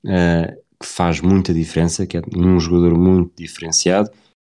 uh, 0.05 0.55
que 0.79 0.85
faz 0.85 1.21
muita 1.21 1.53
diferença, 1.53 2.05
que 2.05 2.17
é 2.17 2.21
um 2.35 2.59
jogador 2.59 2.97
muito 2.97 3.33
diferenciado 3.35 4.11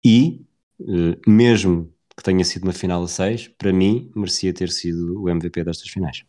e, 0.03 0.41
uh, 0.79 1.29
mesmo 1.29 1.93
que 2.15 2.23
tenha 2.23 2.43
sido 2.43 2.63
uma 2.63 2.73
final 2.73 3.03
a 3.03 3.07
6, 3.07 3.49
para 3.49 3.71
mim 3.71 4.11
merecia 4.15 4.53
ter 4.53 4.69
sido 4.69 5.21
o 5.21 5.29
MVP 5.29 5.63
destas 5.63 5.89
finais. 5.89 6.25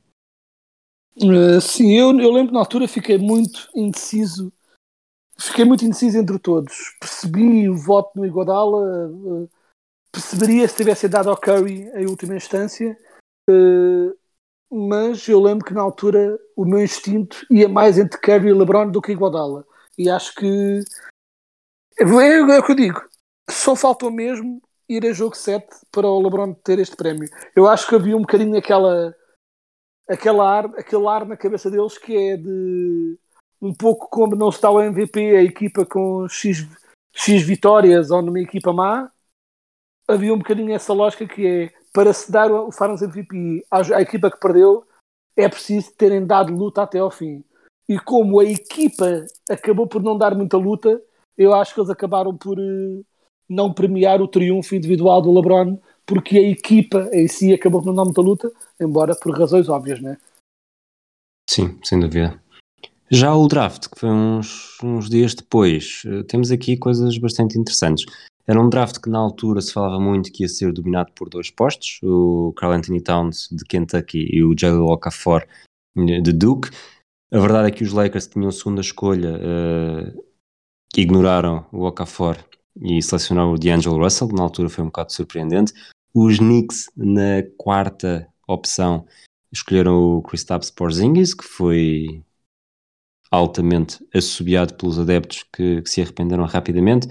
Uh, 1.16 1.60
sim, 1.60 1.92
eu, 1.96 2.18
eu 2.18 2.32
lembro 2.32 2.52
na 2.52 2.60
altura 2.60 2.86
fiquei 2.86 3.18
muito 3.18 3.68
indeciso, 3.74 4.52
fiquei 5.36 5.64
muito 5.64 5.84
indeciso 5.84 6.18
entre 6.18 6.38
todos. 6.38 6.74
Percebi 7.00 7.68
o 7.68 7.76
voto 7.76 8.12
no 8.14 8.24
Iguodala, 8.24 9.08
uh, 9.08 9.50
perceberia 10.12 10.66
se 10.66 10.76
tivesse 10.76 11.08
dado 11.08 11.30
ao 11.30 11.36
Curry 11.36 11.88
em 11.94 12.06
última 12.06 12.36
instância, 12.36 12.96
uh, 13.48 14.16
mas 14.70 15.26
eu 15.28 15.40
lembro 15.40 15.64
que 15.64 15.74
na 15.74 15.82
altura 15.82 16.38
o 16.56 16.64
meu 16.64 16.82
instinto 16.82 17.44
ia 17.50 17.68
mais 17.68 17.98
entre 17.98 18.20
Curry 18.20 18.48
e 18.48 18.52
LeBron 18.52 18.90
do 18.90 19.02
que 19.02 19.12
Iguodala. 19.12 19.64
E 19.98 20.08
acho 20.08 20.34
que 20.34 20.82
é, 21.98 22.04
é 22.04 22.58
o 22.58 22.62
que 22.64 22.72
eu 22.72 22.76
digo, 22.76 23.02
só 23.50 23.76
faltou 23.76 24.10
mesmo 24.10 24.62
ir 24.88 25.06
a 25.06 25.12
jogo 25.12 25.36
7 25.36 25.66
para 25.92 26.06
o 26.06 26.20
LeBron 26.20 26.54
ter 26.54 26.78
este 26.78 26.96
prémio. 26.96 27.28
Eu 27.54 27.68
acho 27.68 27.88
que 27.88 27.94
havia 27.94 28.16
um 28.16 28.22
bocadinho 28.22 28.56
aquela, 28.56 29.14
aquela 30.08 30.48
ar, 30.48 30.66
aquele 30.76 31.06
ar 31.06 31.26
na 31.26 31.36
cabeça 31.36 31.70
deles 31.70 31.98
que 31.98 32.16
é 32.16 32.36
de 32.36 33.18
um 33.60 33.74
pouco 33.74 34.08
como 34.08 34.34
não 34.34 34.48
está 34.48 34.70
o 34.70 34.80
MVP, 34.80 35.36
a 35.36 35.42
equipa 35.42 35.84
com 35.84 36.26
X, 36.28 36.66
X 37.12 37.42
vitórias 37.42 38.10
ou 38.10 38.22
numa 38.22 38.40
equipa 38.40 38.72
má. 38.72 39.12
Havia 40.10 40.34
um 40.34 40.38
bocadinho 40.38 40.74
essa 40.74 40.92
lógica 40.92 41.26
que 41.26 41.46
é 41.46 41.72
para 41.92 42.12
se 42.12 42.30
dar 42.30 42.50
o 42.50 42.72
Finals 42.72 43.02
MVP 43.02 43.64
à, 43.70 43.78
à 43.96 44.02
equipa 44.02 44.30
que 44.30 44.40
perdeu, 44.40 44.84
é 45.36 45.48
preciso 45.48 45.92
terem 45.96 46.26
dado 46.26 46.52
luta 46.52 46.82
até 46.82 46.98
ao 46.98 47.10
fim. 47.10 47.44
E 47.88 47.98
como 47.98 48.40
a 48.40 48.44
equipa 48.44 49.24
acabou 49.48 49.86
por 49.86 50.02
não 50.02 50.16
dar 50.16 50.34
muita 50.34 50.56
luta, 50.56 51.00
eu 51.36 51.54
acho 51.54 51.74
que 51.74 51.80
eles 51.80 51.90
acabaram 51.90 52.36
por 52.36 52.58
uh, 52.58 53.04
não 53.48 53.72
premiar 53.72 54.20
o 54.20 54.28
triunfo 54.28 54.74
individual 54.74 55.20
do 55.22 55.32
LeBron, 55.32 55.78
porque 56.06 56.38
a 56.38 56.42
equipa 56.42 57.08
em 57.12 57.26
si 57.26 57.52
acabou 57.52 57.80
por 57.80 57.88
não 57.88 57.94
dar 57.94 58.04
muita 58.04 58.20
luta, 58.20 58.52
embora 58.80 59.16
por 59.16 59.36
razões 59.36 59.68
óbvias, 59.68 60.00
né? 60.00 60.18
Sim, 61.48 61.78
sem 61.82 61.98
dúvida. 61.98 62.40
Já 63.10 63.34
o 63.34 63.48
draft, 63.48 63.88
que 63.88 63.98
foi 63.98 64.08
uns, 64.08 64.78
uns 64.84 65.10
dias 65.10 65.34
depois, 65.34 66.02
uh, 66.04 66.22
temos 66.24 66.52
aqui 66.52 66.76
coisas 66.76 67.18
bastante 67.18 67.58
interessantes. 67.58 68.04
Era 68.46 68.60
um 68.60 68.68
draft 68.68 68.98
que 68.98 69.10
na 69.10 69.18
altura 69.18 69.60
se 69.60 69.72
falava 69.72 70.00
muito 70.00 70.32
que 70.32 70.42
ia 70.42 70.48
ser 70.48 70.72
dominado 70.72 71.12
por 71.12 71.28
dois 71.28 71.50
postos, 71.50 72.00
o 72.02 72.52
Carl 72.56 72.72
Anthony 72.72 73.00
Towns 73.00 73.48
de 73.52 73.64
Kentucky 73.64 74.28
e 74.30 74.42
o 74.42 74.54
Jaleel 74.58 74.86
Okafor 74.86 75.46
de 75.94 76.32
Duke. 76.32 76.70
A 77.32 77.38
verdade 77.38 77.68
é 77.68 77.70
que 77.70 77.84
os 77.84 77.92
Lakers 77.92 78.26
tinham 78.26 78.50
segunda 78.50 78.80
escolha, 78.80 79.38
uh, 79.38 80.24
ignoraram 80.96 81.66
o 81.72 81.84
Okafor 81.84 82.36
e 82.80 83.00
selecionaram 83.02 83.52
o 83.52 83.58
D'Angelo 83.58 84.02
Russell, 84.02 84.28
na 84.28 84.42
altura 84.42 84.68
foi 84.68 84.82
um 84.82 84.88
bocado 84.88 85.12
surpreendente. 85.12 85.72
Os 86.12 86.38
Knicks, 86.38 86.90
na 86.96 87.42
quarta 87.56 88.26
opção, 88.48 89.06
escolheram 89.52 90.16
o 90.16 90.22
Kristaps 90.22 90.70
Porzingis, 90.70 91.34
que 91.34 91.44
foi 91.44 92.24
altamente 93.30 94.04
assobiado 94.12 94.74
pelos 94.74 94.98
adeptos 94.98 95.44
que, 95.52 95.82
que 95.82 95.90
se 95.90 96.00
arrependeram 96.00 96.44
rapidamente. 96.44 97.06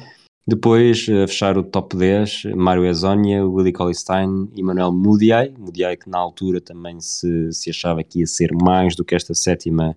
Depois, 0.49 1.07
a 1.07 1.27
fechar 1.27 1.59
o 1.59 1.63
top 1.63 1.95
10, 1.95 2.45
Mário 2.55 2.83
Ezonia, 2.83 3.45
Willie 3.45 3.71
Collistein 3.71 4.49
e 4.55 4.63
Manuel 4.63 4.91
Mudiay. 4.91 5.53
Mudiay 5.55 5.95
que 5.95 6.09
na 6.09 6.17
altura 6.17 6.59
também 6.59 6.99
se, 6.99 7.53
se 7.53 7.69
achava 7.69 8.03
que 8.03 8.21
ia 8.21 8.25
ser 8.25 8.49
mais 8.59 8.95
do 8.95 9.05
que 9.05 9.13
esta 9.13 9.35
sétima, 9.35 9.95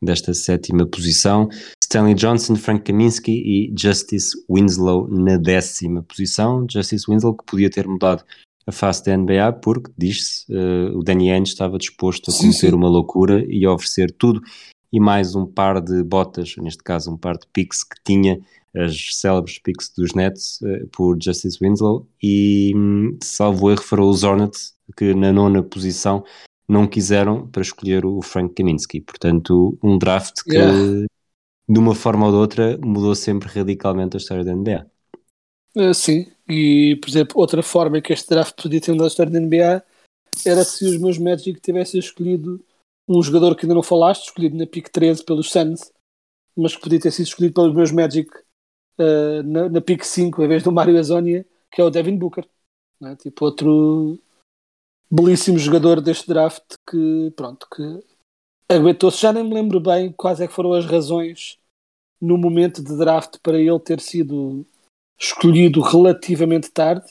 desta 0.00 0.34
sétima 0.34 0.86
posição. 0.86 1.48
Stanley 1.82 2.14
Johnson, 2.14 2.54
Frank 2.54 2.84
Kaminsky 2.84 3.32
e 3.32 3.74
Justice 3.76 4.36
Winslow 4.48 5.08
na 5.08 5.36
décima 5.36 6.00
posição. 6.04 6.64
Justice 6.70 7.04
Winslow 7.08 7.34
que 7.34 7.44
podia 7.44 7.68
ter 7.68 7.88
mudado 7.88 8.22
a 8.64 8.70
face 8.70 9.04
da 9.04 9.16
NBA 9.16 9.54
porque, 9.54 9.90
diz-se, 9.98 10.44
uh, 10.54 10.96
o 10.96 11.02
Danny 11.02 11.32
Ainge 11.32 11.50
estava 11.50 11.76
disposto 11.76 12.30
a 12.30 12.32
cometer 12.32 12.52
sim, 12.52 12.68
sim. 12.68 12.72
uma 12.72 12.88
loucura 12.88 13.44
e 13.48 13.64
a 13.64 13.72
oferecer 13.72 14.12
tudo 14.12 14.40
e 14.92 15.00
mais 15.00 15.34
um 15.34 15.44
par 15.44 15.80
de 15.80 16.04
botas, 16.04 16.54
neste 16.58 16.84
caso 16.84 17.10
um 17.10 17.16
par 17.16 17.36
de 17.36 17.48
picks 17.52 17.82
que 17.82 17.96
tinha 18.04 18.38
as 18.74 19.16
célebres 19.16 19.58
picks 19.58 19.92
dos 19.96 20.14
Nets 20.14 20.60
uh, 20.62 20.86
por 20.88 21.16
Justice 21.22 21.58
Winslow 21.60 22.08
e, 22.22 22.72
hum, 22.74 23.18
salvo 23.22 23.70
erro, 23.70 23.82
foram 23.82 24.08
os 24.08 24.22
Hornets 24.22 24.74
que 24.96 25.14
na 25.14 25.32
nona 25.32 25.62
posição 25.62 26.24
não 26.68 26.86
quiseram 26.86 27.46
para 27.48 27.62
escolher 27.62 28.04
o 28.06 28.22
Frank 28.22 28.54
Kaminsky. 28.54 29.00
Portanto, 29.00 29.78
um 29.82 29.98
draft 29.98 30.42
que, 30.44 30.56
yeah. 30.56 31.06
de 31.68 31.78
uma 31.78 31.94
forma 31.94 32.26
ou 32.26 32.32
de 32.32 32.38
outra, 32.38 32.78
mudou 32.78 33.14
sempre 33.14 33.48
radicalmente 33.48 34.16
a 34.16 34.18
história 34.18 34.44
da 34.44 34.54
NBA. 34.54 34.86
Uh, 35.76 35.80
eh, 35.80 35.94
sim, 35.94 36.26
e 36.48 36.96
por 36.96 37.10
exemplo, 37.10 37.40
outra 37.40 37.62
forma 37.62 38.00
que 38.00 38.12
este 38.12 38.28
draft 38.28 38.60
podia 38.62 38.80
ter 38.80 38.92
mudado 38.92 39.06
a 39.06 39.08
história 39.08 39.32
da 39.32 39.40
NBA 39.40 39.82
era 40.46 40.64
se 40.64 40.84
os 40.84 40.96
meus 40.98 41.18
Magic 41.18 41.60
tivessem 41.60 42.00
escolhido 42.00 42.62
um 43.08 43.22
jogador 43.22 43.54
que 43.54 43.66
ainda 43.66 43.74
não 43.74 43.82
falaste, 43.82 44.24
escolhido 44.24 44.56
na 44.56 44.66
pick 44.66 44.88
13 44.88 45.24
pelos 45.24 45.50
Suns, 45.50 45.92
mas 46.56 46.74
que 46.74 46.82
podia 46.82 47.00
ter 47.00 47.10
sido 47.10 47.26
escolhido 47.26 47.54
pelos 47.54 47.74
meus 47.74 47.90
Magic 47.90 48.30
uh, 48.98 49.42
na, 49.44 49.68
na 49.68 49.80
pick 49.80 50.04
5 50.04 50.42
em 50.42 50.48
vez 50.48 50.62
do 50.62 50.72
Mario 50.72 50.98
Azonia, 50.98 51.46
que 51.70 51.80
é 51.80 51.84
o 51.84 51.90
Devin 51.90 52.16
Booker. 52.16 52.46
Né? 53.00 53.16
Tipo, 53.16 53.44
outro 53.44 54.18
belíssimo 55.10 55.58
jogador 55.58 56.00
deste 56.00 56.26
draft 56.28 56.62
que, 56.88 57.32
pronto, 57.36 57.66
que 57.74 58.00
aguentou-se. 58.68 59.20
Já 59.20 59.32
nem 59.32 59.44
me 59.44 59.54
lembro 59.54 59.80
bem 59.80 60.12
quais 60.12 60.40
é 60.40 60.46
que 60.46 60.54
foram 60.54 60.72
as 60.72 60.86
razões 60.86 61.58
no 62.20 62.38
momento 62.38 62.82
de 62.82 62.96
draft 62.96 63.36
para 63.42 63.58
ele 63.58 63.80
ter 63.80 64.00
sido 64.00 64.64
escolhido 65.18 65.80
relativamente 65.80 66.70
tarde. 66.70 67.04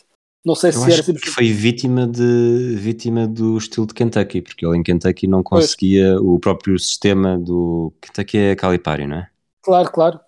Não 0.43 0.55
sei 0.55 0.71
Eu 0.71 0.73
se 0.73 0.91
era 0.91 1.03
que 1.03 1.29
foi 1.29 1.51
vítima 1.51 2.07
de 2.07 2.75
vítima 2.75 3.27
do 3.27 3.57
estilo 3.57 3.85
de 3.85 3.93
Kentucky, 3.93 4.41
porque 4.41 4.65
ele 4.65 4.77
em 4.77 4.81
Kentucky 4.83 5.27
não 5.27 5.43
conseguia 5.43 6.15
pois. 6.15 6.25
o 6.25 6.39
próprio 6.39 6.79
sistema 6.79 7.37
do 7.37 7.93
Kentucky 8.01 8.37
é 8.37 8.55
Calipari, 8.55 9.05
não 9.05 9.17
é? 9.17 9.29
Claro, 9.61 9.91
claro. 9.91 10.19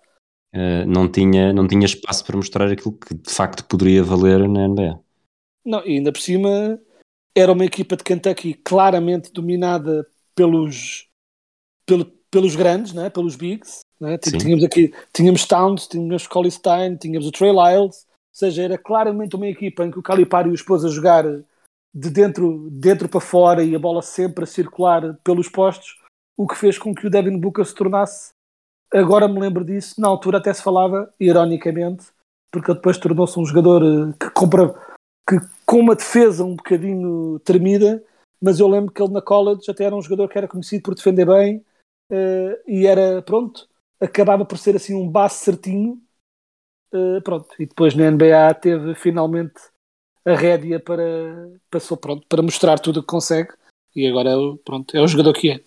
Uh, 0.54 0.86
não, 0.86 1.10
tinha, 1.10 1.52
não 1.52 1.66
tinha 1.66 1.84
espaço 1.84 2.24
para 2.24 2.36
mostrar 2.36 2.70
aquilo 2.70 2.92
que 2.92 3.12
de 3.12 3.30
facto 3.30 3.64
poderia 3.64 4.04
valer 4.04 4.48
na 4.48 4.68
NBA. 4.68 5.00
Não, 5.64 5.84
e 5.84 5.96
ainda 5.96 6.12
por 6.12 6.20
cima 6.20 6.80
era 7.36 7.50
uma 7.50 7.64
equipa 7.64 7.96
de 7.96 8.04
Kentucky 8.04 8.54
claramente 8.54 9.32
dominada 9.32 10.06
pelos, 10.32 11.08
pelo, 11.84 12.04
pelos 12.30 12.54
grandes, 12.54 12.92
né? 12.92 13.10
pelos 13.10 13.34
bigs. 13.34 13.80
Né? 14.00 14.16
Tínhamos 14.18 14.64
aqui 14.64 14.92
tínhamos 15.12 15.44
Towns, 15.44 15.88
tínhamos 15.88 16.26
Collie 16.28 16.52
Stein, 16.52 16.96
tínhamos 16.96 17.26
o 17.26 17.32
Trey 17.32 17.50
Lyles, 17.50 18.06
ou 18.06 18.32
seja, 18.32 18.62
era 18.62 18.78
claramente 18.78 19.34
uma 19.34 19.48
equipa 19.48 19.84
em 19.84 19.90
que 19.90 19.98
o 19.98 20.02
Calipari 20.02 20.50
os 20.50 20.62
pôs 20.62 20.84
a 20.84 20.88
jogar 20.88 21.24
de 21.94 22.10
dentro, 22.10 22.68
dentro 22.70 23.08
para 23.08 23.20
fora 23.20 23.64
e 23.64 23.74
a 23.74 23.78
bola 23.78 24.02
sempre 24.02 24.44
a 24.44 24.46
circular 24.46 25.16
pelos 25.24 25.48
postos, 25.48 25.96
o 26.36 26.46
que 26.46 26.56
fez 26.56 26.76
com 26.76 26.94
que 26.94 27.06
o 27.06 27.10
Devin 27.10 27.38
Booker 27.38 27.64
se 27.64 27.74
tornasse 27.74 28.33
agora 28.92 29.28
me 29.28 29.40
lembro 29.40 29.64
disso, 29.64 30.00
na 30.00 30.08
altura 30.08 30.38
até 30.38 30.52
se 30.52 30.62
falava, 30.62 31.12
ironicamente, 31.18 32.06
porque 32.50 32.70
ele 32.70 32.78
depois 32.78 32.98
tornou-se 32.98 33.38
um 33.38 33.44
jogador 33.44 33.82
eh, 33.82 34.12
que 34.18 34.30
compra 34.30 34.74
que 35.28 35.38
com 35.66 35.78
uma 35.78 35.96
defesa 35.96 36.44
um 36.44 36.54
bocadinho 36.54 37.38
tremida, 37.40 38.02
mas 38.40 38.60
eu 38.60 38.68
lembro 38.68 38.92
que 38.92 39.02
ele 39.02 39.12
na 39.12 39.22
college 39.22 39.70
até 39.70 39.84
era 39.84 39.96
um 39.96 40.02
jogador 40.02 40.28
que 40.28 40.36
era 40.36 40.48
conhecido 40.48 40.82
por 40.82 40.94
defender 40.94 41.26
bem 41.26 41.64
uh, 42.12 42.70
e 42.70 42.86
era, 42.86 43.22
pronto, 43.22 43.66
acabava 43.98 44.44
por 44.44 44.58
ser 44.58 44.76
assim 44.76 44.94
um 44.94 45.08
base 45.08 45.36
certinho, 45.36 45.98
uh, 46.92 47.22
pronto, 47.22 47.48
e 47.58 47.66
depois 47.66 47.94
na 47.94 48.10
NBA 48.10 48.54
teve 48.60 48.94
finalmente 48.94 49.54
a 50.26 50.34
rédea 50.34 50.78
para, 50.78 51.02
passou, 51.70 51.96
pronto, 51.96 52.26
para 52.28 52.42
mostrar 52.42 52.78
tudo 52.78 53.00
o 53.00 53.02
que 53.02 53.08
consegue 53.08 53.54
e 53.96 54.06
agora 54.06 54.30
pronto, 54.64 54.96
é 54.96 55.00
o 55.00 55.06
jogador 55.06 55.32
que 55.32 55.50
é 55.52 55.60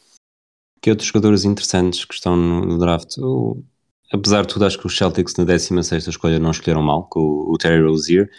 que 0.88 0.92
outros 0.92 1.10
jogadores 1.10 1.44
interessantes 1.44 2.06
que 2.06 2.14
estão 2.14 2.38
no 2.38 2.80
draft? 2.80 3.18
Apesar 4.14 4.44
de 4.44 4.54
tudo, 4.54 4.66
acho 4.66 4.80
que 4.80 4.88
os 4.88 4.96
Celtics 4.96 5.36
na 5.36 5.44
16 5.44 6.08
escolha 6.08 6.40
não 6.40 6.52
escolheram 6.52 6.82
mal, 6.82 7.04
com 7.10 7.20
o, 7.20 7.54
o 7.54 7.58
Terry 7.58 7.84
Rozier. 7.86 8.30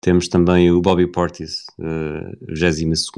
Temos 0.00 0.26
também 0.26 0.70
o 0.70 0.80
Bobby 0.80 1.06
Portis, 1.06 1.66
uh, 1.78 2.46
22 2.48 3.10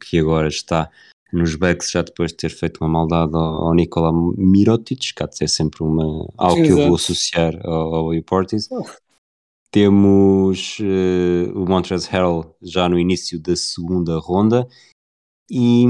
que 0.00 0.18
agora 0.18 0.48
está 0.48 0.88
nos 1.30 1.56
Bucks, 1.56 1.90
já 1.90 2.00
depois 2.00 2.30
de 2.30 2.38
ter 2.38 2.48
feito 2.48 2.78
uma 2.80 2.88
maldade 2.88 3.34
ao, 3.34 3.66
ao 3.66 3.74
Nikola 3.74 4.12
Mirotic, 4.38 5.12
que 5.14 5.44
é 5.44 5.46
sempre 5.46 5.82
uma, 5.82 6.26
algo 6.38 6.62
que 6.62 6.70
eu 6.70 6.76
vou 6.76 6.94
associar 6.94 7.54
ao, 7.66 7.94
ao 7.94 8.04
Bobby 8.04 8.22
Portis. 8.22 8.66
Oh. 8.70 8.82
Temos 9.70 10.78
uh, 10.78 11.52
o 11.54 11.68
Montrezl 11.68 12.08
Harrell 12.10 12.56
já 12.62 12.88
no 12.88 12.98
início 12.98 13.38
da 13.38 13.54
segunda 13.54 14.18
ronda 14.18 14.66
e 15.50 15.84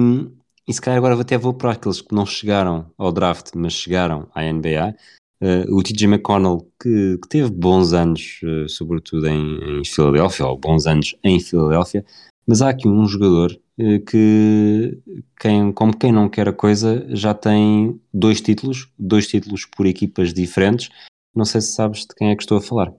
e 0.69 0.73
se 0.73 0.81
calhar 0.81 0.99
agora 0.99 1.19
até 1.19 1.39
vou 1.39 1.55
para 1.55 1.73
aqueles 1.73 2.03
que 2.03 2.15
não 2.15 2.27
chegaram 2.27 2.91
ao 2.99 3.11
draft, 3.11 3.53
mas 3.57 3.73
chegaram 3.73 4.29
à 4.35 4.43
NBA. 4.43 4.95
Uh, 5.41 5.47
eh, 5.47 5.65
o 5.71 5.83
TJ 5.83 6.07
McConnell, 6.07 6.69
que, 6.81 7.19
que, 7.23 7.29
teve 7.29 7.51
bons 7.51 7.93
anos, 7.93 8.41
uh, 8.43 8.69
sobretudo 8.69 9.27
em, 9.27 9.81
em 9.81 9.85
Filadélfia, 9.85 10.47
ou 10.47 10.59
bons 10.59 10.87
anos 10.87 11.17
em 11.25 11.41
Filadélfia, 11.41 12.05
mas 12.47 12.61
há 12.61 12.69
aqui 12.69 12.87
um 12.89 13.07
jogador 13.07 13.59
eh, 13.79 14.01
que 14.01 14.99
quem, 15.39 15.73
como 15.73 15.97
quem 15.97 16.11
não 16.11 16.29
quer 16.29 16.49
a 16.49 16.53
coisa 16.53 17.07
já 17.11 17.33
tem 17.33 18.01
dois 18.13 18.41
títulos, 18.41 18.91
dois 18.99 19.29
títulos 19.29 19.65
por 19.65 19.87
equipas 19.87 20.35
diferentes. 20.35 20.89
Não 21.35 21.45
sei 21.45 21.61
se 21.61 21.75
sabes 21.75 22.01
de 22.01 22.15
quem 22.17 22.31
é 22.31 22.37
que 22.37 22.43
estou 22.43 22.59
a 22.59 22.61
falar. 22.61 22.93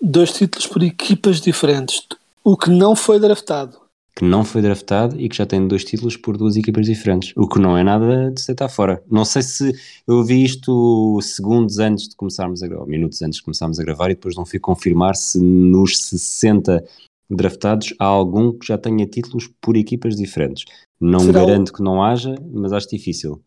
Dois 0.00 0.32
títulos 0.32 0.66
por 0.66 0.82
equipas 0.82 1.40
diferentes. 1.40 2.06
O 2.44 2.56
que 2.56 2.70
não 2.70 2.94
foi 2.94 3.18
draftado. 3.18 3.79
Que 4.20 4.24
não 4.26 4.44
foi 4.44 4.60
draftado 4.60 5.18
e 5.18 5.30
que 5.30 5.36
já 5.38 5.46
tem 5.46 5.66
dois 5.66 5.82
títulos 5.82 6.14
por 6.14 6.36
duas 6.36 6.54
equipas 6.54 6.84
diferentes. 6.84 7.32
O 7.34 7.48
que 7.48 7.58
não 7.58 7.74
é 7.78 7.82
nada 7.82 8.30
de 8.30 8.38
se 8.38 8.48
deitar 8.48 8.68
fora. 8.68 9.02
Não 9.10 9.24
sei 9.24 9.40
se 9.40 9.72
eu 10.06 10.22
vi 10.22 10.44
isto 10.44 11.18
segundos 11.22 11.78
antes 11.78 12.06
de 12.06 12.16
começarmos 12.16 12.62
a 12.62 12.68
gravar, 12.68 12.84
minutos 12.84 13.22
antes 13.22 13.38
de 13.38 13.42
começarmos 13.42 13.80
a 13.80 13.82
gravar, 13.82 14.10
e 14.10 14.14
depois 14.14 14.36
não 14.36 14.44
fui 14.44 14.58
confirmar 14.58 15.16
se 15.16 15.40
nos 15.40 15.96
60 16.02 16.84
draftados 17.30 17.94
há 17.98 18.04
algum 18.04 18.52
que 18.52 18.66
já 18.66 18.76
tenha 18.76 19.06
títulos 19.06 19.48
por 19.58 19.74
equipas 19.74 20.16
diferentes. 20.16 20.66
Não 21.00 21.20
Será 21.20 21.42
o- 21.42 21.46
garanto 21.46 21.72
que 21.72 21.82
não 21.82 22.02
haja, 22.02 22.34
mas 22.52 22.74
acho 22.74 22.90
difícil. 22.90 23.40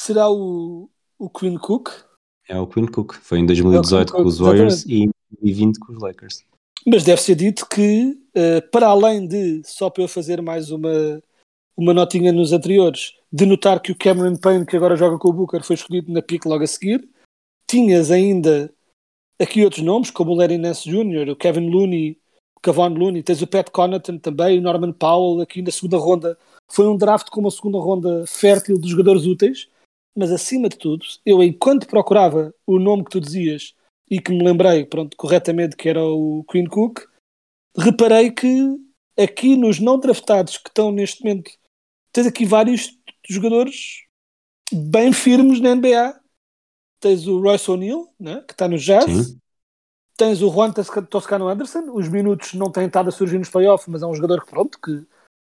Será 0.00 0.30
o, 0.30 0.88
o 1.18 1.28
Queen 1.28 1.58
Cook? 1.58 1.90
É 2.48 2.58
o 2.58 2.66
Quinn 2.66 2.86
Cook. 2.86 3.16
Foi 3.16 3.38
em 3.38 3.44
2018 3.44 4.16
É 4.16 4.16
o 4.18 4.22
com 4.22 4.26
os 4.26 4.38
Warriors 4.38 4.86
e 4.86 5.02
em 5.04 5.10
2020 5.42 5.78
com 5.78 5.92
os 5.92 6.00
Lakers. 6.02 6.42
Mas 6.86 7.04
deve 7.04 7.20
ser 7.20 7.34
dito 7.34 7.66
que, 7.68 8.18
eh, 8.34 8.60
para 8.60 8.88
além 8.88 9.26
de, 9.26 9.62
só 9.64 9.90
para 9.90 10.04
eu 10.04 10.08
fazer 10.08 10.40
mais 10.42 10.70
uma, 10.70 11.22
uma 11.76 11.94
notinha 11.94 12.32
nos 12.32 12.52
anteriores, 12.52 13.14
de 13.32 13.46
notar 13.46 13.80
que 13.80 13.92
o 13.92 13.96
Cameron 13.96 14.36
Payne, 14.36 14.66
que 14.66 14.76
agora 14.76 14.96
joga 14.96 15.18
com 15.18 15.28
o 15.28 15.32
Booker, 15.32 15.62
foi 15.62 15.74
escolhido 15.74 16.12
na 16.12 16.22
pick 16.22 16.44
logo 16.46 16.64
a 16.64 16.66
seguir, 16.66 17.08
tinhas 17.66 18.10
ainda 18.10 18.72
aqui 19.40 19.64
outros 19.64 19.82
nomes, 19.82 20.10
como 20.10 20.32
o 20.32 20.34
Larry 20.34 20.58
Nance 20.58 20.88
Jr., 20.88 21.30
o 21.30 21.36
Kevin 21.36 21.70
Looney, 21.70 22.18
o 22.56 22.60
Kevon 22.60 22.88
Looney, 22.88 23.22
tens 23.22 23.40
o 23.40 23.46
Pat 23.46 23.70
Connaughton 23.70 24.18
também, 24.18 24.58
o 24.58 24.62
Norman 24.62 24.92
Powell, 24.92 25.40
aqui 25.40 25.62
na 25.62 25.70
segunda 25.70 25.96
ronda. 25.96 26.38
Foi 26.70 26.86
um 26.86 26.96
draft 26.96 27.30
com 27.30 27.40
uma 27.40 27.50
segunda 27.50 27.78
ronda 27.78 28.24
fértil 28.26 28.78
de 28.78 28.88
jogadores 28.88 29.24
úteis, 29.24 29.68
mas 30.14 30.30
acima 30.30 30.68
de 30.68 30.76
tudo, 30.76 31.06
eu 31.24 31.42
enquanto 31.42 31.86
procurava 31.86 32.54
o 32.66 32.78
nome 32.78 33.04
que 33.04 33.10
tu 33.10 33.20
dizias 33.20 33.74
e 34.10 34.20
que 34.20 34.32
me 34.32 34.44
lembrei, 34.44 34.84
pronto, 34.84 35.16
corretamente, 35.16 35.76
que 35.76 35.88
era 35.88 36.04
o 36.04 36.44
Queen 36.50 36.66
Cook, 36.66 37.06
reparei 37.80 38.30
que 38.30 38.76
aqui 39.18 39.56
nos 39.56 39.80
não 39.80 39.98
draftados 39.98 40.56
que 40.56 40.68
estão 40.68 40.92
neste 40.92 41.22
momento, 41.22 41.50
tens 42.12 42.26
aqui 42.26 42.44
vários 42.44 42.96
jogadores 43.28 44.04
bem 44.72 45.12
firmes 45.12 45.60
na 45.60 45.74
NBA. 45.74 46.18
Tens 47.00 47.26
o 47.26 47.40
Royce 47.40 47.70
O'Neal, 47.70 48.12
né, 48.18 48.42
que 48.46 48.52
está 48.52 48.68
no 48.68 48.78
Jazz. 48.78 49.04
Sim. 49.04 49.40
Tens 50.16 50.42
o 50.42 50.50
Juan 50.50 50.70
Tosca- 50.70 51.02
Toscano 51.02 51.48
Anderson. 51.48 51.90
Os 51.94 52.08
minutos 52.08 52.52
não 52.52 52.70
têm 52.70 52.86
estado 52.86 53.08
a 53.08 53.12
surgir 53.12 53.38
nos 53.38 53.48
playoffs, 53.48 53.88
mas 53.88 54.02
é 54.02 54.06
um 54.06 54.14
jogador 54.14 54.44
que, 54.44 54.50
pronto, 54.50 54.78
que 54.78 55.06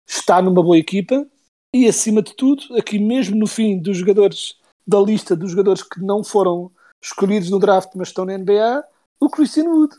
está 0.08 0.42
numa 0.42 0.64
boa 0.64 0.78
equipa. 0.78 1.26
E 1.74 1.88
acima 1.88 2.22
de 2.22 2.36
tudo, 2.36 2.76
aqui 2.76 2.98
mesmo 2.98 3.36
no 3.36 3.46
fim 3.46 3.78
dos 3.78 3.98
jogadores 3.98 4.58
da 4.88 5.00
lista 5.00 5.36
dos 5.36 5.52
jogadores 5.52 5.84
que 5.84 6.00
não 6.00 6.24
foram 6.24 6.72
escolhidos 7.04 7.50
no 7.50 7.60
draft, 7.60 7.92
mas 7.96 8.08
estão 8.08 8.26
na 8.26 8.34
NBA, 8.38 8.84
o 9.20 9.30
Christian 9.30 9.66
Wood. 9.66 9.96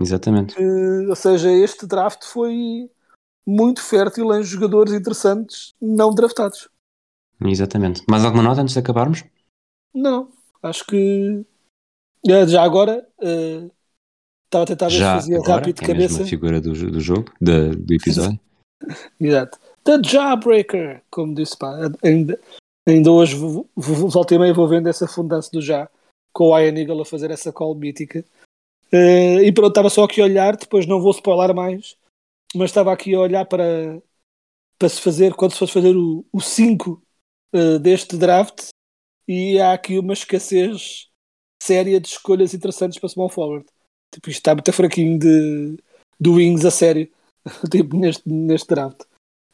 Exatamente. 0.00 0.54
Eh, 0.58 1.08
ou 1.08 1.16
seja, 1.16 1.50
este 1.50 1.86
draft 1.86 2.24
foi 2.24 2.90
muito 3.46 3.82
fértil 3.82 4.34
em 4.34 4.42
jogadores 4.42 4.92
interessantes 4.92 5.74
não 5.80 6.14
draftados. 6.14 6.68
Exatamente. 7.40 8.02
Mais 8.08 8.24
alguma 8.24 8.42
nota 8.42 8.62
antes 8.62 8.74
de 8.74 8.80
acabarmos? 8.80 9.24
Não, 9.94 10.30
acho 10.62 10.84
que 10.86 11.44
eh, 12.28 12.46
já 12.46 12.62
agora 12.62 13.06
eh, 13.20 13.70
estava 14.46 14.64
a 14.64 14.66
tentar 14.66 14.88
Já 14.88 15.14
fazia 15.16 15.36
agora, 15.36 15.52
rápido 15.56 15.76
de 15.76 15.84
é 15.84 15.86
cabeça. 15.86 16.22
a 16.22 16.26
figura 16.26 16.60
do, 16.60 16.72
do 16.72 17.00
jogo, 17.00 17.32
da- 17.40 17.70
do 17.70 17.94
episódio. 17.94 18.38
Exato. 19.20 19.58
The 19.84 20.02
Jawbreaker, 20.02 21.02
como 21.10 21.34
disse, 21.34 21.56
pá, 21.56 21.76
ainda, 22.02 22.38
ainda 22.86 23.10
hoje 23.12 23.36
e 23.36 24.38
meia 24.38 24.52
vou 24.52 24.68
vendo 24.68 24.88
essa 24.88 25.06
fundança 25.06 25.48
do 25.52 25.62
já, 25.62 25.88
com 26.32 26.50
o 26.50 26.58
Ian 26.58 26.76
Eagle 26.76 27.02
a 27.02 27.04
fazer 27.04 27.30
essa 27.30 27.52
call 27.52 27.74
mítica. 27.74 28.24
Eh, 28.92 29.44
e 29.44 29.52
pronto, 29.52 29.70
estava 29.70 29.90
só 29.90 30.04
aqui 30.04 30.20
a 30.20 30.24
olhar, 30.24 30.56
depois 30.56 30.86
não 30.86 31.00
vou 31.00 31.10
spoiler 31.10 31.54
mais, 31.54 31.96
mas 32.54 32.70
estava 32.70 32.92
aqui 32.92 33.14
a 33.14 33.20
olhar 33.20 33.44
para, 33.46 34.02
para 34.78 34.88
se 34.88 35.00
fazer, 35.00 35.34
quando 35.34 35.52
se 35.52 35.58
fosse 35.58 35.72
fazer 35.72 35.94
o 35.96 36.40
5 36.40 37.02
deste 37.80 38.16
draft, 38.18 38.68
e 39.26 39.58
há 39.58 39.72
aqui 39.72 39.98
uma 39.98 40.12
escassez 40.12 41.08
séria 41.62 42.00
de 42.00 42.08
escolhas 42.08 42.54
interessantes 42.54 42.98
para 42.98 43.08
small 43.08 43.28
forward. 43.28 43.66
Tipo, 44.14 44.30
isto 44.30 44.38
está 44.38 44.54
muito 44.54 44.72
fraquinho 44.72 45.18
de, 45.18 45.76
de 46.20 46.30
wings 46.30 46.64
a 46.64 46.70
sério, 46.70 47.10
tipo, 47.70 47.96
neste, 47.96 48.28
neste 48.28 48.68
draft. 48.68 49.02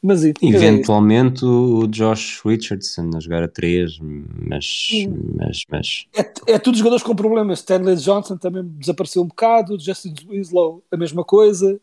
Mas. 0.03 0.23
Eventualmente 0.41 1.45
o 1.45 1.87
Josh 1.87 2.41
Richardson 2.45 3.09
a 3.15 3.19
jogar 3.21 3.41
a 3.41 3.47
3, 3.47 3.97
mas, 3.99 4.89
mas, 5.37 5.61
mas 5.69 6.07
É, 6.13 6.53
é 6.55 6.59
tudo 6.59 6.77
jogadores 6.77 7.03
com 7.03 7.15
problemas. 7.15 7.59
Stanley 7.59 7.95
Johnson 7.95 8.37
também 8.37 8.63
desapareceu 8.77 9.21
um 9.23 9.27
bocado, 9.27 9.79
Justin 9.79 10.13
Winslow 10.27 10.83
a 10.91 10.97
mesma 10.97 11.23
coisa, 11.23 11.79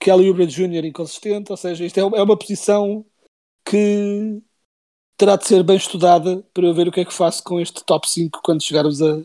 Kelly 0.00 0.28
Oubre 0.28 0.46
Jr. 0.46 0.86
inconsistente, 0.86 1.50
ou 1.50 1.56
seja, 1.58 1.84
isto 1.84 1.98
é 2.00 2.04
uma, 2.04 2.16
é 2.16 2.22
uma 2.22 2.38
posição 2.38 3.04
que 3.68 4.40
terá 5.18 5.36
de 5.36 5.46
ser 5.46 5.62
bem 5.62 5.76
estudada 5.76 6.42
para 6.54 6.64
eu 6.64 6.72
ver 6.72 6.88
o 6.88 6.92
que 6.92 7.00
é 7.00 7.04
que 7.04 7.12
faço 7.12 7.42
com 7.44 7.60
este 7.60 7.84
top 7.84 8.08
5 8.08 8.40
quando 8.42 8.62
chegarmos 8.62 9.02
a, 9.02 9.18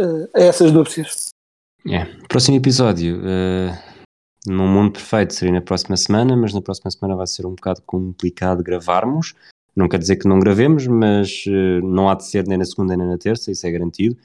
a- 0.00 0.28
a 0.34 0.40
essas 0.40 0.72
núpcias. 0.72 1.28
é. 1.86 2.04
Próximo 2.28 2.56
episódio. 2.56 3.20
eh, 3.26 3.91
num 4.46 4.66
mundo 4.66 4.92
perfeito 4.92 5.34
seria 5.34 5.54
na 5.54 5.60
próxima 5.60 5.96
semana, 5.96 6.36
mas 6.36 6.52
na 6.52 6.60
próxima 6.60 6.90
semana 6.90 7.16
vai 7.16 7.26
ser 7.26 7.46
um 7.46 7.54
bocado 7.54 7.82
complicado 7.82 8.62
gravarmos. 8.62 9.34
Não 9.74 9.88
quer 9.88 9.98
dizer 9.98 10.16
que 10.16 10.28
não 10.28 10.40
gravemos, 10.40 10.86
mas 10.86 11.44
eh, 11.46 11.80
não 11.82 12.08
há 12.08 12.14
de 12.14 12.26
ser 12.26 12.46
nem 12.46 12.58
na 12.58 12.64
segunda 12.64 12.96
nem 12.96 13.06
na 13.06 13.16
terça, 13.16 13.50
isso 13.50 13.66
é 13.66 13.70
garantido. 13.70 14.16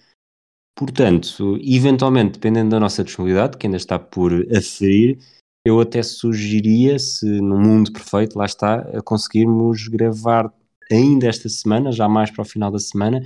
Portanto, 0.75 1.57
eventualmente, 1.61 2.33
dependendo 2.33 2.71
da 2.71 2.79
nossa 2.79 3.03
disponibilidade, 3.03 3.57
que 3.57 3.65
ainda 3.65 3.77
está 3.77 3.97
por 3.97 4.31
aferir, 4.55 5.17
eu 5.65 5.79
até 5.79 6.03
sugeriria, 6.03 6.99
se 6.99 7.25
no 7.41 7.57
mundo 7.57 7.91
perfeito, 7.91 8.37
lá 8.37 8.45
está, 8.45 8.79
a 8.97 9.01
conseguirmos 9.01 9.87
gravar 9.87 10.53
ainda 10.91 11.27
esta 11.27 11.49
semana, 11.49 11.91
já 11.91 12.07
mais 12.07 12.31
para 12.31 12.41
o 12.41 12.45
final 12.45 12.71
da 12.71 12.79
semana, 12.79 13.21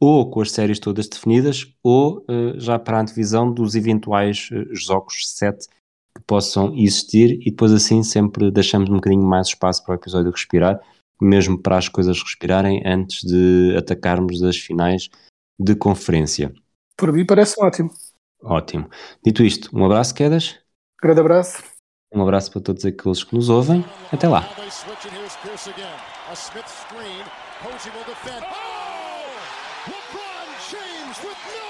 ou 0.00 0.30
com 0.30 0.40
as 0.40 0.50
séries 0.50 0.78
todas 0.78 1.08
definidas, 1.08 1.72
ou 1.82 2.24
eh, 2.28 2.54
já 2.58 2.78
para 2.78 2.98
a 2.98 3.00
antevisão 3.02 3.52
dos 3.52 3.74
eventuais 3.74 4.48
eh, 4.52 4.66
jogos 4.72 5.28
7 5.36 5.68
que 6.14 6.22
possam 6.26 6.74
existir, 6.76 7.38
e 7.40 7.50
depois 7.50 7.72
assim 7.72 8.02
sempre 8.02 8.50
deixamos 8.50 8.88
um 8.90 8.94
bocadinho 8.94 9.22
mais 9.22 9.48
espaço 9.48 9.84
para 9.84 9.92
o 9.92 9.94
episódio 9.96 10.30
respirar, 10.30 10.80
mesmo 11.20 11.58
para 11.58 11.76
as 11.76 11.88
coisas 11.88 12.20
respirarem 12.22 12.82
antes 12.84 13.22
de 13.22 13.74
atacarmos 13.76 14.42
as 14.42 14.56
finais 14.56 15.08
de 15.58 15.74
conferência. 15.74 16.52
Por 16.96 17.12
mim 17.12 17.24
parece 17.24 17.54
ótimo. 17.62 17.90
Ótimo. 18.42 18.88
Dito 19.24 19.42
isto, 19.42 19.70
um 19.76 19.84
abraço, 19.84 20.14
Quedas. 20.14 20.58
Grande 21.02 21.20
abraço. 21.20 21.62
Um 22.12 22.22
abraço 22.22 22.50
para 22.50 22.60
todos 22.60 22.84
aqueles 22.84 23.22
que 23.22 23.34
nos 23.34 23.48
ouvem. 23.48 23.84
Até 24.12 24.28
lá. 24.28 24.48
A 26.30 26.32
Smith 26.32 26.68
screen. 26.68 27.24
Posey 27.62 27.90
will 27.92 28.04
defend. 28.04 28.42
Oh! 28.46 28.90
LeBron 29.86 30.48
James 30.70 31.18
with 31.24 31.36
no 31.46 31.69